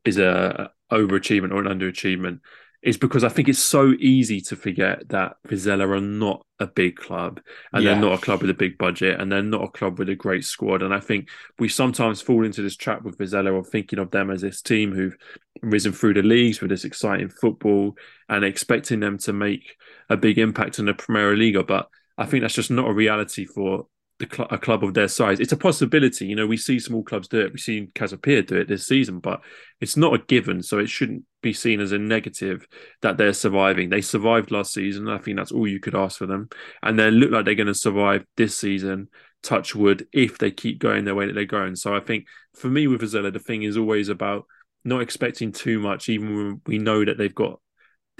is 0.05 0.17
a 0.17 0.71
overachievement 0.91 1.51
or 1.51 1.61
an 1.65 1.79
underachievement 1.79 2.39
is 2.81 2.97
because 2.97 3.23
I 3.23 3.29
think 3.29 3.47
it's 3.47 3.59
so 3.59 3.93
easy 3.99 4.41
to 4.41 4.55
forget 4.55 5.07
that 5.09 5.37
Vizela 5.47 5.87
are 5.95 6.01
not 6.01 6.45
a 6.59 6.65
big 6.65 6.95
club 6.95 7.39
and 7.71 7.83
yeah. 7.83 7.91
they're 7.91 8.01
not 8.01 8.13
a 8.13 8.21
club 8.21 8.41
with 8.41 8.49
a 8.49 8.55
big 8.55 8.77
budget 8.77 9.19
and 9.19 9.31
they're 9.31 9.43
not 9.43 9.63
a 9.63 9.67
club 9.67 9.99
with 9.99 10.09
a 10.09 10.15
great 10.15 10.43
squad. 10.45 10.81
And 10.81 10.93
I 10.93 10.99
think 10.99 11.29
we 11.59 11.69
sometimes 11.69 12.21
fall 12.21 12.43
into 12.43 12.63
this 12.63 12.75
trap 12.75 13.03
with 13.03 13.19
Vizela 13.19 13.57
of 13.57 13.67
thinking 13.67 13.99
of 13.99 14.09
them 14.09 14.31
as 14.31 14.41
this 14.41 14.63
team 14.63 14.93
who've 14.93 15.15
risen 15.61 15.91
through 15.93 16.15
the 16.15 16.23
leagues 16.23 16.59
with 16.59 16.71
this 16.71 16.85
exciting 16.85 17.29
football 17.29 17.95
and 18.29 18.43
expecting 18.43 18.99
them 18.99 19.19
to 19.19 19.33
make 19.33 19.75
a 20.09 20.17
big 20.17 20.39
impact 20.39 20.79
in 20.79 20.85
the 20.85 20.95
Premier 20.95 21.35
League. 21.35 21.57
But 21.67 21.87
I 22.17 22.25
think 22.25 22.41
that's 22.41 22.55
just 22.55 22.71
not 22.71 22.89
a 22.89 22.93
reality 22.93 23.45
for 23.45 23.85
cl- 24.29 24.47
a 24.51 24.57
club 24.57 24.83
of 24.83 24.93
their 24.93 25.07
size. 25.07 25.39
It's 25.39 25.51
a 25.51 25.57
possibility. 25.57 26.25
You 26.25 26.35
know, 26.35 26.47
we 26.47 26.57
see 26.57 26.79
small 26.79 27.03
clubs 27.03 27.27
do 27.27 27.39
it. 27.39 27.51
We've 27.51 27.59
seen 27.59 27.91
Casa 27.95 28.17
Pia 28.17 28.43
do 28.43 28.57
it 28.57 28.67
this 28.67 28.87
season, 28.87 29.19
but 29.19 29.41
it's 29.79 29.97
not 29.97 30.13
a 30.13 30.17
given. 30.17 30.61
So 30.61 30.79
it 30.79 30.89
shouldn't 30.89 31.23
be 31.41 31.53
seen 31.53 31.79
as 31.79 31.91
a 31.91 31.97
negative 31.97 32.65
that 33.01 33.17
they're 33.17 33.33
surviving. 33.33 33.89
They 33.89 34.01
survived 34.01 34.51
last 34.51 34.73
season. 34.73 35.07
I 35.07 35.17
think 35.17 35.37
that's 35.37 35.51
all 35.51 35.67
you 35.67 35.79
could 35.79 35.95
ask 35.95 36.17
for 36.17 36.25
them. 36.25 36.49
And 36.81 36.97
they 36.97 37.11
look 37.11 37.31
like 37.31 37.45
they're 37.45 37.55
going 37.55 37.67
to 37.67 37.75
survive 37.75 38.25
this 38.37 38.57
season. 38.57 39.09
Touch 39.43 39.75
wood 39.75 40.07
if 40.13 40.37
they 40.37 40.51
keep 40.51 40.79
going 40.79 41.05
the 41.05 41.15
way 41.15 41.25
that 41.25 41.33
they're 41.33 41.45
going. 41.45 41.75
So 41.75 41.95
I 41.95 41.99
think 41.99 42.25
for 42.55 42.67
me 42.67 42.87
with 42.87 43.01
Vizela, 43.01 43.33
the 43.33 43.39
thing 43.39 43.63
is 43.63 43.77
always 43.77 44.09
about 44.09 44.45
not 44.83 45.01
expecting 45.01 45.51
too 45.51 45.79
much, 45.79 46.09
even 46.09 46.35
when 46.35 46.61
we 46.65 46.77
know 46.77 47.03
that 47.05 47.17
they've 47.17 47.33
got 47.33 47.59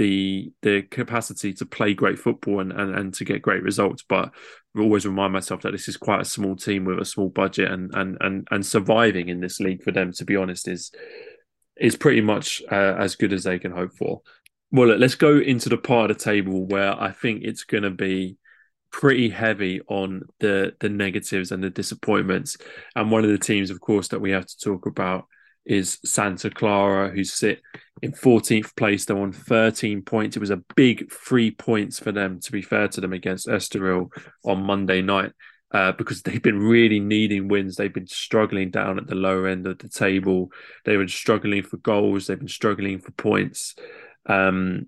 the 0.02 0.52
the 0.64 0.82
capacity 0.82 1.54
to 1.54 1.64
play 1.64 1.94
great 1.94 2.18
football 2.18 2.60
and, 2.60 2.72
and, 2.72 2.96
and 2.96 3.14
to 3.14 3.24
get 3.24 3.44
great 3.44 3.62
results. 3.62 4.04
But 4.08 4.32
I 4.76 4.80
always 4.80 5.06
remind 5.06 5.32
myself 5.32 5.62
that 5.62 5.74
this 5.74 5.88
is 5.88 5.96
quite 5.96 6.22
a 6.22 6.26
small 6.26 6.56
team 6.56 6.86
with 6.86 7.00
a 7.00 7.06
small 7.06 7.30
budget 7.30 7.70
and 7.70 7.94
and 7.94 8.18
and 8.20 8.48
and 8.50 8.66
surviving 8.66 9.30
in 9.30 9.42
this 9.42 9.60
league 9.60 9.84
for 9.84 9.92
them, 9.92 10.12
to 10.14 10.26
be 10.26 10.36
honest, 10.36 10.68
is 10.68 10.92
is 11.78 11.96
pretty 11.96 12.22
much 12.22 12.64
uh, 12.72 12.96
as 12.98 13.16
good 13.16 13.32
as 13.32 13.44
they 13.44 13.60
can 13.60 13.72
hope 13.72 13.94
for. 13.94 14.22
Well, 14.72 14.88
look, 14.88 15.00
let's 15.00 15.14
go 15.14 15.38
into 15.38 15.70
the 15.70 15.78
part 15.78 16.10
of 16.10 16.18
the 16.18 16.24
table 16.24 16.66
where 16.66 17.00
I 17.00 17.12
think 17.12 17.44
it's 17.44 17.64
going 17.64 17.84
to 17.84 17.92
be 17.92 18.38
pretty 18.92 19.30
heavy 19.30 19.82
on 19.88 20.24
the 20.40 20.74
the 20.80 20.90
negatives 20.90 21.52
and 21.52 21.64
the 21.64 21.70
disappointments. 21.70 22.58
And 22.96 23.12
one 23.12 23.24
of 23.24 23.30
the 23.30 23.38
teams, 23.38 23.70
of 23.70 23.80
course, 23.82 24.08
that 24.08 24.22
we 24.22 24.32
have 24.32 24.48
to 24.48 24.58
talk 24.58 24.88
about 24.88 25.28
is 25.66 26.00
Santa 26.04 26.50
Clara, 26.50 27.10
who 27.10 27.24
sit 27.24 27.62
in 28.02 28.12
14th 28.12 28.76
place. 28.76 29.06
They're 29.06 29.18
on 29.18 29.32
13 29.32 30.02
points. 30.02 30.36
It 30.36 30.40
was 30.40 30.50
a 30.50 30.64
big 30.76 31.12
three 31.12 31.52
points 31.52 32.00
for 32.00 32.12
them, 32.12 32.40
to 32.42 32.52
be 32.52 32.62
fair 32.62 32.88
to 32.90 33.02
them, 33.02 33.14
against 33.14 33.48
Estoril 33.48 34.10
on 34.44 34.64
Monday 34.64 35.02
night. 35.02 35.32
Uh, 35.74 35.94
because 35.94 36.22
they've 36.24 36.42
been 36.42 36.60
really 36.60 37.00
needing 37.00 37.48
wins. 37.48 37.76
They've 37.76 37.94
been 37.94 38.08
struggling 38.08 38.72
down 38.72 38.98
at 38.98 39.08
the 39.08 39.16
lower 39.16 39.48
end 39.48 39.68
of 39.68 39.78
the 39.78 39.90
table. 39.90 40.50
They've 40.84 41.00
been 41.00 41.08
struggling 41.08 41.64
for 41.64 41.78
goals. 41.78 42.28
They've 42.28 42.38
been 42.38 42.48
struggling 42.48 43.00
for 43.00 43.12
points. 43.12 43.76
Um, 44.26 44.88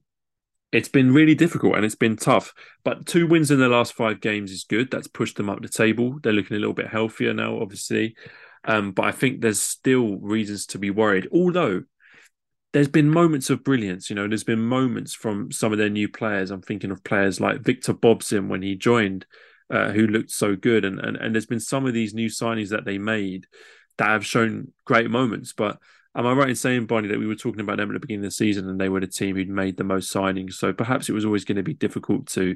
it's 0.73 0.89
been 0.89 1.13
really 1.13 1.36
difficult 1.36 1.75
and 1.75 1.86
it's 1.86 1.95
been 1.95 2.17
tough. 2.17 2.53
But 2.83 3.05
two 3.05 3.27
wins 3.27 3.51
in 3.51 3.59
the 3.59 3.69
last 3.69 3.93
five 3.93 4.19
games 4.19 4.51
is 4.51 4.65
good. 4.67 4.89
That's 4.91 5.07
pushed 5.07 5.38
them 5.38 5.49
up 5.49 5.62
the 5.62 5.69
table. 5.69 6.19
They're 6.21 6.33
looking 6.33 6.57
a 6.57 6.59
little 6.59 6.73
bit 6.73 6.88
healthier 6.88 7.33
now, 7.33 7.62
obviously. 7.62 8.15
Um, 8.65 8.91
but 8.91 9.06
I 9.06 9.12
think 9.12 9.41
there's 9.41 9.62
still 9.62 10.17
reasons 10.17 10.65
to 10.67 10.80
be 10.80 10.89
worried. 10.89 11.28
Although 11.32 11.84
there's 12.71 12.88
been 12.88 13.10
moments 13.10 13.49
of 13.49 13.63
brilliance, 13.63 14.10
you 14.10 14.15
know, 14.15 14.28
there's 14.28 14.43
been 14.43 14.62
moments 14.62 15.13
from 15.13 15.52
some 15.52 15.71
of 15.71 15.78
their 15.78 15.89
new 15.89 16.10
players. 16.10 16.49
I'm 16.49 16.62
thinking 16.62 16.91
of 16.91 17.04
players 17.04 17.39
like 17.39 17.62
Victor 17.62 17.93
Bobsin 17.93 18.47
when 18.47 18.62
he 18.62 18.76
joined, 18.76 19.26
uh, 19.69 19.91
who 19.91 20.08
looked 20.08 20.32
so 20.32 20.56
good. 20.56 20.86
And, 20.86 20.99
and 20.99 21.17
and 21.17 21.36
there's 21.36 21.45
been 21.45 21.60
some 21.60 21.86
of 21.86 21.93
these 21.93 22.13
new 22.13 22.30
signings 22.30 22.69
that 22.69 22.86
they 22.86 22.97
made 22.97 23.45
that 23.97 24.08
have 24.08 24.26
shown 24.26 24.71
great 24.86 25.10
moments. 25.10 25.54
But 25.54 25.78
am 26.15 26.26
I 26.26 26.34
right 26.34 26.49
in 26.49 26.56
saying, 26.56 26.88
Barney, 26.88 27.10
that 27.10 27.19
we 27.19 27.28
were 27.28 27.36
talking 27.36 27.62
about 27.62 27.78
them 27.78 27.89
at 27.89 27.93
the 27.93 27.99
beginning 27.99 28.26
of 28.26 28.32
the 28.32 28.36
season 28.36 28.67
and 28.69 28.80
they 28.80 28.89
were 28.89 29.02
the 29.02 29.08
team 29.08 29.36
who'd 29.36 29.49
made 29.49 29.78
the 29.78 29.84
most 29.84 30.12
signings? 30.12 30.54
So 30.54 30.73
perhaps 30.73 31.10
it 31.10 31.13
was 31.13 31.26
always 31.26 31.45
going 31.45 31.58
to 31.58 31.63
be 31.63 31.73
difficult 31.73 32.28
to 32.30 32.56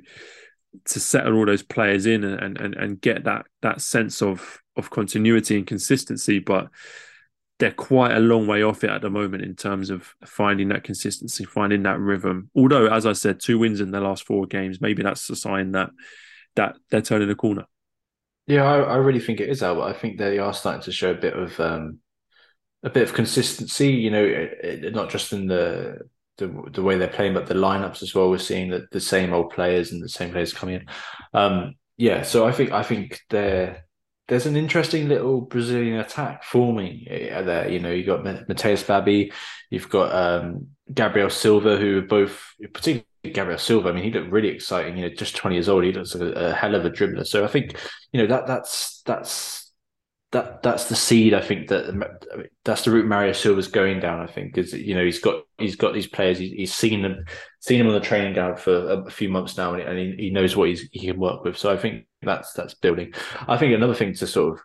to 0.86 1.00
settle 1.00 1.34
all 1.36 1.46
those 1.46 1.64
players 1.64 2.06
in 2.06 2.24
and 2.24 2.58
and 2.58 2.76
and 2.76 3.02
get 3.02 3.24
that 3.24 3.46
that 3.62 3.82
sense 3.82 4.22
of 4.22 4.62
of 4.76 4.90
continuity 4.90 5.58
and 5.58 5.68
consistency, 5.68 6.40
but 6.40 6.70
they're 7.60 7.72
quite 7.72 8.16
a 8.16 8.20
long 8.20 8.46
way 8.46 8.62
off 8.62 8.84
it 8.84 8.90
at 8.90 9.02
the 9.02 9.10
moment 9.10 9.44
in 9.44 9.56
terms 9.56 9.90
of 9.90 10.14
finding 10.26 10.68
that 10.70 10.84
consistency, 10.84 11.44
finding 11.44 11.84
that 11.84 12.00
rhythm. 12.00 12.52
Although, 12.56 12.88
as 12.88 13.06
I 13.06 13.14
said, 13.14 13.40
two 13.40 13.58
wins 13.58 13.82
in 13.82 13.90
the 13.92 14.00
last 14.00 14.26
four 14.26 14.46
games, 14.46 14.80
maybe 14.80 15.02
that's 15.02 15.30
a 15.30 15.36
sign 15.36 15.72
that 15.72 15.90
that 16.56 16.76
they're 16.90 17.02
turning 17.02 17.30
a 17.30 17.36
corner. 17.36 17.66
Yeah, 18.46 18.64
I, 18.64 18.80
I 18.80 18.96
really 18.98 19.20
think 19.20 19.40
it 19.40 19.50
is, 19.50 19.64
Albert. 19.64 19.84
I 19.84 19.94
think 19.94 20.18
they 20.18 20.38
are 20.38 20.54
starting 20.54 20.84
to 20.84 20.92
show 20.92 21.12
a 21.12 21.16
bit 21.16 21.34
of 21.34 21.60
um, 21.60 22.00
a 22.84 22.90
bit 22.90 23.04
of 23.04 23.14
consistency. 23.14 23.92
You 23.92 24.12
know, 24.12 24.24
it, 24.24 24.84
it, 24.86 24.96
not 24.96 25.10
just 25.10 25.34
in 25.34 25.48
the 25.48 26.00
the, 26.38 26.48
the 26.72 26.84
way 26.84 26.98
they're 26.98 27.08
playing, 27.08 27.34
but 27.34 27.48
the 27.48 27.54
lineups 27.54 28.04
as 28.04 28.14
well. 28.14 28.30
We're 28.30 28.38
seeing 28.38 28.70
that 28.72 28.92
the 28.92 29.00
same 29.00 29.34
old 29.34 29.52
players 29.52 29.92
and 29.92 30.02
the 30.02 30.10
same 30.10 30.32
players 30.32 30.54
coming 30.54 30.76
in. 30.76 30.86
Um, 31.34 31.76
yeah, 31.98 32.22
so 32.22 32.48
I 32.48 32.52
think 32.52 32.72
I 32.72 32.84
think 32.84 33.22
they're 33.30 33.84
there's 34.28 34.46
an 34.46 34.58
interesting 34.58 35.08
little 35.08 35.42
Brazilian 35.42 36.00
attack 36.00 36.44
forming 36.44 37.06
uh, 37.10 37.42
there. 37.44 37.70
You 37.70 37.80
know, 37.80 37.92
you 37.92 38.04
got 38.04 38.24
Matheus 38.24 38.86
Babi, 38.86 39.32
you've 39.70 39.90
got 39.90 40.14
um, 40.14 40.68
Gabriel 40.94 41.30
Silva, 41.30 41.78
who 41.78 42.00
are 42.00 42.02
both, 42.02 42.54
particularly 42.74 43.06
Gabriel 43.24 43.58
Silva. 43.58 43.90
I 43.90 43.92
mean, 43.94 44.04
he 44.04 44.12
looked 44.12 44.32
really 44.32 44.50
exciting. 44.50 44.98
You 44.98 45.08
know, 45.08 45.16
just 45.16 45.36
20 45.38 45.56
years 45.56 45.70
old, 45.70 45.86
he 45.86 45.94
looks 45.94 46.14
a, 46.14 46.26
a 46.26 46.54
hell 46.54 46.76
of 46.76 46.86
a 46.86 46.90
dribbler. 46.90 47.26
So 47.26 47.46
I 47.46 47.48
think, 47.48 47.78
you 48.12 48.22
know, 48.22 48.28
that 48.28 48.48
that's 48.48 49.02
that's 49.06 49.67
that 50.32 50.62
that's 50.62 50.86
the 50.86 50.96
seed. 50.96 51.34
I 51.34 51.42
think 51.42 51.70
that 51.70 52.20
that's 52.66 52.84
the 52.84 52.92
route 52.92 53.06
Mario 53.06 53.32
Silva's 53.32 53.70
going 53.70 54.00
down. 54.00 54.20
I 54.20 54.28
think 54.28 54.54
because 54.54 54.74
you 54.74 54.94
know 54.94 55.06
he's 55.06 55.20
got 55.20 55.44
he's 55.58 55.78
got 55.78 55.94
these 55.94 56.08
players. 56.08 56.38
He's, 56.38 56.52
he's 56.52 56.74
seen 56.74 57.02
them, 57.02 57.24
seen 57.62 57.80
them 57.80 57.88
on 57.88 57.94
the 57.94 58.02
training 58.02 58.34
ground 58.34 58.60
for 58.60 59.06
a, 59.06 59.10
few 59.10 59.30
months 59.30 59.56
now, 59.56 59.74
and, 59.74 59.98
he, 59.98 60.16
he, 60.18 60.30
knows 60.30 60.56
what 60.56 60.68
he's, 60.68 60.88
he 60.92 61.08
can 61.08 61.20
work 61.20 61.44
with. 61.46 61.58
So 61.58 61.72
I 61.72 61.78
think 61.78 62.06
that's 62.22 62.52
that's 62.54 62.74
building. 62.74 63.14
I 63.48 63.58
think 63.58 63.74
another 63.74 63.96
thing 63.96 64.14
to 64.16 64.28
sort 64.28 64.54
of 64.54 64.60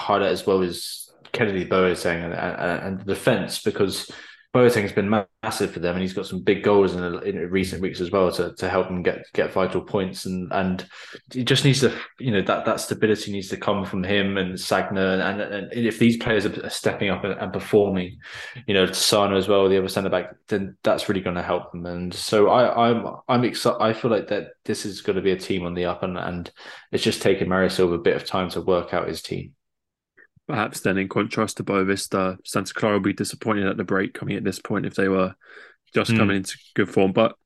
highlight 0.00 0.32
as 0.32 0.46
well 0.46 0.62
is 0.62 1.12
Kennedy 1.32 1.64
Boateng 1.64 2.24
and, 2.24 2.34
and, 2.34 2.82
and 2.82 3.00
the 3.00 3.14
defense 3.14 3.62
because 3.62 4.10
Boateng's 4.54 4.92
been 4.92 5.10
massive 5.42 5.72
for 5.72 5.80
them, 5.80 5.96
and 5.96 6.00
he's 6.00 6.12
got 6.12 6.26
some 6.26 6.40
big 6.40 6.62
goals 6.62 6.94
in, 6.94 7.02
in 7.24 7.50
recent 7.50 7.82
weeks 7.82 8.00
as 8.00 8.12
well 8.12 8.30
to, 8.30 8.54
to 8.54 8.68
help 8.68 8.86
him 8.86 9.02
get 9.02 9.24
get 9.32 9.52
vital 9.52 9.80
points. 9.80 10.26
And 10.26 10.50
and 10.52 10.86
he 11.32 11.42
just 11.42 11.64
needs 11.64 11.80
to, 11.80 11.92
you 12.20 12.30
know, 12.30 12.40
that 12.42 12.64
that 12.64 12.78
stability 12.78 13.32
needs 13.32 13.48
to 13.48 13.56
come 13.56 13.84
from 13.84 14.04
him 14.04 14.36
and 14.36 14.54
Sagna. 14.54 15.14
And, 15.14 15.40
and, 15.40 15.72
and 15.72 15.72
if 15.72 15.98
these 15.98 16.16
players 16.18 16.46
are 16.46 16.70
stepping 16.70 17.10
up 17.10 17.24
and, 17.24 17.34
and, 17.34 17.52
performing, 17.52 18.16
you 18.68 18.74
know, 18.74 18.86
Sana 18.92 19.36
as 19.36 19.48
well, 19.48 19.68
the 19.68 19.76
other 19.76 19.88
centre 19.88 20.08
back, 20.08 20.36
then 20.46 20.76
that's 20.84 21.08
really 21.08 21.20
going 21.20 21.34
to 21.34 21.42
help 21.42 21.72
them. 21.72 21.84
And 21.86 22.14
so 22.14 22.50
I, 22.50 22.90
I'm 22.90 23.06
I'm 23.26 23.42
excited. 23.42 23.82
I 23.82 23.92
feel 23.92 24.12
like 24.12 24.28
that 24.28 24.50
this 24.64 24.86
is 24.86 25.00
going 25.00 25.16
to 25.16 25.22
be 25.22 25.32
a 25.32 25.36
team 25.36 25.66
on 25.66 25.74
the 25.74 25.86
up, 25.86 26.04
and 26.04 26.16
and 26.16 26.48
it's 26.92 27.02
just 27.02 27.22
taken 27.22 27.48
Mario 27.48 27.70
Silva 27.70 27.94
a 27.94 27.98
bit 27.98 28.14
of 28.14 28.24
time 28.24 28.50
to 28.50 28.60
work 28.60 28.94
out 28.94 29.08
his 29.08 29.20
team. 29.20 29.52
Perhaps 30.46 30.80
then, 30.80 30.98
in 30.98 31.08
contrast 31.08 31.56
to 31.56 31.64
Boavista, 31.64 32.36
Santa 32.44 32.74
Clara 32.74 32.96
will 32.96 33.00
be 33.00 33.12
disappointed 33.12 33.66
at 33.66 33.76
the 33.76 33.84
break 33.84 34.12
coming 34.12 34.36
at 34.36 34.44
this 34.44 34.58
point 34.58 34.84
if 34.84 34.94
they 34.94 35.08
were 35.08 35.34
just 35.94 36.10
mm. 36.10 36.18
coming 36.18 36.36
into 36.36 36.58
good 36.74 36.90
form. 36.90 37.12
But 37.12 37.36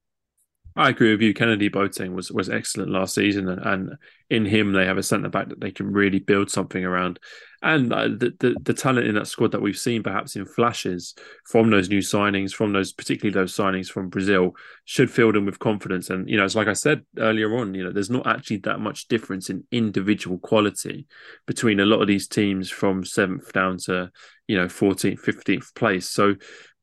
I 0.79 0.91
agree 0.91 1.11
with 1.11 1.21
you. 1.23 1.35
Kennedy 1.35 1.69
Boateng 1.69 2.15
was 2.15 2.31
was 2.31 2.49
excellent 2.49 2.93
last 2.93 3.13
season, 3.13 3.49
and, 3.49 3.61
and 3.67 3.99
in 4.31 4.47
him 4.47 4.73
they 4.73 4.87
have 4.87 4.97
a 4.97 5.03
centre 5.03 5.29
back 5.29 5.49
that 5.49 5.59
they 5.61 5.73
can 5.73 5.93
really 5.93 6.21
build 6.21 6.53
something 6.53 6.85
around. 6.85 7.19
And 7.63 7.93
uh, 7.93 8.05
the, 8.05 8.33
the, 8.39 8.57
the 8.63 8.75
talent 8.75 9.09
in 9.09 9.17
that 9.17 9.27
squad 9.27 9.51
that 9.51 9.61
we've 9.61 9.77
seen, 9.77 10.05
perhaps 10.05 10.37
in 10.37 10.47
flashes 10.47 11.17
from 11.45 11.71
those 11.71 11.89
new 11.89 11.99
signings, 11.99 12.53
from 12.53 12.73
those 12.73 12.93
particularly 12.93 13.35
those 13.35 13.57
signings 13.57 13.89
from 13.89 14.09
Brazil, 14.09 14.55
should 14.85 15.11
fill 15.11 15.33
them 15.33 15.47
with 15.47 15.59
confidence. 15.59 16.11
And 16.11 16.31
you 16.31 16.37
know, 16.37 16.45
it's 16.45 16.55
like 16.55 16.69
I 16.69 16.75
said 16.75 17.05
earlier 17.19 17.59
on, 17.59 17.75
you 17.75 17.83
know, 17.83 17.91
there's 17.91 18.09
not 18.09 18.29
actually 18.29 18.59
that 18.59 18.79
much 18.79 19.09
difference 19.09 19.51
in 19.51 19.65
individual 19.73 20.39
quality 20.39 21.09
between 21.49 21.81
a 21.81 21.87
lot 21.87 22.03
of 22.03 22.07
these 22.07 22.29
teams 22.29 22.71
from 22.71 23.05
seventh 23.05 23.53
down 23.53 23.79
to 23.87 24.13
you 24.47 24.57
know 24.57 24.67
14th, 24.67 25.21
15th 25.25 25.75
place. 25.75 26.09
So 26.09 26.37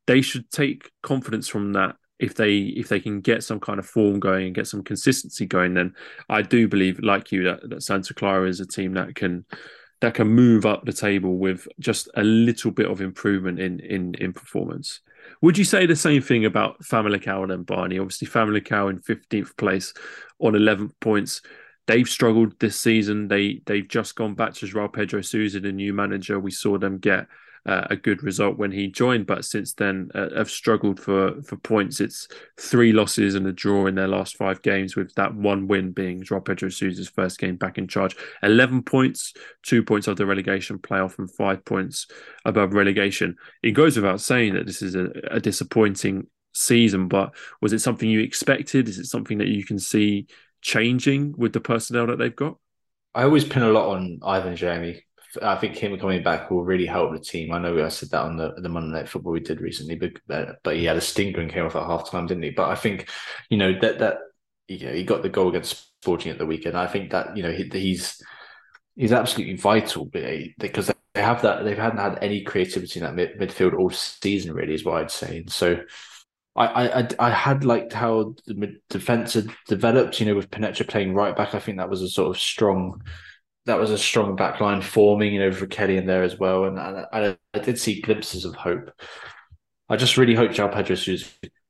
they 0.06 0.20
should 0.20 0.50
take 0.50 0.90
confidence 1.02 1.48
from 1.48 1.72
that 1.72 1.96
if 2.18 2.34
they 2.34 2.56
if 2.56 2.88
they 2.88 3.00
can 3.00 3.20
get 3.20 3.44
some 3.44 3.60
kind 3.60 3.78
of 3.78 3.86
form 3.86 4.20
going 4.20 4.46
and 4.46 4.54
get 4.54 4.66
some 4.66 4.82
consistency 4.82 5.46
going, 5.46 5.74
then 5.74 5.94
I 6.28 6.42
do 6.42 6.68
believe, 6.68 7.00
like 7.00 7.32
you, 7.32 7.44
that, 7.44 7.68
that 7.68 7.82
Santa 7.82 8.14
Clara 8.14 8.48
is 8.48 8.60
a 8.60 8.66
team 8.66 8.94
that 8.94 9.14
can 9.14 9.44
that 10.00 10.14
can 10.14 10.28
move 10.28 10.66
up 10.66 10.84
the 10.84 10.92
table 10.92 11.36
with 11.38 11.66
just 11.78 12.08
a 12.14 12.22
little 12.22 12.70
bit 12.70 12.90
of 12.90 13.00
improvement 13.00 13.58
in 13.58 13.80
in 13.80 14.14
in 14.14 14.32
performance. 14.32 15.00
Would 15.42 15.58
you 15.58 15.64
say 15.64 15.86
the 15.86 15.96
same 15.96 16.22
thing 16.22 16.44
about 16.44 16.80
Famalicão 16.82 17.52
and 17.52 17.66
Barney? 17.66 17.98
Obviously, 17.98 18.28
Famalicão 18.28 18.90
in 18.90 18.98
fifteenth 18.98 19.56
place 19.56 19.92
on 20.38 20.54
eleven 20.54 20.92
points. 21.00 21.42
They've 21.86 22.08
struggled 22.08 22.58
this 22.58 22.80
season. 22.80 23.28
They 23.28 23.62
they've 23.66 23.86
just 23.86 24.16
gone 24.16 24.34
back 24.34 24.54
to 24.54 24.66
João 24.66 24.92
Pedro 24.92 25.22
Sousa, 25.22 25.60
the 25.60 25.72
new 25.72 25.92
manager. 25.92 26.40
We 26.40 26.50
saw 26.50 26.78
them 26.78 26.98
get 26.98 27.26
uh, 27.66 27.86
a 27.90 27.96
good 27.96 28.22
result 28.22 28.56
when 28.56 28.70
he 28.70 28.86
joined, 28.86 29.26
but 29.26 29.44
since 29.44 29.74
then 29.74 30.08
uh, 30.14 30.28
have 30.36 30.50
struggled 30.50 31.00
for 31.00 31.42
for 31.42 31.56
points. 31.56 32.00
It's 32.00 32.28
three 32.58 32.92
losses 32.92 33.34
and 33.34 33.46
a 33.46 33.52
draw 33.52 33.86
in 33.86 33.96
their 33.96 34.08
last 34.08 34.36
five 34.36 34.62
games, 34.62 34.94
with 34.94 35.12
that 35.14 35.34
one 35.34 35.66
win 35.66 35.90
being 35.90 36.22
João 36.22 36.44
Pedro 36.44 36.68
Sousa's 36.68 37.08
first 37.08 37.38
game 37.38 37.56
back 37.56 37.76
in 37.76 37.88
charge. 37.88 38.16
Eleven 38.42 38.82
points, 38.82 39.34
two 39.62 39.82
points 39.82 40.06
of 40.06 40.16
the 40.16 40.26
relegation 40.26 40.78
playoff, 40.78 41.18
and 41.18 41.30
five 41.34 41.64
points 41.64 42.06
above 42.44 42.72
relegation. 42.72 43.36
It 43.62 43.72
goes 43.72 43.96
without 43.96 44.20
saying 44.20 44.54
that 44.54 44.66
this 44.66 44.82
is 44.82 44.94
a, 44.94 45.10
a 45.30 45.40
disappointing 45.40 46.28
season, 46.52 47.08
but 47.08 47.34
was 47.60 47.72
it 47.72 47.80
something 47.80 48.08
you 48.08 48.20
expected? 48.20 48.88
Is 48.88 48.98
it 48.98 49.06
something 49.06 49.38
that 49.38 49.48
you 49.48 49.64
can 49.64 49.78
see 49.78 50.26
changing 50.62 51.34
with 51.36 51.52
the 51.52 51.60
personnel 51.60 52.06
that 52.06 52.18
they've 52.18 52.34
got? 52.34 52.58
I 53.14 53.22
always 53.22 53.44
pin 53.44 53.62
a 53.62 53.70
lot 53.70 53.96
on 53.96 54.20
Ivan 54.22 54.56
Jaime 54.56 55.02
I 55.42 55.56
think 55.56 55.76
him 55.76 55.98
coming 55.98 56.22
back 56.22 56.50
will 56.50 56.64
really 56.64 56.86
help 56.86 57.12
the 57.12 57.18
team. 57.18 57.52
I 57.52 57.58
know 57.58 57.84
I 57.84 57.88
said 57.88 58.10
that 58.10 58.22
on 58.22 58.36
the 58.36 58.54
the 58.58 58.68
Monday 58.68 58.98
Night 58.98 59.08
Football 59.08 59.32
we 59.32 59.40
did 59.40 59.60
recently, 59.60 59.96
but 59.96 60.12
uh, 60.30 60.52
but 60.62 60.76
he 60.76 60.84
had 60.84 60.96
a 60.96 61.00
stinker 61.00 61.40
and 61.40 61.50
came 61.50 61.64
off 61.64 61.76
at 61.76 61.86
half 61.86 62.10
time, 62.10 62.26
didn't 62.26 62.44
he? 62.44 62.50
But 62.50 62.70
I 62.70 62.74
think 62.74 63.08
you 63.50 63.58
know 63.58 63.78
that 63.80 63.98
that 63.98 64.18
you 64.68 64.86
know, 64.86 64.92
he 64.92 65.04
got 65.04 65.22
the 65.22 65.28
goal 65.28 65.48
against 65.48 65.84
Sporting 66.02 66.30
at 66.30 66.38
the 66.38 66.46
weekend. 66.46 66.76
I 66.76 66.86
think 66.86 67.10
that 67.10 67.36
you 67.36 67.42
know 67.42 67.52
he, 67.52 67.68
he's 67.72 68.22
he's 68.94 69.12
absolutely 69.12 69.56
vital 69.56 70.08
uh, 70.14 70.48
because 70.58 70.90
they 71.14 71.22
have 71.22 71.42
that 71.42 71.64
they 71.64 71.74
haven't 71.74 71.98
had 71.98 72.18
any 72.22 72.42
creativity 72.42 73.00
in 73.00 73.06
that 73.06 73.14
mid, 73.14 73.38
midfield 73.38 73.78
all 73.78 73.90
season 73.90 74.54
really 74.54 74.74
is 74.74 74.84
what 74.84 75.00
I'd 75.00 75.10
say. 75.10 75.38
And 75.38 75.50
so 75.50 75.80
I, 76.54 76.88
I 77.00 77.08
I 77.18 77.30
had 77.30 77.64
liked 77.64 77.92
how 77.92 78.34
the 78.46 78.76
defense 78.88 79.34
had 79.34 79.50
developed. 79.68 80.20
You 80.20 80.26
know, 80.26 80.34
with 80.34 80.50
Penetra 80.50 80.88
playing 80.88 81.14
right 81.14 81.36
back, 81.36 81.54
I 81.54 81.58
think 81.58 81.78
that 81.78 81.90
was 81.90 82.02
a 82.02 82.08
sort 82.08 82.34
of 82.34 82.40
strong 82.40 83.02
that 83.66 83.78
was 83.78 83.90
a 83.90 83.98
strong 83.98 84.36
backline 84.36 84.82
forming, 84.82 85.34
you 85.34 85.40
know, 85.40 85.52
for 85.52 85.66
Kelly 85.66 85.96
in 85.96 86.06
there 86.06 86.22
as 86.22 86.38
well. 86.38 86.64
And, 86.64 86.78
and 86.78 87.06
I, 87.12 87.36
I, 87.52 87.58
did 87.58 87.78
see 87.78 88.00
glimpses 88.00 88.44
of 88.44 88.54
hope. 88.54 88.90
I 89.88 89.96
just 89.96 90.16
really 90.16 90.34
hope 90.34 90.52
João 90.52 90.72
Pedro 90.72 90.96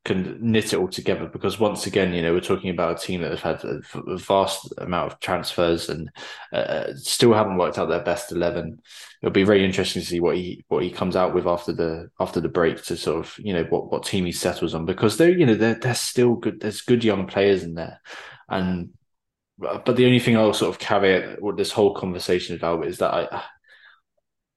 can 0.04 0.38
knit 0.40 0.72
it 0.72 0.76
all 0.76 0.88
together 0.88 1.26
because 1.26 1.58
once 1.58 1.86
again, 1.86 2.14
you 2.14 2.22
know, 2.22 2.32
we're 2.32 2.40
talking 2.40 2.70
about 2.70 2.96
a 2.96 3.04
team 3.04 3.22
that 3.22 3.32
have 3.32 3.40
had 3.40 3.64
a, 3.64 3.80
vast 4.16 4.72
amount 4.78 5.12
of 5.12 5.18
transfers 5.20 5.88
and 5.88 6.08
uh, 6.52 6.92
still 6.94 7.32
haven't 7.32 7.56
worked 7.56 7.76
out 7.76 7.88
their 7.88 8.04
best 8.04 8.30
eleven. 8.30 8.78
It'll 9.20 9.32
be 9.32 9.42
very 9.42 9.64
interesting 9.64 10.00
to 10.02 10.08
see 10.08 10.20
what 10.20 10.36
he 10.36 10.64
what 10.68 10.84
he 10.84 10.90
comes 10.90 11.16
out 11.16 11.34
with 11.34 11.46
after 11.46 11.72
the 11.72 12.08
after 12.20 12.40
the 12.40 12.48
break 12.48 12.84
to 12.84 12.96
sort 12.96 13.18
of 13.18 13.34
you 13.38 13.52
know 13.52 13.64
what 13.64 13.90
what 13.90 14.04
team 14.04 14.26
he 14.26 14.32
settles 14.32 14.74
on 14.74 14.86
because 14.86 15.16
they're 15.16 15.36
you 15.36 15.44
know 15.44 15.56
they're 15.56 15.74
they're 15.74 15.94
still 15.94 16.36
good. 16.36 16.60
There's 16.60 16.82
good 16.82 17.02
young 17.02 17.26
players 17.26 17.64
in 17.64 17.74
there, 17.74 18.00
and 18.48 18.90
but 19.58 19.96
the 19.96 20.06
only 20.06 20.18
thing 20.18 20.36
I'll 20.36 20.52
sort 20.52 20.74
of 20.74 20.78
caveat 20.78 21.40
what 21.40 21.56
this 21.56 21.72
whole 21.72 21.94
conversation 21.94 22.56
about 22.56 22.86
is 22.86 22.98
that 22.98 23.14
I, 23.14 23.42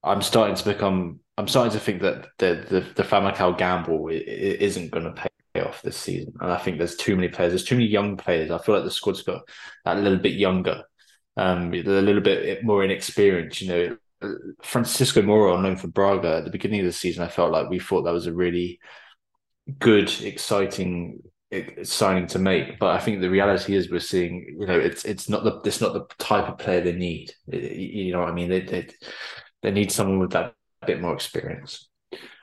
I'm 0.03 0.21
starting 0.21 0.55
to 0.55 0.65
become, 0.65 1.19
I'm 1.37 1.47
starting 1.47 1.73
to 1.73 1.79
think 1.79 2.01
that 2.01 2.27
the 2.37 2.65
the, 2.69 2.79
the 2.95 3.03
Famalicão 3.03 3.57
gamble 3.57 4.09
isn't 4.09 4.91
going 4.91 5.05
to 5.05 5.29
pay 5.53 5.61
off 5.61 5.81
this 5.81 5.97
season, 5.97 6.33
and 6.41 6.51
I 6.51 6.57
think 6.57 6.77
there's 6.77 6.95
too 6.95 7.15
many 7.15 7.29
players, 7.29 7.51
there's 7.51 7.63
too 7.63 7.75
many 7.75 7.87
young 7.87 8.17
players. 8.17 8.51
I 8.51 8.57
feel 8.57 8.75
like 8.75 8.83
the 8.83 8.91
squad's 8.91 9.23
got 9.23 9.41
that 9.85 9.97
little 9.97 10.19
bit 10.19 10.33
younger, 10.33 10.83
um, 11.37 11.73
a 11.73 11.77
little 11.81 12.21
bit 12.21 12.63
more 12.63 12.83
inexperienced. 12.83 13.61
You 13.61 13.67
know, 13.69 13.97
Francisco 14.61 15.21
Moura, 15.21 15.61
known 15.61 15.77
for 15.77 15.87
Braga, 15.87 16.37
at 16.37 16.45
the 16.45 16.51
beginning 16.51 16.81
of 16.81 16.85
the 16.85 16.91
season, 16.91 17.23
I 17.23 17.29
felt 17.29 17.51
like 17.51 17.69
we 17.69 17.79
thought 17.79 18.03
that 18.03 18.13
was 18.13 18.27
a 18.27 18.33
really 18.33 18.79
good, 19.79 20.11
exciting 20.21 21.21
signing 21.83 22.27
to 22.27 22.39
make. 22.39 22.79
But 22.79 22.95
I 22.95 22.99
think 22.99 23.21
the 23.21 23.29
reality 23.29 23.75
is 23.75 23.89
we're 23.89 23.99
seeing, 23.99 24.55
you 24.59 24.67
know, 24.67 24.79
it's 24.79 25.05
it's 25.05 25.29
not 25.29 25.43
the 25.43 25.59
it's 25.65 25.81
not 25.81 25.93
the 25.93 26.05
type 26.17 26.47
of 26.47 26.57
player 26.57 26.81
they 26.81 26.93
need. 26.93 27.31
You 27.47 28.11
know 28.11 28.19
what 28.19 28.29
I 28.29 28.33
mean? 28.33 28.49
They 28.49 28.61
they, 28.61 28.87
they 29.61 29.71
need 29.71 29.91
someone 29.91 30.19
with 30.19 30.31
that 30.31 30.53
bit 30.85 31.01
more 31.01 31.13
experience. 31.13 31.87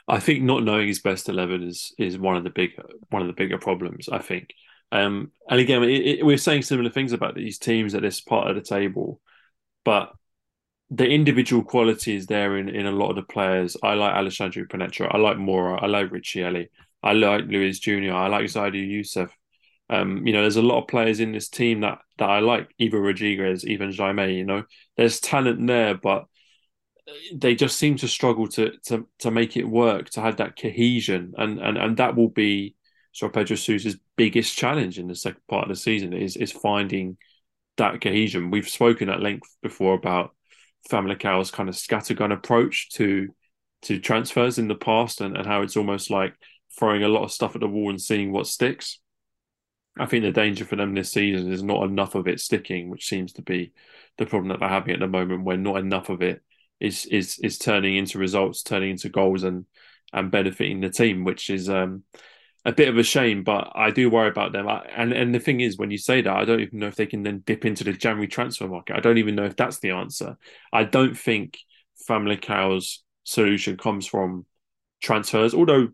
I 0.09 0.21
think 0.21 0.43
not 0.43 0.63
knowing 0.63 0.89
his 0.89 1.01
best 1.01 1.29
eleven 1.29 1.63
is 1.63 1.93
is 1.99 2.19
one 2.19 2.37
of 2.37 2.45
the 2.45 2.51
big 2.51 2.71
one 3.11 3.23
of 3.23 3.29
the 3.29 3.35
bigger 3.35 3.59
problems. 3.59 4.09
I 4.09 4.19
think, 4.19 4.51
um, 4.93 5.33
and 5.49 5.61
again, 5.61 5.83
it, 5.83 5.89
it, 6.07 6.27
we're 6.27 6.37
saying 6.37 6.63
similar 6.63 6.91
things 6.91 7.13
about 7.13 7.35
these 7.35 7.59
teams 7.59 7.95
at 7.95 8.03
this 8.03 8.21
part 8.21 8.49
of 8.49 8.57
the 8.57 8.63
table, 8.63 9.21
but 9.85 10.13
the 10.91 11.09
individual 11.09 11.65
quality 11.65 12.15
is 12.15 12.27
there 12.27 12.57
in, 12.57 12.69
in 12.69 12.87
a 12.87 12.93
lot 12.93 13.11
of 13.11 13.17
the 13.17 13.23
players. 13.23 13.77
I 13.83 13.95
like 13.95 14.15
Alexandre 14.15 14.67
Penetra. 14.67 15.13
I 15.13 15.19
like 15.19 15.37
Moura. 15.37 15.83
I 15.83 15.87
like 15.87 16.11
Riccieli. 16.11 16.69
I 17.03 17.13
like 17.13 17.45
Luiz 17.47 17.79
Junior. 17.79 18.15
I 18.15 18.29
like 18.29 18.47
Zaydou 18.47 18.89
Youssouf. 18.89 19.31
Um, 19.89 20.27
you 20.27 20.33
know, 20.33 20.41
there's 20.41 20.57
a 20.57 20.63
lot 20.63 20.81
of 20.81 20.89
players 20.89 21.21
in 21.21 21.33
this 21.33 21.49
team 21.49 21.81
that 21.81 21.99
that 22.19 22.29
I 22.29 22.41
like. 22.41 22.75
Ivo 22.81 22.99
Rodrigues, 22.99 23.65
even 23.67 23.93
Jaime. 23.93 24.35
You 24.35 24.45
know, 24.45 24.65
there's 24.97 25.21
talent 25.21 25.65
there, 25.67 25.95
but 25.95 26.25
they 27.33 27.55
just 27.55 27.77
seem 27.79 27.97
to 27.97 28.09
struggle 28.09 28.49
to 28.49 28.73
to 28.87 29.07
to 29.21 29.31
make 29.31 29.57
it 29.57 29.65
work, 29.65 30.11
to 30.11 30.21
have 30.21 30.39
that 30.39 30.59
cohesion, 30.59 31.35
and 31.37 31.61
and 31.61 31.79
and 31.79 31.97
that 31.99 32.17
will 32.17 32.29
be 32.29 32.75
João 33.15 33.33
Pedro 33.33 33.57
Sousa's 33.57 33.97
biggest 34.17 34.57
challenge 34.57 34.99
in 34.99 35.09
the 35.09 35.15
second 35.15 35.43
part 35.49 35.65
of 35.65 35.69
the 35.69 35.77
season 35.77 36.13
is 36.13 36.37
is 36.37 36.53
finding 36.53 37.17
that 37.77 38.01
cohesion. 38.01 38.51
We've 38.51 38.69
spoken 38.69 39.09
at 39.09 39.23
length 39.23 39.57
before 39.63 39.95
about 39.95 40.35
Famalicão's 40.91 41.51
kind 41.51 41.69
of 41.69 41.75
scattergun 41.75 42.33
approach 42.33 42.91
to 42.93 43.29
to 43.83 44.01
transfers 44.01 44.59
in 44.59 44.69
the 44.69 44.75
past, 44.75 45.21
and, 45.21 45.37
and 45.37 45.47
how 45.47 45.63
it's 45.63 45.77
almost 45.77 46.11
like 46.11 46.35
throwing 46.79 47.03
a 47.03 47.09
lot 47.09 47.25
of 47.25 47.33
stuff 47.33 47.55
at 47.55 47.61
the 47.61 47.69
wall 47.69 47.91
and 47.91 48.01
seeing 48.01 48.33
what 48.33 48.47
sticks. 48.47 48.99
I 49.99 50.07
think 50.07 50.25
the 50.25 50.33
danger 50.33 50.65
for 50.65 50.77
them 50.77 50.95
this 50.95 51.13
season 51.13 51.51
is 51.51 51.63
not 51.63 51.85
enough 51.85 52.15
of 52.15 52.29
it 52.29 52.41
sticking, 52.41 52.91
which 52.91 53.09
seems 53.09 53.33
to 53.35 53.43
be 53.43 53.73
the 54.19 54.27
problem 54.27 54.49
that 54.49 54.61
they're 54.61 54.69
having 54.69 54.93
at 54.93 55.01
the 55.01 55.09
moment, 55.09 55.45
where 55.45 55.57
not 55.57 55.79
enough 55.79 56.11
of 56.11 56.23
it 56.23 56.43
is 56.81 57.07
is 57.07 57.39
is 57.39 57.59
turning 57.59 57.97
into 57.97 58.19
results, 58.19 58.63
turning 58.63 58.91
into 58.91 59.09
goals, 59.09 59.43
and 59.43 59.65
and 60.13 60.31
benefiting 60.31 60.81
the 60.81 60.91
team, 60.91 61.25
which 61.25 61.49
is 61.49 61.69
um, 61.71 62.03
a 62.65 62.73
bit 62.73 62.89
of 62.89 62.99
a 62.99 63.03
shame. 63.03 63.43
But 63.43 63.73
I 63.75 63.91
do 63.91 64.11
worry 64.11 64.29
about 64.29 64.53
them. 64.53 64.69
I, 64.69 64.85
and 64.95 65.13
and 65.13 65.35
the 65.35 65.41
thing 65.41 65.61
is, 65.61 65.79
when 65.79 65.91
you 65.91 65.99
say 65.99 66.21
that, 66.21 66.37
I 66.37 66.45
don't 66.45 66.61
even 66.61 66.79
know 66.79 66.89
if 66.89 66.97
they 66.97 67.07
can 67.07 67.23
then 67.23 67.43
dip 67.47 67.65
into 67.65 67.85
the 67.85 67.95
January 67.95 68.29
transfer 68.29 68.69
market. 68.69 68.97
I 68.97 69.01
don't 69.01 69.19
even 69.19 69.35
know 69.35 69.45
if 69.45 69.57
that's 69.57 69.79
the 69.79 69.93
answer. 69.93 70.37
I 70.73 70.85
don't 70.85 71.17
think 71.17 71.59
Famalicão's 72.09 73.03
solution 73.25 73.79
comes 73.79 74.07
from 74.07 74.45
transfers, 75.01 75.55
although 75.55 75.89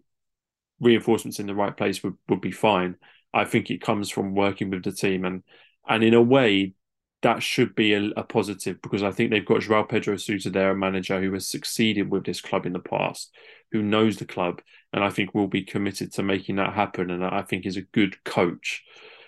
reinforcements 0.82 1.38
in 1.38 1.46
the 1.46 1.54
right 1.54 1.76
place 1.76 2.02
would, 2.02 2.14
would 2.28 2.40
be 2.40 2.50
fine. 2.50 2.96
I 3.32 3.44
think 3.44 3.70
it 3.70 3.80
comes 3.80 4.10
from 4.10 4.34
working 4.34 4.68
with 4.68 4.84
the 4.84 4.92
team 4.92 5.24
and 5.24 5.42
and 5.88 6.04
in 6.04 6.14
a 6.14 6.22
way 6.22 6.74
that 7.22 7.42
should 7.42 7.74
be 7.74 7.94
a, 7.94 8.10
a 8.16 8.24
positive 8.24 8.82
because 8.82 9.02
I 9.02 9.12
think 9.12 9.30
they've 9.30 9.46
got 9.46 9.60
João 9.60 9.88
Pedro 9.88 10.16
Sousa 10.16 10.50
there, 10.50 10.72
a 10.72 10.76
manager 10.76 11.20
who 11.20 11.32
has 11.32 11.46
succeeded 11.46 12.10
with 12.10 12.24
this 12.24 12.40
club 12.40 12.66
in 12.66 12.72
the 12.72 12.80
past, 12.80 13.32
who 13.70 13.80
knows 13.80 14.16
the 14.16 14.24
club, 14.24 14.60
and 14.92 15.02
I 15.04 15.10
think 15.10 15.32
will 15.32 15.46
be 15.46 15.62
committed 15.62 16.12
to 16.14 16.22
making 16.22 16.56
that 16.56 16.74
happen. 16.74 17.10
And 17.10 17.24
I 17.24 17.42
think 17.42 17.64
is 17.64 17.76
a 17.76 17.82
good 17.82 18.22
coach. 18.24 18.82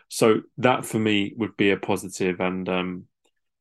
So 0.09 0.43
that 0.59 0.85
for 0.85 0.99
me 0.99 1.35
would 1.37 1.57
be 1.57 1.71
a 1.71 1.77
positive, 1.77 2.41
and 2.41 2.69
um, 2.69 3.05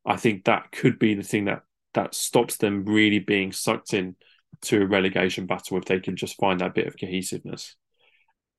I 0.05 0.17
think 0.17 0.45
that 0.45 0.71
could 0.71 0.99
be 0.99 1.13
the 1.13 1.23
thing 1.23 1.45
that 1.45 1.63
that 1.93 2.15
stops 2.15 2.57
them 2.57 2.85
really 2.85 3.19
being 3.19 3.51
sucked 3.51 3.93
in 3.93 4.15
to 4.63 4.81
a 4.81 4.87
relegation 4.87 5.45
battle 5.45 5.77
if 5.77 5.85
they 5.85 5.99
can 5.99 6.15
just 6.15 6.39
find 6.39 6.59
that 6.59 6.73
bit 6.73 6.87
of 6.87 6.97
cohesiveness 6.99 7.75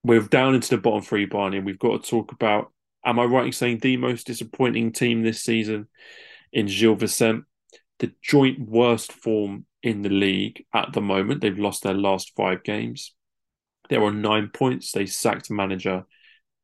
we're 0.05 0.21
down 0.21 0.55
into 0.55 0.69
the 0.69 0.79
bottom 0.79 1.03
three, 1.03 1.25
Barney, 1.25 1.57
and 1.57 1.67
we've 1.67 1.79
got 1.79 2.05
to 2.05 2.11
talk 2.11 2.31
about. 2.31 2.71
Am 3.07 3.19
I 3.19 3.25
right 3.25 3.47
in 3.47 3.53
saying 3.53 3.79
the 3.79 3.97
most 3.97 4.27
disappointing 4.27 4.93
team 4.93 5.23
this 5.23 5.43
season 5.43 5.89
in 6.53 6.67
Gil 6.67 6.95
Vicente? 6.95 7.45
The 7.99 8.13
joint 8.23 8.61
worst 8.61 9.13
form 9.13 9.67
in 9.83 10.03
the 10.03 10.09
league 10.09 10.65
at 10.75 10.93
the 10.93 11.01
moment. 11.01 11.41
They've 11.41 11.59
lost 11.59 11.83
their 11.83 11.95
last 11.95 12.33
five 12.37 12.63
games. 12.63 13.15
They're 13.89 14.05
on 14.05 14.23
nine 14.23 14.51
points. 14.53 14.93
They 14.93 15.07
sacked 15.07 15.51
manager 15.51 16.05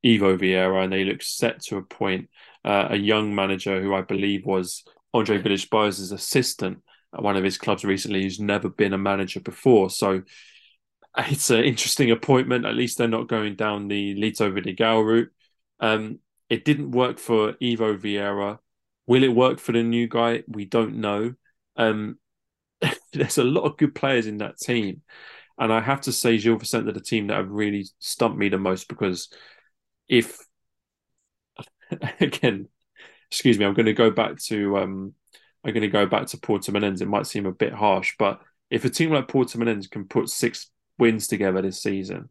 Ivo 0.05 0.37
Vieira, 0.37 0.83
and 0.83 0.93
they 0.93 1.05
look 1.05 1.23
set 1.23 1.63
to 1.65 1.77
appoint 1.77 2.31
uh, 2.65 2.89
a 2.91 2.97
young 2.97 3.35
manager 3.35 3.81
who 3.83 3.95
I 3.95 4.03
believe 4.03 4.47
was 4.47 4.85
Andre 5.13 5.39
Villas-Boas's 5.39 6.13
assistant 6.13 6.79
at 7.15 7.23
one 7.23 7.37
of 7.37 7.45
his 7.45 7.59
clubs 7.59 7.85
recently, 7.85 8.23
who's 8.23 8.41
never 8.41 8.69
been 8.71 8.95
a 8.95 8.99
manager 8.99 9.41
before. 9.41 9.91
So 9.91 10.23
it's 11.17 11.51
an 11.51 11.65
interesting 11.65 12.11
appointment. 12.11 12.67
At 12.67 12.75
least 12.75 12.99
they're 12.99 13.09
not 13.09 13.29
going 13.29 13.57
down 13.57 13.89
the 13.89 14.15
Lito 14.15 14.53
Vidigal 14.53 15.05
route. 15.05 15.33
Um, 15.81 16.19
it 16.49 16.65
didn't 16.65 16.91
work 16.91 17.19
for 17.19 17.55
Ivo 17.63 17.97
Vieira. 17.97 18.59
Will 19.07 19.25
it 19.25 19.35
work 19.35 19.59
for 19.59 19.73
the 19.73 19.83
new 19.83 20.09
guy? 20.09 20.45
We 20.47 20.65
don't 20.65 20.97
know. 20.97 21.35
Um, 21.77 22.19
there's 23.13 23.39
a 23.39 23.45
lot 23.45 23.65
of 23.65 23.77
good 23.77 23.95
players 23.95 24.27
in 24.27 24.39
that 24.39 24.59
team. 24.59 25.03
And 25.59 25.73
I 25.73 25.81
have 25.81 26.03
to 26.03 26.13
say, 26.13 26.39
Gil 26.39 26.57
Vicente 26.57 26.93
the 26.93 27.01
team 27.01 27.27
that 27.27 27.37
have 27.37 27.51
really 27.51 27.87
stumped 27.99 28.39
me 28.39 28.49
the 28.49 28.59
most 28.59 28.89
because 28.89 29.29
if, 30.09 30.39
again, 32.21 32.69
excuse 33.31 33.59
me, 33.59 33.65
I'm 33.65 33.75
going 33.75 33.87
to 33.87 33.93
go 33.93 34.11
back 34.11 34.39
to 34.45 34.79
um, 34.79 35.15
I'm 35.65 35.73
going 35.73 35.83
to 35.83 35.89
go 35.89 36.07
back 36.07 36.27
to 36.29 36.39
Porto 36.39 36.73
Portimonense, 36.73 37.03
it 37.03 37.09
might 37.09 37.27
seem 37.27 37.47
a 37.47 37.53
bit 37.53 37.73
harsh, 37.73 38.15
but 38.19 38.41
if 38.71 38.85
a 38.85 38.91
team 38.91 39.11
like 39.11 39.29
Porto 39.29 39.59
Portimonense 39.59 39.91
can 39.91 40.07
put 40.07 40.31
six 40.31 40.71
wins 41.01 41.27
together 41.27 41.63
this 41.63 41.83
season, 41.83 42.29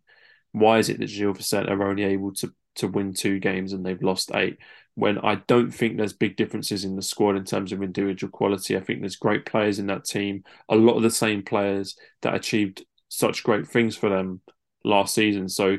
why 0.51 0.79
is 0.79 0.89
it 0.89 0.99
that 0.99 1.09
Gil 1.09 1.33
Vicente 1.33 1.69
are 1.69 1.89
only 1.89 2.03
able 2.03 2.33
to 2.35 2.53
to 2.75 2.87
win 2.87 3.13
two 3.13 3.39
games 3.39 3.73
and 3.73 3.85
they've 3.85 4.01
lost 4.01 4.31
eight? 4.33 4.57
When 4.95 5.17
I 5.19 5.35
don't 5.47 5.71
think 5.71 5.97
there's 5.97 6.13
big 6.13 6.35
differences 6.35 6.85
in 6.85 6.95
the 6.95 7.01
squad 7.01 7.35
in 7.35 7.45
terms 7.45 7.71
of 7.71 7.81
individual 7.81 8.31
quality. 8.31 8.75
I 8.75 8.81
think 8.81 8.99
there's 8.99 9.15
great 9.15 9.45
players 9.45 9.79
in 9.79 9.87
that 9.87 10.05
team. 10.05 10.43
A 10.67 10.75
lot 10.75 10.97
of 10.97 11.03
the 11.03 11.11
same 11.11 11.43
players 11.43 11.97
that 12.21 12.35
achieved 12.35 12.85
such 13.07 13.43
great 13.43 13.67
things 13.67 13.95
for 13.95 14.09
them 14.09 14.41
last 14.83 15.13
season. 15.15 15.49
So 15.49 15.77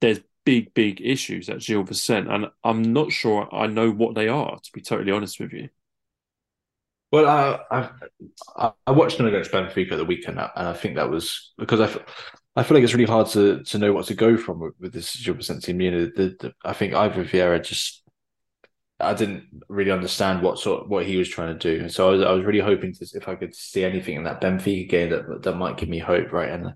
there's 0.00 0.20
big, 0.44 0.74
big 0.74 1.00
issues 1.00 1.48
at 1.48 1.60
Gil 1.60 1.82
Vicente, 1.82 2.30
and 2.30 2.46
I'm 2.62 2.82
not 2.82 3.12
sure 3.12 3.48
I 3.52 3.66
know 3.66 3.90
what 3.90 4.14
they 4.14 4.28
are. 4.28 4.58
To 4.58 4.72
be 4.72 4.80
totally 4.80 5.12
honest 5.12 5.40
with 5.40 5.52
you. 5.52 5.68
Well, 7.14 7.28
I 7.70 7.90
I, 8.56 8.72
I 8.88 8.90
watched 8.90 9.18
them 9.18 9.26
against 9.26 9.52
Benfica 9.52 9.92
at 9.92 9.98
the 9.98 10.04
weekend, 10.04 10.40
uh, 10.40 10.50
and 10.56 10.66
I 10.66 10.72
think 10.72 10.96
that 10.96 11.08
was 11.08 11.52
because 11.56 11.80
I, 11.80 11.84
I 12.56 12.64
feel 12.64 12.74
like 12.76 12.82
it's 12.82 12.92
really 12.92 13.04
hard 13.06 13.28
to 13.28 13.62
to 13.62 13.78
know 13.78 13.92
what 13.92 14.06
to 14.06 14.14
go 14.14 14.36
from 14.36 14.58
with, 14.58 14.74
with 14.80 14.92
this 14.92 15.14
Gil 15.24 15.34
Vicente 15.34 15.64
team. 15.66 15.80
You 15.80 15.90
know, 15.92 16.06
the, 16.06 16.36
the, 16.40 16.52
I 16.64 16.72
think 16.72 16.92
Ivan 16.92 17.24
Vieira 17.24 17.64
just 17.64 18.02
I 18.98 19.14
didn't 19.14 19.44
really 19.68 19.92
understand 19.92 20.42
what 20.42 20.58
sort 20.58 20.88
what 20.88 21.06
he 21.06 21.16
was 21.16 21.28
trying 21.28 21.56
to 21.56 21.76
do, 21.76 21.82
and 21.82 21.92
so 21.92 22.08
I 22.08 22.12
was 22.14 22.22
I 22.22 22.32
was 22.32 22.44
really 22.44 22.58
hoping 22.58 22.92
to 22.94 23.06
if 23.14 23.28
I 23.28 23.36
could 23.36 23.54
see 23.54 23.84
anything 23.84 24.16
in 24.16 24.24
that 24.24 24.40
Benfica 24.40 24.88
game 24.88 25.10
that 25.10 25.42
that 25.42 25.56
might 25.56 25.76
give 25.76 25.88
me 25.88 26.00
hope, 26.00 26.32
right? 26.32 26.50
And 26.50 26.74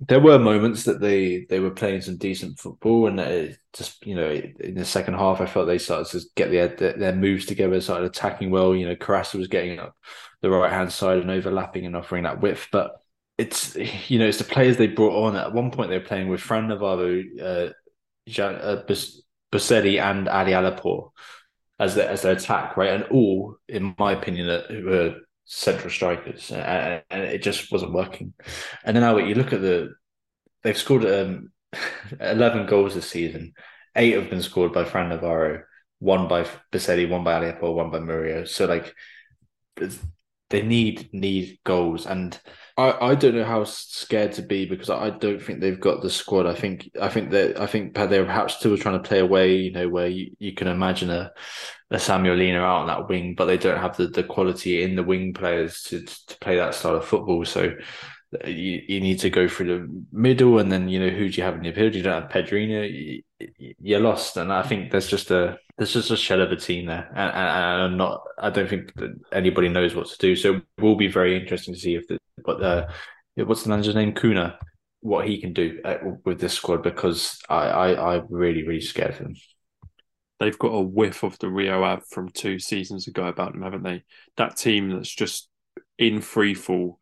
there 0.00 0.20
were 0.20 0.38
moments 0.38 0.84
that 0.84 1.00
they 1.00 1.46
they 1.48 1.60
were 1.60 1.70
playing 1.70 2.02
some 2.02 2.16
decent 2.16 2.58
football, 2.58 3.06
and 3.06 3.18
it 3.20 3.58
just 3.72 4.04
you 4.06 4.14
know 4.14 4.30
in 4.30 4.74
the 4.74 4.84
second 4.84 5.14
half, 5.14 5.40
I 5.40 5.46
felt 5.46 5.66
they 5.66 5.78
started 5.78 6.10
to 6.18 6.26
get 6.34 6.50
their 6.50 6.68
their 6.96 7.14
moves 7.14 7.46
together, 7.46 7.80
started 7.80 8.06
attacking 8.06 8.50
well. 8.50 8.74
You 8.74 8.86
know, 8.86 8.96
Carrasco 8.96 9.38
was 9.38 9.48
getting 9.48 9.78
up 9.78 9.96
the 10.42 10.50
right 10.50 10.72
hand 10.72 10.92
side 10.92 11.18
and 11.18 11.30
overlapping 11.30 11.86
and 11.86 11.96
offering 11.96 12.24
that 12.24 12.40
width, 12.40 12.68
but 12.72 12.96
it's 13.38 13.76
you 14.10 14.18
know 14.18 14.26
it's 14.26 14.38
the 14.38 14.44
players 14.44 14.76
they 14.76 14.88
brought 14.88 15.26
on. 15.26 15.36
At 15.36 15.52
one 15.52 15.70
point, 15.70 15.90
they 15.90 15.98
were 15.98 16.04
playing 16.04 16.28
with 16.28 16.40
Fran 16.40 16.68
Navarro, 16.68 17.22
uh, 17.42 17.70
Jean, 18.28 18.54
uh, 18.56 18.82
and 18.86 20.28
Ali 20.28 20.52
Alipour 20.52 21.10
as 21.78 21.94
their 21.94 22.08
as 22.08 22.22
their 22.22 22.32
attack, 22.32 22.76
right? 22.76 22.90
And 22.90 23.04
all, 23.04 23.56
in 23.68 23.94
my 23.98 24.12
opinion, 24.12 24.46
that 24.48 24.70
were 24.84 25.20
central 25.44 25.90
strikers, 25.90 26.50
and, 26.50 27.02
it 27.10 27.42
just 27.42 27.70
wasn't 27.70 27.92
working. 27.92 28.32
And 28.84 28.96
then 28.96 29.02
now 29.02 29.16
you 29.18 29.34
look 29.34 29.52
at 29.52 29.60
the, 29.60 29.94
they've 30.62 30.76
scored 30.76 31.04
um, 31.04 31.52
eleven 32.20 32.66
goals 32.66 32.94
this 32.94 33.10
season. 33.10 33.54
Eight 33.96 34.14
have 34.14 34.30
been 34.30 34.42
scored 34.42 34.72
by 34.72 34.84
Fran 34.84 35.10
Navarro, 35.10 35.62
one 36.00 36.26
by 36.28 36.46
Bousselli, 36.72 37.08
one 37.08 37.24
by 37.24 37.40
Alipour, 37.40 37.74
one 37.74 37.90
by 37.90 38.00
Murillo. 38.00 38.44
So 38.44 38.66
like, 38.66 38.94
they 40.50 40.62
need 40.62 41.10
need 41.12 41.58
goals, 41.64 42.06
and 42.06 42.38
I, 42.76 43.08
I 43.08 43.14
don't 43.14 43.36
know 43.36 43.44
how 43.44 43.64
scared 43.64 44.32
to 44.32 44.42
be 44.42 44.66
because 44.66 44.90
I 44.90 45.10
don't 45.10 45.40
think 45.40 45.60
they've 45.60 45.80
got 45.80 46.02
the 46.02 46.10
squad. 46.10 46.46
I 46.46 46.54
think 46.54 46.90
I 47.00 47.08
think 47.08 47.30
that 47.30 47.60
I 47.60 47.66
think 47.66 47.94
they're 47.94 48.24
perhaps 48.24 48.54
still 48.54 48.76
trying 48.76 49.00
to 49.00 49.08
play 49.08 49.20
away, 49.20 49.56
you 49.56 49.72
know, 49.72 49.88
where 49.88 50.08
you, 50.08 50.34
you 50.38 50.52
can 50.52 50.68
imagine 50.68 51.10
a 51.10 51.32
a 51.90 51.98
Samuel 51.98 52.36
Lino 52.36 52.64
out 52.64 52.82
on 52.82 52.86
that 52.86 53.08
wing, 53.08 53.34
but 53.34 53.46
they 53.46 53.58
don't 53.58 53.80
have 53.80 53.96
the, 53.96 54.08
the 54.08 54.24
quality 54.24 54.82
in 54.82 54.96
the 54.96 55.02
wing 55.02 55.32
players 55.32 55.82
to 55.84 56.02
to 56.02 56.38
play 56.40 56.56
that 56.56 56.74
style 56.74 56.96
of 56.96 57.04
football. 57.04 57.44
So 57.44 57.74
you, 58.44 58.82
you 58.88 59.00
need 59.00 59.20
to 59.20 59.30
go 59.30 59.48
through 59.48 59.66
the 59.66 60.04
middle, 60.12 60.58
and 60.58 60.70
then 60.72 60.88
you 60.88 60.98
know 60.98 61.10
who 61.10 61.28
do 61.28 61.36
you 61.36 61.42
have 61.42 61.54
in 61.54 61.62
the 61.62 61.70
middle? 61.70 61.94
You 61.94 62.02
don't 62.02 62.22
have 62.22 62.30
Pedrinho, 62.30 62.90
you, 62.90 63.22
you're 63.80 64.00
lost. 64.00 64.36
And 64.36 64.52
I 64.52 64.62
think 64.62 64.90
there's 64.90 65.08
just 65.08 65.30
a 65.30 65.58
there's 65.76 65.92
just 65.92 66.10
a 66.10 66.16
shell 66.16 66.40
of 66.40 66.52
a 66.52 66.56
team 66.56 66.86
there, 66.86 67.08
and, 67.14 67.32
and, 67.32 67.82
and 67.82 67.98
not. 67.98 68.22
I 68.38 68.50
don't 68.50 68.68
think 68.68 68.92
anybody 69.32 69.68
knows 69.68 69.94
what 69.94 70.06
to 70.08 70.18
do. 70.18 70.36
So 70.36 70.56
it 70.56 70.82
will 70.82 70.96
be 70.96 71.08
very 71.08 71.38
interesting 71.38 71.74
to 71.74 71.80
see 71.80 71.94
if 71.94 72.06
the 72.08 72.18
what 72.44 72.58
the 72.58 72.88
what's 73.44 73.62
the 73.62 73.70
manager's 73.70 73.94
name, 73.94 74.14
Kuna, 74.14 74.58
what 75.00 75.28
he 75.28 75.40
can 75.40 75.52
do 75.52 75.80
uh, 75.84 75.98
with 76.24 76.40
this 76.40 76.54
squad 76.54 76.82
because 76.82 77.38
I 77.48 77.68
I 77.68 78.16
I'm 78.16 78.26
really 78.30 78.66
really 78.66 78.80
scared 78.80 79.14
him 79.14 79.36
they've 80.44 80.58
got 80.58 80.68
a 80.68 80.80
whiff 80.80 81.22
of 81.22 81.38
the 81.38 81.48
Rio 81.48 81.82
Ave 81.82 82.02
from 82.10 82.28
two 82.28 82.58
seasons 82.58 83.08
ago 83.08 83.26
about 83.26 83.52
them, 83.52 83.62
haven't 83.62 83.82
they? 83.82 84.04
That 84.36 84.56
team 84.56 84.90
that's 84.90 85.14
just 85.14 85.48
in 85.98 86.20
free 86.20 86.54
fall, 86.54 86.98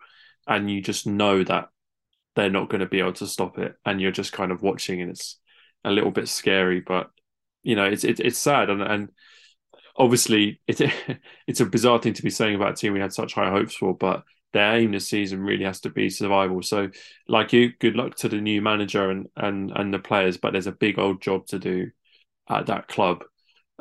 and 0.46 0.70
you 0.70 0.80
just 0.80 1.06
know 1.06 1.42
that 1.44 1.68
they're 2.36 2.50
not 2.50 2.70
going 2.70 2.80
to 2.80 2.86
be 2.86 3.00
able 3.00 3.14
to 3.14 3.26
stop 3.26 3.58
it, 3.58 3.74
and 3.84 4.00
you're 4.00 4.12
just 4.12 4.32
kind 4.32 4.52
of 4.52 4.62
watching, 4.62 5.00
and 5.00 5.10
it's 5.10 5.38
a 5.84 5.90
little 5.90 6.12
bit 6.12 6.28
scary, 6.28 6.80
but 6.80 7.10
you 7.64 7.74
know, 7.74 7.84
it's 7.84 8.04
it, 8.04 8.20
it's 8.20 8.38
sad, 8.38 8.70
and 8.70 8.80
and 8.80 9.10
obviously 9.96 10.60
it's 10.68 10.80
it's 11.46 11.60
a 11.60 11.66
bizarre 11.66 11.98
thing 11.98 12.14
to 12.14 12.22
be 12.22 12.30
saying 12.30 12.54
about 12.54 12.72
a 12.72 12.76
team 12.76 12.92
we 12.92 13.00
had 13.00 13.12
such 13.12 13.34
high 13.34 13.50
hopes 13.50 13.74
for, 13.74 13.96
but 13.96 14.22
their 14.52 14.76
aim 14.76 14.92
this 14.92 15.08
season 15.08 15.40
really 15.40 15.64
has 15.64 15.80
to 15.80 15.90
be 15.90 16.10
survival. 16.10 16.62
So, 16.62 16.90
like 17.26 17.52
you, 17.52 17.72
good 17.80 17.96
luck 17.96 18.16
to 18.16 18.28
the 18.28 18.40
new 18.40 18.62
manager 18.62 19.10
and 19.10 19.26
and 19.36 19.72
and 19.74 19.92
the 19.92 19.98
players, 19.98 20.36
but 20.36 20.52
there's 20.52 20.66
a 20.66 20.72
big 20.72 20.98
old 20.98 21.20
job 21.20 21.46
to 21.48 21.58
do 21.58 21.90
at 22.48 22.66
that 22.66 22.88
club. 22.88 23.24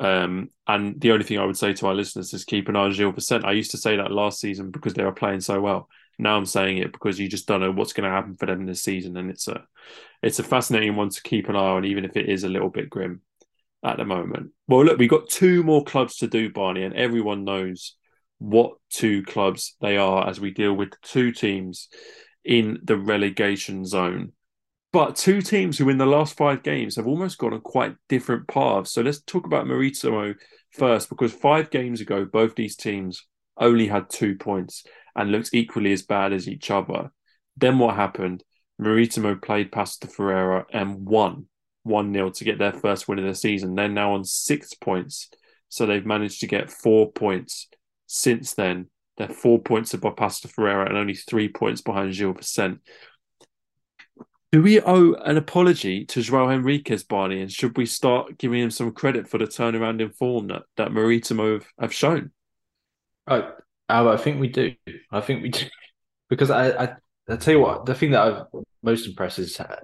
Um, 0.02 0.50
and 0.66 1.00
the 1.00 1.12
only 1.12 1.24
thing 1.24 1.38
I 1.38 1.44
would 1.44 1.56
say 1.56 1.72
to 1.74 1.86
our 1.86 1.94
listeners 1.94 2.34
is 2.34 2.44
keep 2.44 2.68
an 2.68 2.74
eye 2.74 2.80
on 2.80 2.92
Gil 2.92 3.12
Vicente. 3.12 3.46
I 3.46 3.52
used 3.52 3.70
to 3.70 3.76
say 3.76 3.96
that 3.96 4.10
last 4.10 4.40
season 4.40 4.72
because 4.72 4.94
they 4.94 5.04
were 5.04 5.12
playing 5.12 5.40
so 5.40 5.60
well. 5.60 5.88
Now 6.18 6.36
I'm 6.36 6.44
saying 6.44 6.78
it 6.78 6.90
because 6.90 7.20
you 7.20 7.28
just 7.28 7.46
don't 7.46 7.60
know 7.60 7.70
what's 7.70 7.92
going 7.92 8.10
to 8.10 8.14
happen 8.14 8.34
for 8.34 8.46
them 8.46 8.66
this 8.66 8.82
season, 8.82 9.16
and 9.16 9.30
it's 9.30 9.46
a 9.46 9.64
it's 10.20 10.40
a 10.40 10.44
fascinating 10.44 10.96
one 10.96 11.10
to 11.10 11.22
keep 11.22 11.48
an 11.48 11.54
eye 11.54 11.58
on, 11.58 11.84
even 11.84 12.04
if 12.04 12.16
it 12.16 12.28
is 12.28 12.42
a 12.42 12.48
little 12.48 12.68
bit 12.68 12.90
grim 12.90 13.22
at 13.84 13.96
the 13.96 14.04
moment. 14.04 14.50
Well, 14.66 14.84
look, 14.84 14.98
we've 14.98 15.08
got 15.08 15.28
two 15.28 15.62
more 15.62 15.84
clubs 15.84 16.16
to 16.16 16.26
do, 16.26 16.50
Barney, 16.50 16.82
and 16.82 16.94
everyone 16.94 17.44
knows 17.44 17.96
what 18.38 18.72
two 18.90 19.22
clubs 19.22 19.76
they 19.80 19.96
are 19.96 20.28
as 20.28 20.40
we 20.40 20.50
deal 20.50 20.74
with 20.74 21.00
two 21.00 21.30
teams 21.30 21.88
in 22.44 22.80
the 22.82 22.96
relegation 22.96 23.84
zone. 23.84 24.32
But 24.92 25.16
two 25.16 25.40
teams 25.40 25.78
who, 25.78 25.88
in 25.88 25.96
the 25.96 26.06
last 26.06 26.36
five 26.36 26.62
games, 26.62 26.96
have 26.96 27.06
almost 27.06 27.38
gone 27.38 27.54
on 27.54 27.62
quite 27.62 27.96
different 28.08 28.46
paths. 28.46 28.92
So 28.92 29.00
let's 29.00 29.22
talk 29.22 29.46
about 29.46 29.66
Maritimo 29.66 30.34
first, 30.70 31.08
because 31.08 31.32
five 31.32 31.70
games 31.70 32.00
ago, 32.00 32.26
both 32.30 32.54
these 32.54 32.76
teams 32.76 33.26
only 33.56 33.86
had 33.86 34.10
two 34.10 34.36
points 34.36 34.84
and 35.16 35.32
looked 35.32 35.50
equally 35.54 35.92
as 35.92 36.02
bad 36.02 36.32
as 36.32 36.46
each 36.46 36.70
other. 36.70 37.10
Then 37.56 37.78
what 37.78 37.96
happened? 37.96 38.44
Maritimo 38.78 39.34
played 39.36 39.70
Paços 39.70 40.00
de 40.00 40.08
Ferreira 40.08 40.66
and 40.72 41.06
won 41.06 41.46
1 41.84 42.12
0 42.12 42.30
to 42.30 42.44
get 42.44 42.58
their 42.58 42.72
first 42.72 43.08
win 43.08 43.18
of 43.18 43.24
the 43.24 43.34
season. 43.34 43.74
They're 43.74 43.88
now 43.88 44.14
on 44.14 44.24
six 44.24 44.74
points. 44.74 45.30
So 45.68 45.86
they've 45.86 46.04
managed 46.04 46.40
to 46.40 46.46
get 46.46 46.70
four 46.70 47.10
points 47.12 47.68
since 48.06 48.54
then. 48.54 48.88
They're 49.16 49.28
four 49.28 49.60
points 49.60 49.94
above 49.94 50.16
de 50.16 50.48
Ferreira 50.48 50.86
and 50.86 50.96
only 50.96 51.14
three 51.14 51.48
points 51.48 51.80
behind 51.80 52.12
Gil 52.12 52.32
Vicente. 52.32 52.80
Do 54.52 54.60
we 54.60 54.82
owe 54.82 55.14
an 55.14 55.38
apology 55.38 56.04
to 56.04 56.20
Joao 56.20 56.48
Henriques, 56.48 57.08
Barney? 57.08 57.40
And 57.40 57.50
should 57.50 57.74
we 57.78 57.86
start 57.86 58.36
giving 58.36 58.60
him 58.60 58.70
some 58.70 58.92
credit 58.92 59.26
for 59.26 59.38
the 59.38 59.46
turnaround 59.46 60.02
in 60.02 60.10
form 60.10 60.48
that, 60.48 60.64
that 60.76 60.92
Maritimo 60.92 61.54
have, 61.54 61.66
have 61.80 61.94
shown? 61.94 62.32
Uh, 63.26 63.50
I, 63.88 64.06
I 64.06 64.16
think 64.18 64.40
we 64.40 64.48
do. 64.48 64.74
I 65.10 65.20
think 65.20 65.42
we 65.42 65.48
do. 65.48 65.66
Because 66.28 66.48
I, 66.48 66.70
I, 66.70 66.96
I 67.28 67.36
tell 67.36 67.52
you 67.52 67.60
what, 67.60 67.84
the 67.84 67.94
thing 67.94 68.12
that 68.12 68.22
I've 68.22 68.46
most 68.82 69.06
impressed 69.06 69.38
is 69.38 69.60
uh, 69.60 69.76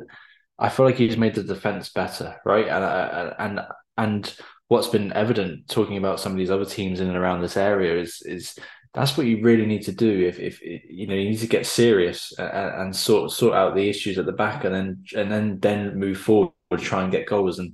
I 0.58 0.70
feel 0.70 0.86
like 0.86 0.96
he's 0.96 1.18
made 1.18 1.34
the 1.34 1.42
defense 1.42 1.90
better, 1.90 2.40
right? 2.42 2.66
Uh, 2.66 3.34
and 3.38 3.58
and 3.58 3.66
and 3.98 4.36
what's 4.68 4.86
been 4.86 5.12
evident 5.12 5.68
talking 5.68 5.98
about 5.98 6.20
some 6.20 6.32
of 6.32 6.38
these 6.38 6.50
other 6.50 6.64
teams 6.64 7.00
in 7.00 7.08
and 7.08 7.18
around 7.18 7.42
this 7.42 7.58
area 7.58 8.00
is 8.00 8.22
is 8.24 8.58
that's 8.95 9.16
what 9.16 9.26
you 9.26 9.43
really 9.43 9.66
need 9.66 9.82
to 9.82 9.93
do 9.93 10.26
if, 10.26 10.39
if 10.39 10.61
you 10.62 11.07
know 11.07 11.14
you 11.14 11.30
need 11.30 11.41
to 11.41 11.47
get 11.47 11.66
serious 11.66 12.32
and, 12.39 12.49
and, 12.49 12.97
sort 12.97 13.30
sort 13.30 13.55
out 13.55 13.74
the 13.74 13.89
issues 13.89 14.18
at 14.18 14.26
the 14.26 14.32
back 14.32 14.64
and 14.64 14.74
then 14.74 15.05
and 15.14 15.30
then 15.30 15.59
then 15.61 15.99
move 15.99 16.18
forward 16.18 16.53
try 16.76 17.03
and 17.03 17.12
get 17.12 17.26
goals. 17.26 17.59
And 17.59 17.72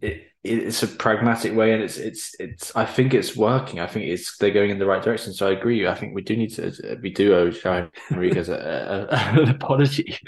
it 0.00 0.28
it's 0.42 0.82
a 0.82 0.88
pragmatic 0.88 1.54
way 1.54 1.72
and 1.72 1.82
it's 1.82 1.96
it's 1.96 2.36
it's 2.38 2.76
I 2.76 2.84
think 2.84 3.14
it's 3.14 3.34
working. 3.34 3.80
I 3.80 3.86
think 3.86 4.06
it's 4.06 4.36
they're 4.36 4.50
going 4.50 4.70
in 4.70 4.78
the 4.78 4.86
right 4.86 5.02
direction. 5.02 5.32
So 5.32 5.48
I 5.48 5.52
agree 5.52 5.86
I 5.86 5.94
think 5.94 6.14
we 6.14 6.22
do 6.22 6.36
need 6.36 6.54
to 6.54 6.98
we 7.02 7.10
do 7.10 7.34
owe 7.34 7.50
Joao 7.50 7.88
Henriques 8.10 8.48
a, 8.48 9.08
a, 9.10 9.16
an 9.40 9.48
apology. 9.48 10.18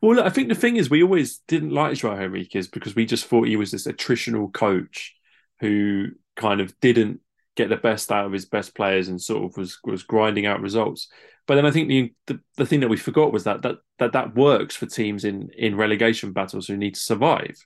Well 0.00 0.16
look, 0.16 0.26
I 0.26 0.30
think 0.30 0.48
the 0.48 0.54
thing 0.54 0.76
is 0.76 0.88
we 0.88 1.02
always 1.02 1.38
didn't 1.48 1.70
like 1.70 1.96
Joao 1.96 2.16
Henriques 2.16 2.70
because 2.70 2.94
we 2.94 3.04
just 3.04 3.26
thought 3.26 3.48
he 3.48 3.56
was 3.56 3.72
this 3.72 3.86
attritional 3.86 4.52
coach 4.52 5.14
who 5.60 6.08
kind 6.36 6.60
of 6.60 6.78
didn't 6.80 7.20
get 7.56 7.68
the 7.68 7.76
best 7.76 8.12
out 8.12 8.26
of 8.26 8.32
his 8.32 8.44
best 8.44 8.74
players 8.74 9.08
and 9.08 9.20
sort 9.20 9.44
of 9.44 9.56
was 9.56 9.78
was 9.84 10.02
grinding 10.02 10.46
out 10.46 10.60
results. 10.60 11.08
But 11.46 11.54
then 11.54 11.66
I 11.66 11.70
think 11.70 11.88
the, 11.88 12.12
the, 12.26 12.40
the 12.56 12.66
thing 12.66 12.80
that 12.80 12.88
we 12.88 12.96
forgot 12.96 13.32
was 13.32 13.44
that 13.44 13.62
that 13.62 13.76
that 13.98 14.12
that 14.12 14.34
works 14.34 14.76
for 14.76 14.86
teams 14.86 15.24
in 15.24 15.50
in 15.56 15.76
relegation 15.76 16.32
battles 16.32 16.66
who 16.66 16.76
need 16.76 16.94
to 16.94 17.00
survive. 17.00 17.56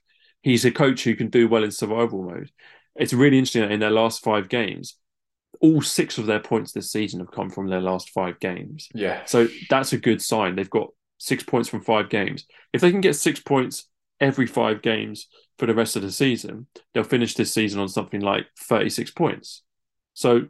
He's 0.41 0.65
a 0.65 0.71
coach 0.71 1.03
who 1.03 1.15
can 1.15 1.29
do 1.29 1.47
well 1.47 1.63
in 1.63 1.71
survival 1.71 2.23
mode. 2.23 2.51
It's 2.95 3.13
really 3.13 3.37
interesting 3.37 3.61
that 3.61 3.71
in 3.71 3.79
their 3.79 3.91
last 3.91 4.23
five 4.23 4.49
games, 4.49 4.97
all 5.59 5.81
six 5.81 6.17
of 6.17 6.25
their 6.25 6.39
points 6.39 6.71
this 6.71 6.91
season 6.91 7.19
have 7.19 7.31
come 7.31 7.49
from 7.49 7.67
their 7.67 7.81
last 7.81 8.09
five 8.09 8.39
games. 8.39 8.89
Yeah. 8.93 9.23
So 9.25 9.47
that's 9.69 9.93
a 9.93 9.97
good 9.97 10.21
sign. 10.21 10.55
They've 10.55 10.69
got 10.69 10.89
six 11.17 11.43
points 11.43 11.69
from 11.69 11.81
five 11.81 12.09
games. 12.09 12.45
If 12.73 12.81
they 12.81 12.91
can 12.91 13.01
get 13.01 13.15
six 13.15 13.39
points 13.39 13.87
every 14.19 14.47
five 14.47 14.81
games 14.81 15.27
for 15.59 15.67
the 15.67 15.75
rest 15.75 15.95
of 15.95 16.01
the 16.01 16.11
season, 16.11 16.67
they'll 16.93 17.03
finish 17.03 17.35
this 17.35 17.53
season 17.53 17.79
on 17.79 17.89
something 17.89 18.21
like 18.21 18.47
36 18.57 19.11
points. 19.11 19.63
So 20.13 20.47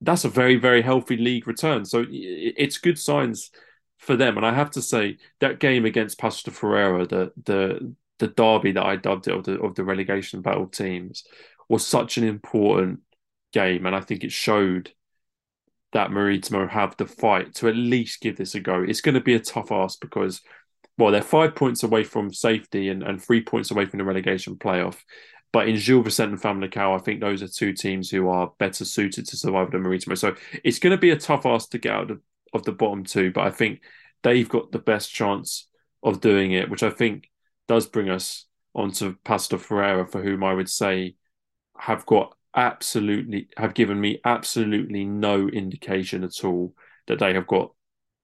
that's 0.00 0.24
a 0.24 0.28
very 0.28 0.56
very 0.56 0.82
healthy 0.82 1.16
league 1.16 1.46
return. 1.46 1.84
So 1.84 2.04
it's 2.08 2.78
good 2.78 2.98
signs 2.98 3.50
for 3.98 4.16
them. 4.16 4.36
And 4.36 4.46
I 4.46 4.54
have 4.54 4.70
to 4.72 4.82
say 4.82 5.18
that 5.40 5.60
game 5.60 5.84
against 5.84 6.18
Paços 6.18 6.52
Ferreira, 6.52 7.06
the 7.06 7.32
the 7.44 7.94
the 8.18 8.28
derby 8.28 8.72
that 8.72 8.84
I 8.84 8.96
dubbed 8.96 9.28
it 9.28 9.34
of 9.34 9.44
the 9.44 9.60
of 9.60 9.74
the 9.74 9.84
relegation 9.84 10.42
battle 10.42 10.66
teams, 10.66 11.24
was 11.68 11.86
such 11.86 12.18
an 12.18 12.24
important 12.24 13.00
game, 13.52 13.86
and 13.86 13.94
I 13.94 14.00
think 14.00 14.24
it 14.24 14.32
showed 14.32 14.92
that 15.92 16.10
Maritimo 16.10 16.68
have 16.68 16.96
the 16.96 17.06
fight 17.06 17.54
to 17.56 17.68
at 17.68 17.76
least 17.76 18.20
give 18.20 18.36
this 18.36 18.54
a 18.54 18.60
go. 18.60 18.82
It's 18.82 19.00
going 19.00 19.16
to 19.16 19.20
be 19.20 19.34
a 19.34 19.40
tough 19.40 19.72
ask 19.72 20.00
because, 20.00 20.40
well, 20.98 21.10
they're 21.10 21.22
five 21.22 21.54
points 21.54 21.82
away 21.82 22.04
from 22.04 22.32
safety 22.32 22.88
and, 22.88 23.02
and 23.02 23.20
three 23.20 23.42
points 23.42 23.70
away 23.70 23.86
from 23.86 23.98
the 23.98 24.04
relegation 24.04 24.56
playoff. 24.56 24.98
But 25.52 25.68
in 25.68 25.76
Gil 25.76 26.02
Vicente 26.02 26.32
and 26.32 26.40
Famalicão, 26.40 26.94
I 26.94 27.02
think 27.02 27.20
those 27.20 27.42
are 27.42 27.48
two 27.48 27.72
teams 27.72 28.08
who 28.08 28.28
are 28.28 28.52
better 28.58 28.84
suited 28.84 29.26
to 29.26 29.36
survive 29.36 29.72
than 29.72 29.82
Maritimo. 29.82 30.14
So 30.14 30.36
it's 30.62 30.78
going 30.78 30.92
to 30.92 31.00
be 31.00 31.10
a 31.10 31.16
tough 31.16 31.44
ask 31.44 31.70
to 31.70 31.78
get 31.78 31.92
out 31.92 32.10
of, 32.10 32.20
of 32.52 32.64
the 32.64 32.72
bottom 32.72 33.04
two. 33.04 33.32
But 33.32 33.46
I 33.46 33.50
think 33.50 33.80
they've 34.22 34.48
got 34.48 34.70
the 34.70 34.78
best 34.78 35.12
chance 35.12 35.68
of 36.02 36.20
doing 36.20 36.52
it, 36.52 36.70
which 36.70 36.82
I 36.82 36.90
think 36.90 37.30
does 37.66 37.86
bring 37.86 38.10
us 38.10 38.46
onto 38.74 39.16
de 39.24 39.58
Ferreira, 39.58 40.06
for 40.06 40.22
whom 40.22 40.44
I 40.44 40.54
would 40.54 40.68
say 40.68 41.16
have 41.76 42.06
got 42.06 42.36
absolutely 42.54 43.48
have 43.56 43.74
given 43.74 44.00
me 44.00 44.20
absolutely 44.24 45.04
no 45.04 45.48
indication 45.48 46.24
at 46.24 46.44
all 46.44 46.74
that 47.06 47.20
they 47.20 47.32
have 47.32 47.46
got 47.46 47.72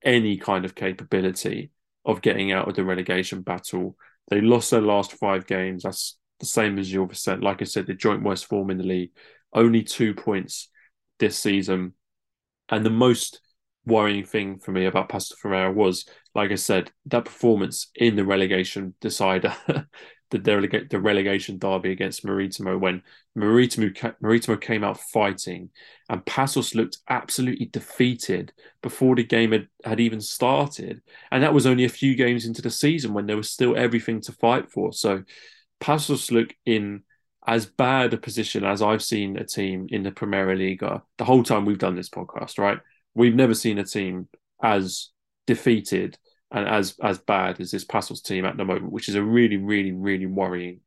any 0.05 0.37
kind 0.37 0.64
of 0.64 0.74
capability 0.74 1.70
of 2.05 2.22
getting 2.22 2.53
out 2.53 2.68
of 2.68 2.74
the 2.74 2.85
relegation 2.85 3.43
battle. 3.43 3.97
They 4.29 4.41
lost 4.41 4.70
their 4.70 4.81
last 4.81 5.12
five 5.12 5.47
games. 5.47 5.83
That's 5.83 6.16
the 6.41 6.47
same 6.47 6.78
as 6.78 6.93
your 6.93 7.12
said. 7.12 7.43
Like 7.43 7.62
I 7.62 7.64
said, 7.64 7.87
the 7.87 7.95
joint 7.95 8.22
worst 8.22 8.47
form 8.47 8.70
in 8.70 8.78
the 8.78 8.84
league, 8.84 9.11
only 9.53 9.82
two 9.82 10.14
points 10.14 10.68
this 11.18 11.39
season. 11.39 11.95
And 12.68 12.84
the 12.84 12.91
most 12.91 13.41
worrying 13.87 14.24
thing 14.24 14.59
for 14.59 14.72
me 14.72 14.87
about 14.87 15.09
de 15.09 15.20
Ferreira 15.41 15.72
was, 15.72 16.05
like 16.34 16.51
I 16.51 16.57
said, 16.57 16.91
that 17.07 17.24
performance 17.24 17.91
in 17.95 18.16
the 18.16 18.24
relegation 18.24 18.95
decider 19.01 19.55
the, 20.30 20.39
delega- 20.39 20.91
the 20.91 21.01
relegation 21.01 21.59
derby 21.59 21.93
against 21.93 22.24
Maritimo 22.24 22.76
when 22.76 23.03
Maritimo, 23.37 23.91
Maritimo 24.20 24.57
came 24.57 24.82
out 24.82 24.99
fighting 24.99 25.70
and 26.09 26.24
Paços 26.24 26.74
looked 26.74 26.99
absolutely 27.09 27.66
defeated 27.66 28.53
before 28.82 29.14
the 29.14 29.24
game 29.24 29.53
had, 29.53 29.68
had 29.84 30.01
even 30.01 30.20
started. 30.20 31.01
And 31.30 31.43
that 31.43 31.55
was 31.55 31.66
only 31.66 31.84
a 31.84 31.89
few 31.89 32.16
games 32.16 32.45
into 32.45 32.62
the 32.62 32.70
season 32.70 33.14
when 33.14 33.26
there 33.26 33.37
was 33.37 33.51
still 33.51 33.76
everything 33.76 34.20
to 34.22 34.32
fight 34.32 34.70
for. 34.70 34.93
So 34.93 35.22
Paços 35.81 36.31
look 36.31 36.55
in 36.64 37.03
as 37.47 37.66
bad 37.66 38.12
a 38.12 38.16
position 38.16 38.64
as 38.64 38.83
I've 38.83 39.03
seen 39.03 39.37
a 39.37 39.45
team 39.45 39.87
in 39.91 40.03
the 40.03 40.11
Primeira 40.11 40.57
Liga 40.57 41.03
the 41.18 41.24
whole 41.24 41.43
time 41.43 41.64
we've 41.64 41.79
done 41.79 41.95
this 41.95 42.11
podcast, 42.11 42.59
right? 42.59 42.79
We've 43.14 43.35
never 43.35 43.55
seen 43.55 43.79
a 43.79 43.85
team 43.85 44.29
as 44.62 45.11
defeated 45.47 46.18
and 46.51 46.68
as 46.68 46.97
as 47.03 47.18
bad 47.18 47.61
as 47.61 47.70
this 47.70 47.85
Paços 47.85 48.22
team 48.22 48.45
at 48.45 48.57
the 48.57 48.64
moment, 48.64 48.93
which 48.93 49.09
is 49.09 49.14
a 49.14 49.22
really, 49.22 49.57
really, 49.57 49.93
really 49.93 50.27
worrying 50.27 50.81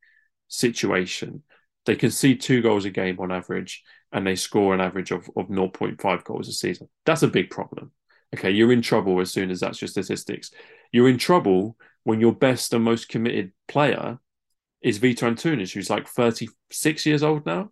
situation. 0.47 1.43
They 1.85 1.95
concede 1.95 2.41
two 2.41 2.61
goals 2.61 2.85
a 2.85 2.89
game 2.89 3.19
on 3.19 3.31
average, 3.31 3.83
and 4.11 4.25
they 4.25 4.35
score 4.35 4.73
an 4.73 4.81
average 4.81 5.11
of, 5.11 5.29
of 5.35 5.47
0.5 5.47 6.23
goals 6.23 6.47
a 6.47 6.51
season. 6.51 6.89
That's 7.05 7.23
a 7.23 7.27
big 7.27 7.49
problem. 7.49 7.91
Okay, 8.35 8.51
you're 8.51 8.71
in 8.71 8.81
trouble 8.81 9.19
as 9.21 9.31
soon 9.31 9.49
as 9.49 9.61
that's 9.61 9.81
your 9.81 9.87
statistics. 9.87 10.51
You're 10.91 11.09
in 11.09 11.17
trouble 11.17 11.77
when 12.03 12.19
your 12.19 12.33
best 12.33 12.73
and 12.73 12.83
most 12.83 13.09
committed 13.09 13.51
player 13.67 14.19
is 14.81 14.99
Vitor 14.99 15.29
Antunes, 15.29 15.73
who's 15.73 15.89
like 15.89 16.07
36 16.07 17.05
years 17.05 17.23
old 17.23 17.45
now. 17.45 17.71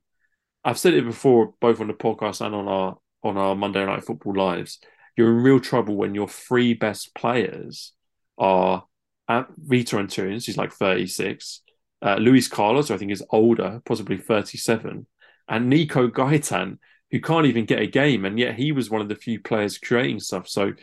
I've 0.63 0.79
said 0.79 0.93
it 0.93 1.05
before, 1.05 1.53
both 1.61 1.79
on 1.79 1.87
the 1.87 1.93
podcast 1.93 2.45
and 2.45 2.53
on 2.53 2.67
our 2.67 2.97
on 3.23 3.37
our 3.37 3.55
Monday 3.55 3.85
Night 3.85 4.03
Football 4.03 4.35
lives 4.35 4.79
you're 5.17 5.35
in 5.35 5.43
real 5.43 5.59
trouble 5.59 5.95
when 5.95 6.15
your 6.15 6.29
three 6.29 6.75
best 6.75 7.13
players 7.15 7.91
are 8.37 8.85
at 9.27 9.47
Vitor 9.59 9.99
Antunes, 9.99 10.45
he's 10.45 10.57
like 10.57 10.71
36, 10.71 11.63
uh, 12.03 12.15
Luis 12.15 12.47
Carlos, 12.47 12.87
who 12.87 12.93
I 12.93 12.97
think 12.97 13.11
is 13.11 13.23
older, 13.31 13.81
possibly 13.83 14.17
37, 14.17 15.07
and 15.49 15.69
Nico 15.69 16.07
Gaitan, 16.07 16.77
who 17.11 17.19
can't 17.19 17.47
even 17.47 17.65
get 17.65 17.81
a 17.81 17.87
game, 17.87 18.23
and 18.23 18.39
yet 18.39 18.55
he 18.55 18.71
was 18.71 18.89
one 18.89 19.01
of 19.01 19.09
the 19.09 19.15
few 19.15 19.41
players 19.41 19.79
creating 19.79 20.19
stuff. 20.19 20.47
So 20.47 20.73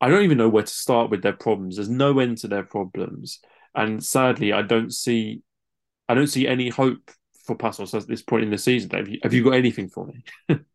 I 0.00 0.08
don't 0.08 0.24
even 0.24 0.38
know 0.38 0.48
where 0.48 0.62
to 0.62 0.72
start 0.72 1.10
with 1.10 1.22
their 1.22 1.32
problems. 1.32 1.76
There's 1.76 1.88
no 1.88 2.18
end 2.18 2.38
to 2.38 2.48
their 2.48 2.64
problems, 2.64 3.40
and 3.74 4.02
sadly, 4.02 4.52
I 4.52 4.62
don't 4.62 4.92
see, 4.92 5.42
I 6.08 6.14
don't 6.14 6.26
see 6.26 6.46
any 6.46 6.68
hope 6.68 7.10
for 7.44 7.56
Paços 7.56 7.94
at 7.94 8.06
this 8.06 8.22
point 8.22 8.44
in 8.44 8.50
the 8.50 8.58
season. 8.58 8.90
Have 8.90 9.08
you, 9.08 9.18
have 9.22 9.32
you 9.32 9.44
got 9.44 9.54
anything 9.54 9.88
for 9.88 10.06
me? 10.06 10.24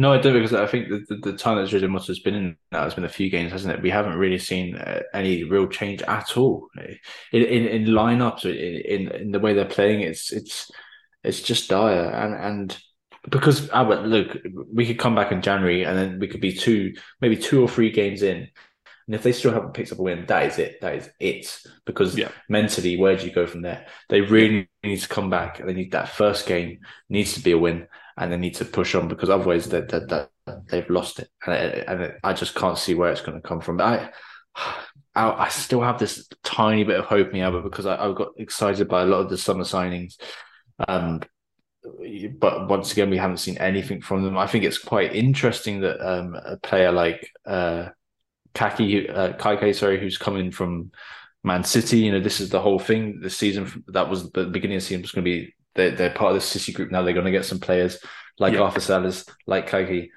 No, 0.00 0.12
I 0.12 0.18
don't 0.18 0.32
because 0.32 0.54
I 0.54 0.66
think 0.68 0.88
the, 0.88 1.04
the, 1.08 1.32
the 1.32 1.36
time 1.36 1.56
that 1.56 1.88
Mota 1.88 2.06
has 2.06 2.20
been 2.20 2.36
in 2.36 2.56
now 2.70 2.84
has 2.84 2.94
been 2.94 3.04
a 3.04 3.08
few 3.08 3.28
games, 3.30 3.50
hasn't 3.50 3.74
it? 3.74 3.82
We 3.82 3.90
haven't 3.90 4.16
really 4.16 4.38
seen 4.38 4.76
uh, 4.76 5.02
any 5.12 5.42
real 5.42 5.66
change 5.66 6.02
at 6.02 6.36
all 6.36 6.68
in 7.32 7.42
in, 7.42 7.66
in 7.66 7.84
lineups 7.86 8.44
in, 8.44 9.08
in 9.08 9.12
in 9.12 9.30
the 9.32 9.40
way 9.40 9.54
they're 9.54 9.64
playing. 9.64 10.02
It's 10.02 10.32
it's 10.32 10.70
it's 11.24 11.42
just 11.42 11.68
dire, 11.68 12.10
and 12.10 12.32
and 12.32 12.78
because 13.28 13.68
Albert, 13.70 14.06
look, 14.06 14.38
we 14.72 14.86
could 14.86 15.00
come 15.00 15.16
back 15.16 15.32
in 15.32 15.42
January 15.42 15.84
and 15.84 15.98
then 15.98 16.18
we 16.20 16.28
could 16.28 16.40
be 16.40 16.52
two, 16.52 16.94
maybe 17.20 17.36
two 17.36 17.60
or 17.60 17.68
three 17.68 17.90
games 17.90 18.22
in, 18.22 18.48
and 19.08 19.14
if 19.14 19.22
they 19.22 19.32
still 19.32 19.52
haven't 19.52 19.72
picked 19.72 19.90
up 19.90 19.98
a 19.98 20.02
win, 20.02 20.26
that 20.26 20.44
is 20.44 20.58
it. 20.58 20.82
That 20.82 20.94
is 20.96 21.10
it. 21.18 21.64
Because 21.86 22.16
yeah. 22.16 22.30
mentally, 22.50 22.98
where 22.98 23.16
do 23.16 23.24
you 23.24 23.32
go 23.32 23.46
from 23.46 23.62
there? 23.62 23.86
They 24.10 24.20
really 24.20 24.68
need 24.84 25.00
to 25.00 25.08
come 25.08 25.30
back, 25.30 25.58
and 25.58 25.68
they 25.68 25.72
need 25.72 25.92
that 25.92 26.10
first 26.10 26.46
game 26.46 26.80
needs 27.08 27.32
to 27.32 27.40
be 27.40 27.52
a 27.52 27.58
win 27.58 27.88
and 28.18 28.32
they 28.32 28.36
need 28.36 28.56
to 28.56 28.64
push 28.64 28.94
on 28.94 29.08
because 29.08 29.30
otherwise 29.30 29.68
they, 29.68 29.80
they, 29.80 30.26
they've 30.68 30.90
lost 30.90 31.20
it. 31.20 31.28
And, 31.46 31.54
it, 31.54 31.84
and 31.86 32.02
it, 32.02 32.20
I 32.22 32.32
just 32.32 32.54
can't 32.54 32.76
see 32.76 32.94
where 32.94 33.12
it's 33.12 33.20
going 33.20 33.40
to 33.40 33.48
come 33.48 33.60
from. 33.60 33.80
I, 33.80 34.10
I, 35.14 35.30
I 35.30 35.48
still 35.48 35.80
have 35.80 35.98
this 35.98 36.28
tiny 36.42 36.84
bit 36.84 36.98
of 36.98 37.06
hope 37.06 37.28
in 37.28 37.32
me, 37.32 37.42
Albert, 37.42 37.62
because 37.62 37.86
I, 37.86 37.94
I 37.94 38.12
got 38.12 38.32
excited 38.36 38.88
by 38.88 39.02
a 39.02 39.06
lot 39.06 39.20
of 39.20 39.30
the 39.30 39.38
summer 39.38 39.64
signings. 39.64 40.16
Um, 40.86 41.20
but 42.38 42.68
once 42.68 42.92
again, 42.92 43.08
we 43.08 43.16
haven't 43.16 43.38
seen 43.38 43.56
anything 43.58 44.00
from 44.00 44.24
them. 44.24 44.36
I 44.36 44.48
think 44.48 44.64
it's 44.64 44.78
quite 44.78 45.14
interesting 45.14 45.80
that 45.80 46.00
um, 46.00 46.34
a 46.34 46.56
player 46.56 46.90
like 46.90 47.30
uh, 47.46 47.90
Kayky, 48.58 49.08
uh, 49.08 49.72
sorry, 49.72 50.00
who's 50.00 50.18
coming 50.18 50.50
from 50.50 50.90
Man 51.44 51.62
City, 51.62 51.98
you 51.98 52.12
know, 52.12 52.20
this 52.20 52.40
is 52.40 52.50
the 52.50 52.60
whole 52.60 52.80
thing. 52.80 53.20
The 53.20 53.30
season 53.30 53.84
that 53.88 54.10
was 54.10 54.30
the 54.32 54.46
beginning 54.46 54.76
of 54.76 54.82
the 54.82 54.86
season 54.86 55.02
was 55.02 55.12
going 55.12 55.24
to 55.24 55.30
be 55.30 55.54
they're, 55.74 55.92
they're 55.92 56.10
part 56.10 56.32
of 56.32 56.36
the 56.36 56.46
City 56.46 56.72
group 56.72 56.90
now. 56.90 57.02
They're 57.02 57.14
going 57.14 57.26
to 57.26 57.32
get 57.32 57.44
some 57.44 57.60
players 57.60 57.98
like 58.38 58.54
yeah. 58.54 58.60
Arthur 58.60 58.80
Salas, 58.80 59.24
like 59.46 59.70
Kayky. 59.70 60.08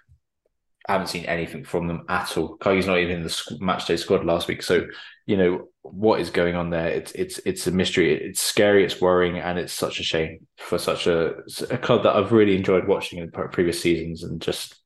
I 0.89 0.93
haven't 0.93 1.07
seen 1.07 1.25
anything 1.25 1.63
from 1.63 1.87
them 1.87 2.05
at 2.09 2.35
all. 2.37 2.57
Kayky's 2.57 2.87
not 2.87 2.97
even 2.97 3.17
in 3.17 3.23
the 3.23 3.57
match 3.59 3.85
day 3.85 3.97
squad 3.97 4.25
last 4.25 4.47
week. 4.47 4.63
So, 4.63 4.87
you 5.27 5.37
know, 5.37 5.67
what 5.83 6.19
is 6.19 6.31
going 6.31 6.55
on 6.55 6.71
there? 6.71 6.87
It's 6.87 7.11
it's 7.11 7.39
it's 7.45 7.67
a 7.67 7.71
mystery. 7.71 8.13
It's 8.13 8.41
scary. 8.41 8.83
It's 8.83 8.99
worrying, 8.99 9.37
and 9.37 9.59
it's 9.59 9.73
such 9.73 9.99
a 9.99 10.03
shame 10.03 10.47
for 10.57 10.79
such 10.79 11.05
a 11.05 11.35
a 11.69 11.77
club 11.77 12.03
that 12.03 12.15
I've 12.15 12.31
really 12.31 12.55
enjoyed 12.55 12.87
watching 12.87 13.19
in 13.19 13.29
previous 13.29 13.79
seasons, 13.79 14.23
and 14.23 14.41
just 14.41 14.81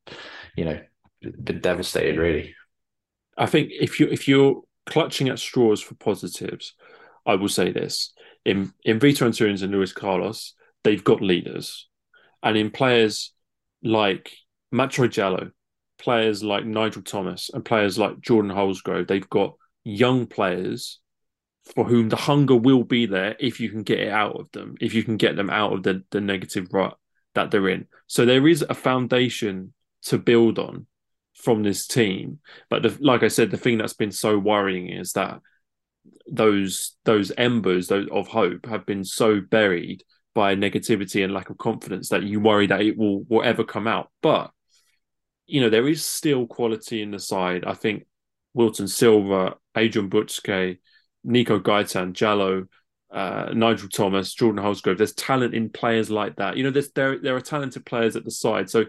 you 0.56 0.66
know 0.66 0.78
been 1.42 1.60
devastated. 1.60 2.18
Really, 2.18 2.54
I 3.36 3.46
think 3.46 3.70
if 3.72 4.00
you 4.00 4.08
if 4.10 4.28
you're 4.28 4.62
clutching 4.86 5.28
at 5.28 5.38
straws 5.38 5.80
for 5.82 5.94
positives, 5.94 6.74
I 7.24 7.34
will 7.34 7.48
say 7.48 7.72
this: 7.72 8.12
in 8.44 8.72
in 8.84 8.98
Vitor 8.98 9.26
Antunes 9.26 9.62
and 9.62 9.72
Luis 9.72 9.92
Carlos, 9.92 10.54
they've 10.84 11.04
got 11.04 11.20
leaders. 11.20 11.88
And 12.42 12.56
in 12.56 12.70
players 12.70 13.32
like 13.82 14.32
Matchoi 14.72 15.08
Djaló, 15.08 15.50
players 15.98 16.42
like 16.42 16.64
Nigel 16.64 17.02
Thomas, 17.02 17.50
and 17.52 17.64
players 17.64 17.98
like 17.98 18.20
Jordan 18.20 18.50
Holsgrove, 18.50 19.06
they've 19.06 19.28
got 19.28 19.54
young 19.84 20.26
players 20.26 21.00
for 21.74 21.84
whom 21.84 22.08
the 22.08 22.16
hunger 22.16 22.56
will 22.56 22.84
be 22.84 23.06
there 23.06 23.34
if 23.40 23.58
you 23.58 23.68
can 23.70 23.82
get 23.82 23.98
it 23.98 24.12
out 24.12 24.38
of 24.38 24.50
them, 24.52 24.76
if 24.80 24.94
you 24.94 25.02
can 25.02 25.16
get 25.16 25.34
them 25.34 25.50
out 25.50 25.72
of 25.72 25.82
the, 25.82 26.04
the 26.10 26.20
negative 26.20 26.68
rut 26.72 26.96
that 27.34 27.50
they're 27.50 27.68
in. 27.68 27.86
So 28.06 28.24
there 28.24 28.46
is 28.46 28.64
a 28.68 28.74
foundation 28.74 29.72
to 30.04 30.18
build 30.18 30.58
on 30.58 30.86
from 31.36 31.62
this 31.62 31.86
team. 31.86 32.38
But 32.70 32.82
the, 32.82 32.96
like 33.00 33.22
I 33.22 33.28
said, 33.28 33.50
the 33.50 33.56
thing 33.56 33.78
that's 33.78 33.94
been 33.94 34.12
so 34.12 34.38
worrying 34.38 34.88
is 34.88 35.12
that 35.12 35.40
those 36.30 36.96
those 37.04 37.32
embers 37.36 37.90
of 37.90 38.28
hope 38.28 38.66
have 38.66 38.86
been 38.86 39.04
so 39.04 39.40
buried 39.40 40.02
by 40.34 40.54
negativity 40.54 41.24
and 41.24 41.32
lack 41.32 41.50
of 41.50 41.58
confidence 41.58 42.10
that 42.10 42.22
you 42.22 42.38
worry 42.40 42.66
that 42.66 42.82
it 42.82 42.96
will, 42.96 43.24
ever 43.42 43.64
come 43.64 43.86
out. 43.86 44.10
But, 44.20 44.50
you 45.46 45.62
know, 45.62 45.70
there 45.70 45.88
is 45.88 46.04
still 46.04 46.46
quality 46.46 47.00
in 47.00 47.10
the 47.10 47.18
side. 47.18 47.64
I 47.64 47.72
think 47.72 48.06
Wilton 48.52 48.86
Silva, 48.86 49.54
Adrian 49.76 50.10
Butzke, 50.10 50.78
Nico 51.24 51.58
Gaitan, 51.58 52.12
Djaló, 52.12 52.68
uh, 53.10 53.50
Nigel 53.54 53.88
Thomas, 53.88 54.34
Jordan 54.34 54.62
Holsgrove. 54.62 54.98
There's 54.98 55.14
talent 55.14 55.54
in 55.54 55.70
players 55.70 56.10
like 56.10 56.36
that. 56.36 56.56
You 56.58 56.64
know, 56.64 56.70
there's 56.70 56.90
there 56.90 57.18
there 57.18 57.36
are 57.36 57.40
talented 57.40 57.86
players 57.86 58.14
at 58.14 58.24
the 58.24 58.30
side. 58.30 58.68
So 58.68 58.84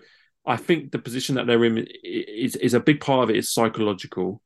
I 0.47 0.57
think 0.57 0.91
the 0.91 0.99
position 0.99 1.35
that 1.35 1.45
they're 1.45 1.65
in 1.65 1.85
is 2.03 2.55
is 2.55 2.73
a 2.73 2.79
big 2.79 3.01
part 3.01 3.23
of 3.23 3.29
it 3.29 3.37
is 3.37 3.51
psychological, 3.53 4.41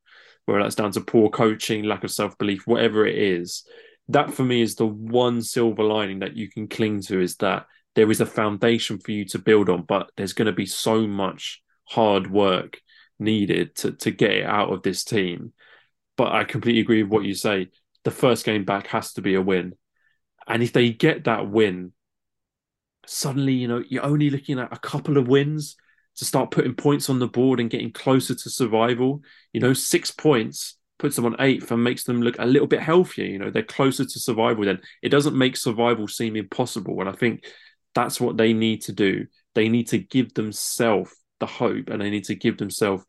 whether 0.45 0.61
that's 0.63 0.75
down 0.75 0.91
to 0.91 1.01
poor 1.01 1.29
coaching, 1.29 1.83
lack 1.83 2.03
of 2.03 2.11
self 2.11 2.37
belief, 2.37 2.65
whatever 2.65 3.05
it 3.05 3.17
is 3.17 3.63
that 4.11 4.33
for 4.33 4.43
me 4.43 4.61
is 4.61 4.75
the 4.75 4.85
one 4.85 5.41
silver 5.41 5.83
lining 5.83 6.19
that 6.19 6.35
you 6.35 6.49
can 6.49 6.67
cling 6.67 7.01
to 7.01 7.21
is 7.21 7.37
that 7.37 7.65
there 7.95 8.09
is 8.11 8.21
a 8.21 8.25
foundation 8.25 8.99
for 8.99 9.11
you 9.11 9.25
to 9.25 9.39
build 9.39 9.69
on, 9.69 9.83
but 9.83 10.09
there's 10.15 10.33
going 10.33 10.45
to 10.45 10.51
be 10.51 10.65
so 10.65 11.07
much 11.07 11.61
hard 11.85 12.31
work 12.31 12.79
needed 13.19 13.75
to 13.75 13.91
to 13.91 14.11
get 14.11 14.31
it 14.31 14.45
out 14.45 14.71
of 14.71 14.81
this 14.81 15.03
team. 15.03 15.53
But 16.17 16.31
I 16.31 16.43
completely 16.43 16.81
agree 16.81 17.03
with 17.03 17.11
what 17.11 17.25
you 17.25 17.33
say. 17.33 17.69
The 18.03 18.11
first 18.11 18.45
game 18.45 18.65
back 18.65 18.87
has 18.87 19.13
to 19.13 19.21
be 19.21 19.35
a 19.35 19.41
win. 19.41 19.73
And 20.47 20.63
if 20.63 20.73
they 20.73 20.91
get 20.91 21.25
that 21.25 21.49
win, 21.49 21.93
suddenly, 23.05 23.53
you 23.53 23.67
know, 23.67 23.83
you're 23.87 24.05
only 24.05 24.29
looking 24.29 24.59
at 24.59 24.73
a 24.73 24.79
couple 24.79 25.17
of 25.17 25.27
wins 25.27 25.75
to 26.17 26.25
start 26.25 26.51
putting 26.51 26.75
points 26.75 27.09
on 27.09 27.19
the 27.19 27.27
board 27.27 27.59
and 27.59 27.69
getting 27.69 27.91
closer 27.91 28.35
to 28.35 28.49
survival. 28.49 29.23
You 29.53 29.61
know, 29.61 29.73
six 29.73 30.11
points 30.11 30.77
puts 30.99 31.15
them 31.15 31.25
on 31.25 31.35
eighth 31.39 31.71
and 31.71 31.83
makes 31.83 32.03
them 32.03 32.21
look 32.21 32.35
a 32.37 32.45
little 32.45 32.67
bit 32.67 32.81
healthier. 32.81 33.25
You 33.25 33.39
know, 33.39 33.49
they're 33.49 33.63
closer 33.63 34.05
to 34.05 34.19
survival 34.19 34.65
then. 34.65 34.81
It 35.01 35.09
doesn't 35.09 35.37
make 35.37 35.57
survival 35.57 36.07
seem 36.07 36.35
impossible. 36.35 36.99
And 36.99 37.09
I 37.09 37.13
think 37.13 37.45
that's 37.95 38.21
what 38.21 38.37
they 38.37 38.53
need 38.53 38.83
to 38.83 38.93
do. 38.93 39.25
They 39.55 39.67
need 39.67 39.87
to 39.87 39.97
give 39.97 40.33
themselves 40.33 41.11
the 41.39 41.47
hope 41.47 41.89
and 41.89 42.01
they 42.01 42.09
need 42.09 42.25
to 42.25 42.35
give 42.35 42.57
themselves 42.57 43.03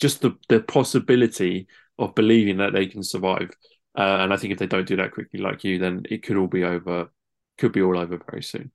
just 0.00 0.20
the, 0.20 0.36
the 0.48 0.60
possibility 0.60 1.66
of 1.98 2.14
believing 2.14 2.58
that 2.58 2.72
they 2.72 2.86
can 2.86 3.02
survive. 3.02 3.50
Uh, 3.96 4.18
and 4.20 4.32
I 4.32 4.36
think 4.36 4.52
if 4.52 4.58
they 4.58 4.66
don't 4.66 4.86
do 4.86 4.96
that 4.96 5.12
quickly, 5.12 5.40
like 5.40 5.64
you, 5.64 5.78
then 5.78 6.02
it 6.08 6.22
could 6.22 6.36
all 6.36 6.46
be 6.46 6.64
over, 6.64 7.10
could 7.56 7.72
be 7.72 7.82
all 7.82 7.98
over 7.98 8.20
very 8.30 8.42
soon. 8.42 8.70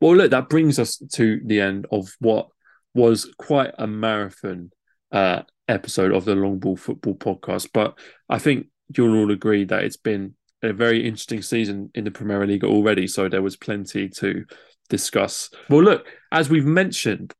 Well, 0.00 0.16
look, 0.16 0.30
that 0.30 0.48
brings 0.48 0.78
us 0.78 0.96
to 1.14 1.40
the 1.44 1.60
end 1.60 1.86
of 1.90 2.08
what 2.20 2.48
was 2.96 3.32
quite 3.36 3.72
a 3.78 3.86
marathon 3.86 4.70
uh, 5.12 5.42
episode 5.68 6.12
of 6.12 6.24
the 6.24 6.34
Long 6.34 6.58
Ball 6.58 6.76
Football 6.76 7.14
Podcast. 7.14 7.68
But 7.72 7.98
I 8.28 8.38
think 8.38 8.68
you'll 8.96 9.18
all 9.18 9.30
agree 9.30 9.64
that 9.64 9.84
it's 9.84 9.98
been 9.98 10.34
a 10.62 10.72
very 10.72 11.06
interesting 11.06 11.42
season 11.42 11.90
in 11.94 12.04
the 12.04 12.10
Premier 12.10 12.44
League 12.46 12.64
already. 12.64 13.06
So 13.06 13.28
there 13.28 13.42
was 13.42 13.56
plenty 13.56 14.08
to 14.08 14.44
discuss. 14.88 15.50
Well, 15.68 15.82
look, 15.82 16.06
as 16.32 16.48
we've 16.48 16.64
mentioned, 16.64 17.34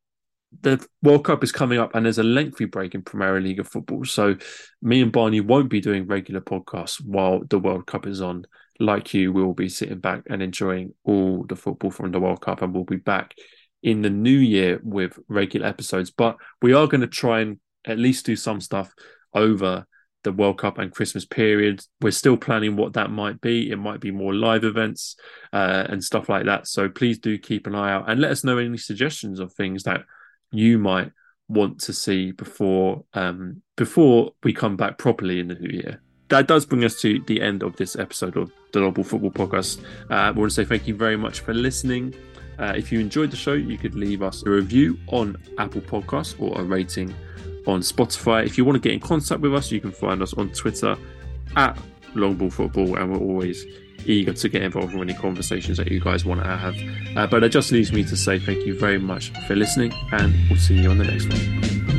the 0.60 0.84
World 1.02 1.24
Cup 1.24 1.42
is 1.42 1.52
coming 1.52 1.78
up 1.78 1.94
and 1.94 2.04
there's 2.04 2.18
a 2.18 2.22
lengthy 2.22 2.66
break 2.66 2.94
in 2.94 3.02
Premier 3.02 3.40
League 3.40 3.58
of 3.60 3.68
football. 3.68 4.04
So 4.04 4.36
me 4.82 5.00
and 5.00 5.12
Barney 5.12 5.40
won't 5.40 5.70
be 5.70 5.80
doing 5.80 6.06
regular 6.06 6.40
podcasts 6.40 7.02
while 7.02 7.42
the 7.48 7.58
World 7.58 7.86
Cup 7.86 8.06
is 8.06 8.20
on. 8.20 8.46
Like 8.78 9.14
you, 9.14 9.32
we'll 9.32 9.54
be 9.54 9.70
sitting 9.70 10.00
back 10.00 10.24
and 10.28 10.42
enjoying 10.42 10.92
all 11.02 11.44
the 11.44 11.56
football 11.56 11.90
from 11.90 12.12
the 12.12 12.20
World 12.20 12.42
Cup 12.42 12.60
and 12.60 12.74
we'll 12.74 12.84
be 12.84 12.96
back 12.96 13.34
in 13.82 14.02
the 14.02 14.10
new 14.10 14.38
year 14.38 14.80
with 14.82 15.18
regular 15.28 15.66
episodes. 15.66 16.10
But 16.10 16.36
we 16.62 16.72
are 16.72 16.86
going 16.86 17.02
to 17.02 17.06
try 17.06 17.40
and 17.40 17.60
at 17.84 17.98
least 17.98 18.26
do 18.26 18.36
some 18.36 18.60
stuff 18.60 18.92
over 19.32 19.86
the 20.24 20.32
World 20.32 20.58
Cup 20.58 20.78
and 20.78 20.92
Christmas 20.92 21.24
period. 21.24 21.84
We're 22.00 22.10
still 22.10 22.36
planning 22.36 22.76
what 22.76 22.94
that 22.94 23.10
might 23.10 23.40
be. 23.40 23.70
It 23.70 23.76
might 23.76 24.00
be 24.00 24.10
more 24.10 24.34
live 24.34 24.64
events 24.64 25.16
uh, 25.52 25.86
and 25.88 26.02
stuff 26.02 26.28
like 26.28 26.46
that. 26.46 26.66
So 26.66 26.88
please 26.88 27.18
do 27.18 27.38
keep 27.38 27.66
an 27.66 27.76
eye 27.76 27.92
out 27.92 28.10
and 28.10 28.20
let 28.20 28.32
us 28.32 28.42
know 28.42 28.58
any 28.58 28.76
suggestions 28.76 29.38
of 29.38 29.52
things 29.52 29.84
that 29.84 30.02
you 30.50 30.78
might 30.78 31.12
want 31.48 31.78
to 31.78 31.92
see 31.92 32.32
before 32.32 33.04
um, 33.14 33.62
before 33.76 34.32
we 34.42 34.52
come 34.52 34.76
back 34.76 34.98
properly 34.98 35.38
in 35.38 35.48
the 35.48 35.54
new 35.54 35.70
year. 35.70 36.02
That 36.28 36.48
does 36.48 36.66
bring 36.66 36.84
us 36.84 37.00
to 37.02 37.22
the 37.28 37.40
end 37.40 37.62
of 37.62 37.76
this 37.76 37.94
episode 37.94 38.36
of 38.36 38.50
the 38.72 38.80
Long 38.80 38.92
Ball 38.92 39.04
Football 39.04 39.30
Podcast. 39.30 39.80
Uh, 40.10 40.32
want 40.34 40.50
to 40.50 40.54
say 40.54 40.64
thank 40.64 40.88
you 40.88 40.96
very 40.96 41.16
much 41.16 41.38
for 41.40 41.54
listening. 41.54 42.14
Uh, 42.58 42.72
if 42.76 42.90
you 42.90 43.00
enjoyed 43.00 43.30
the 43.30 43.36
show, 43.36 43.52
you 43.52 43.76
could 43.78 43.94
leave 43.94 44.22
us 44.22 44.42
a 44.46 44.50
review 44.50 44.98
on 45.08 45.36
Apple 45.58 45.82
Podcasts 45.82 46.40
or 46.40 46.58
a 46.60 46.64
rating 46.64 47.14
on 47.66 47.80
Spotify. 47.80 48.44
If 48.44 48.56
you 48.56 48.64
want 48.64 48.76
to 48.76 48.80
get 48.80 48.92
in 48.92 49.00
contact 49.00 49.40
with 49.40 49.54
us, 49.54 49.70
you 49.70 49.80
can 49.80 49.92
find 49.92 50.22
us 50.22 50.34
on 50.34 50.50
Twitter 50.50 50.96
at 51.56 51.78
Longball 52.14 52.52
Football, 52.52 52.96
and 52.96 53.12
we're 53.12 53.18
always 53.18 53.64
eager 54.04 54.32
to 54.32 54.48
get 54.48 54.62
involved 54.62 54.94
in 54.94 55.00
any 55.00 55.14
conversations 55.14 55.78
that 55.78 55.90
you 55.90 56.00
guys 56.00 56.24
want 56.24 56.42
to 56.42 56.46
have. 56.46 56.76
Uh, 57.16 57.26
but 57.26 57.42
it 57.42 57.50
just 57.50 57.72
leaves 57.72 57.92
me 57.92 58.04
to 58.04 58.16
say 58.16 58.38
thank 58.38 58.64
you 58.64 58.78
very 58.78 58.98
much 58.98 59.30
for 59.46 59.56
listening, 59.56 59.92
and 60.12 60.34
we'll 60.48 60.58
see 60.58 60.80
you 60.80 60.90
on 60.90 60.98
the 60.98 61.04
next 61.04 61.28
one. 61.28 61.95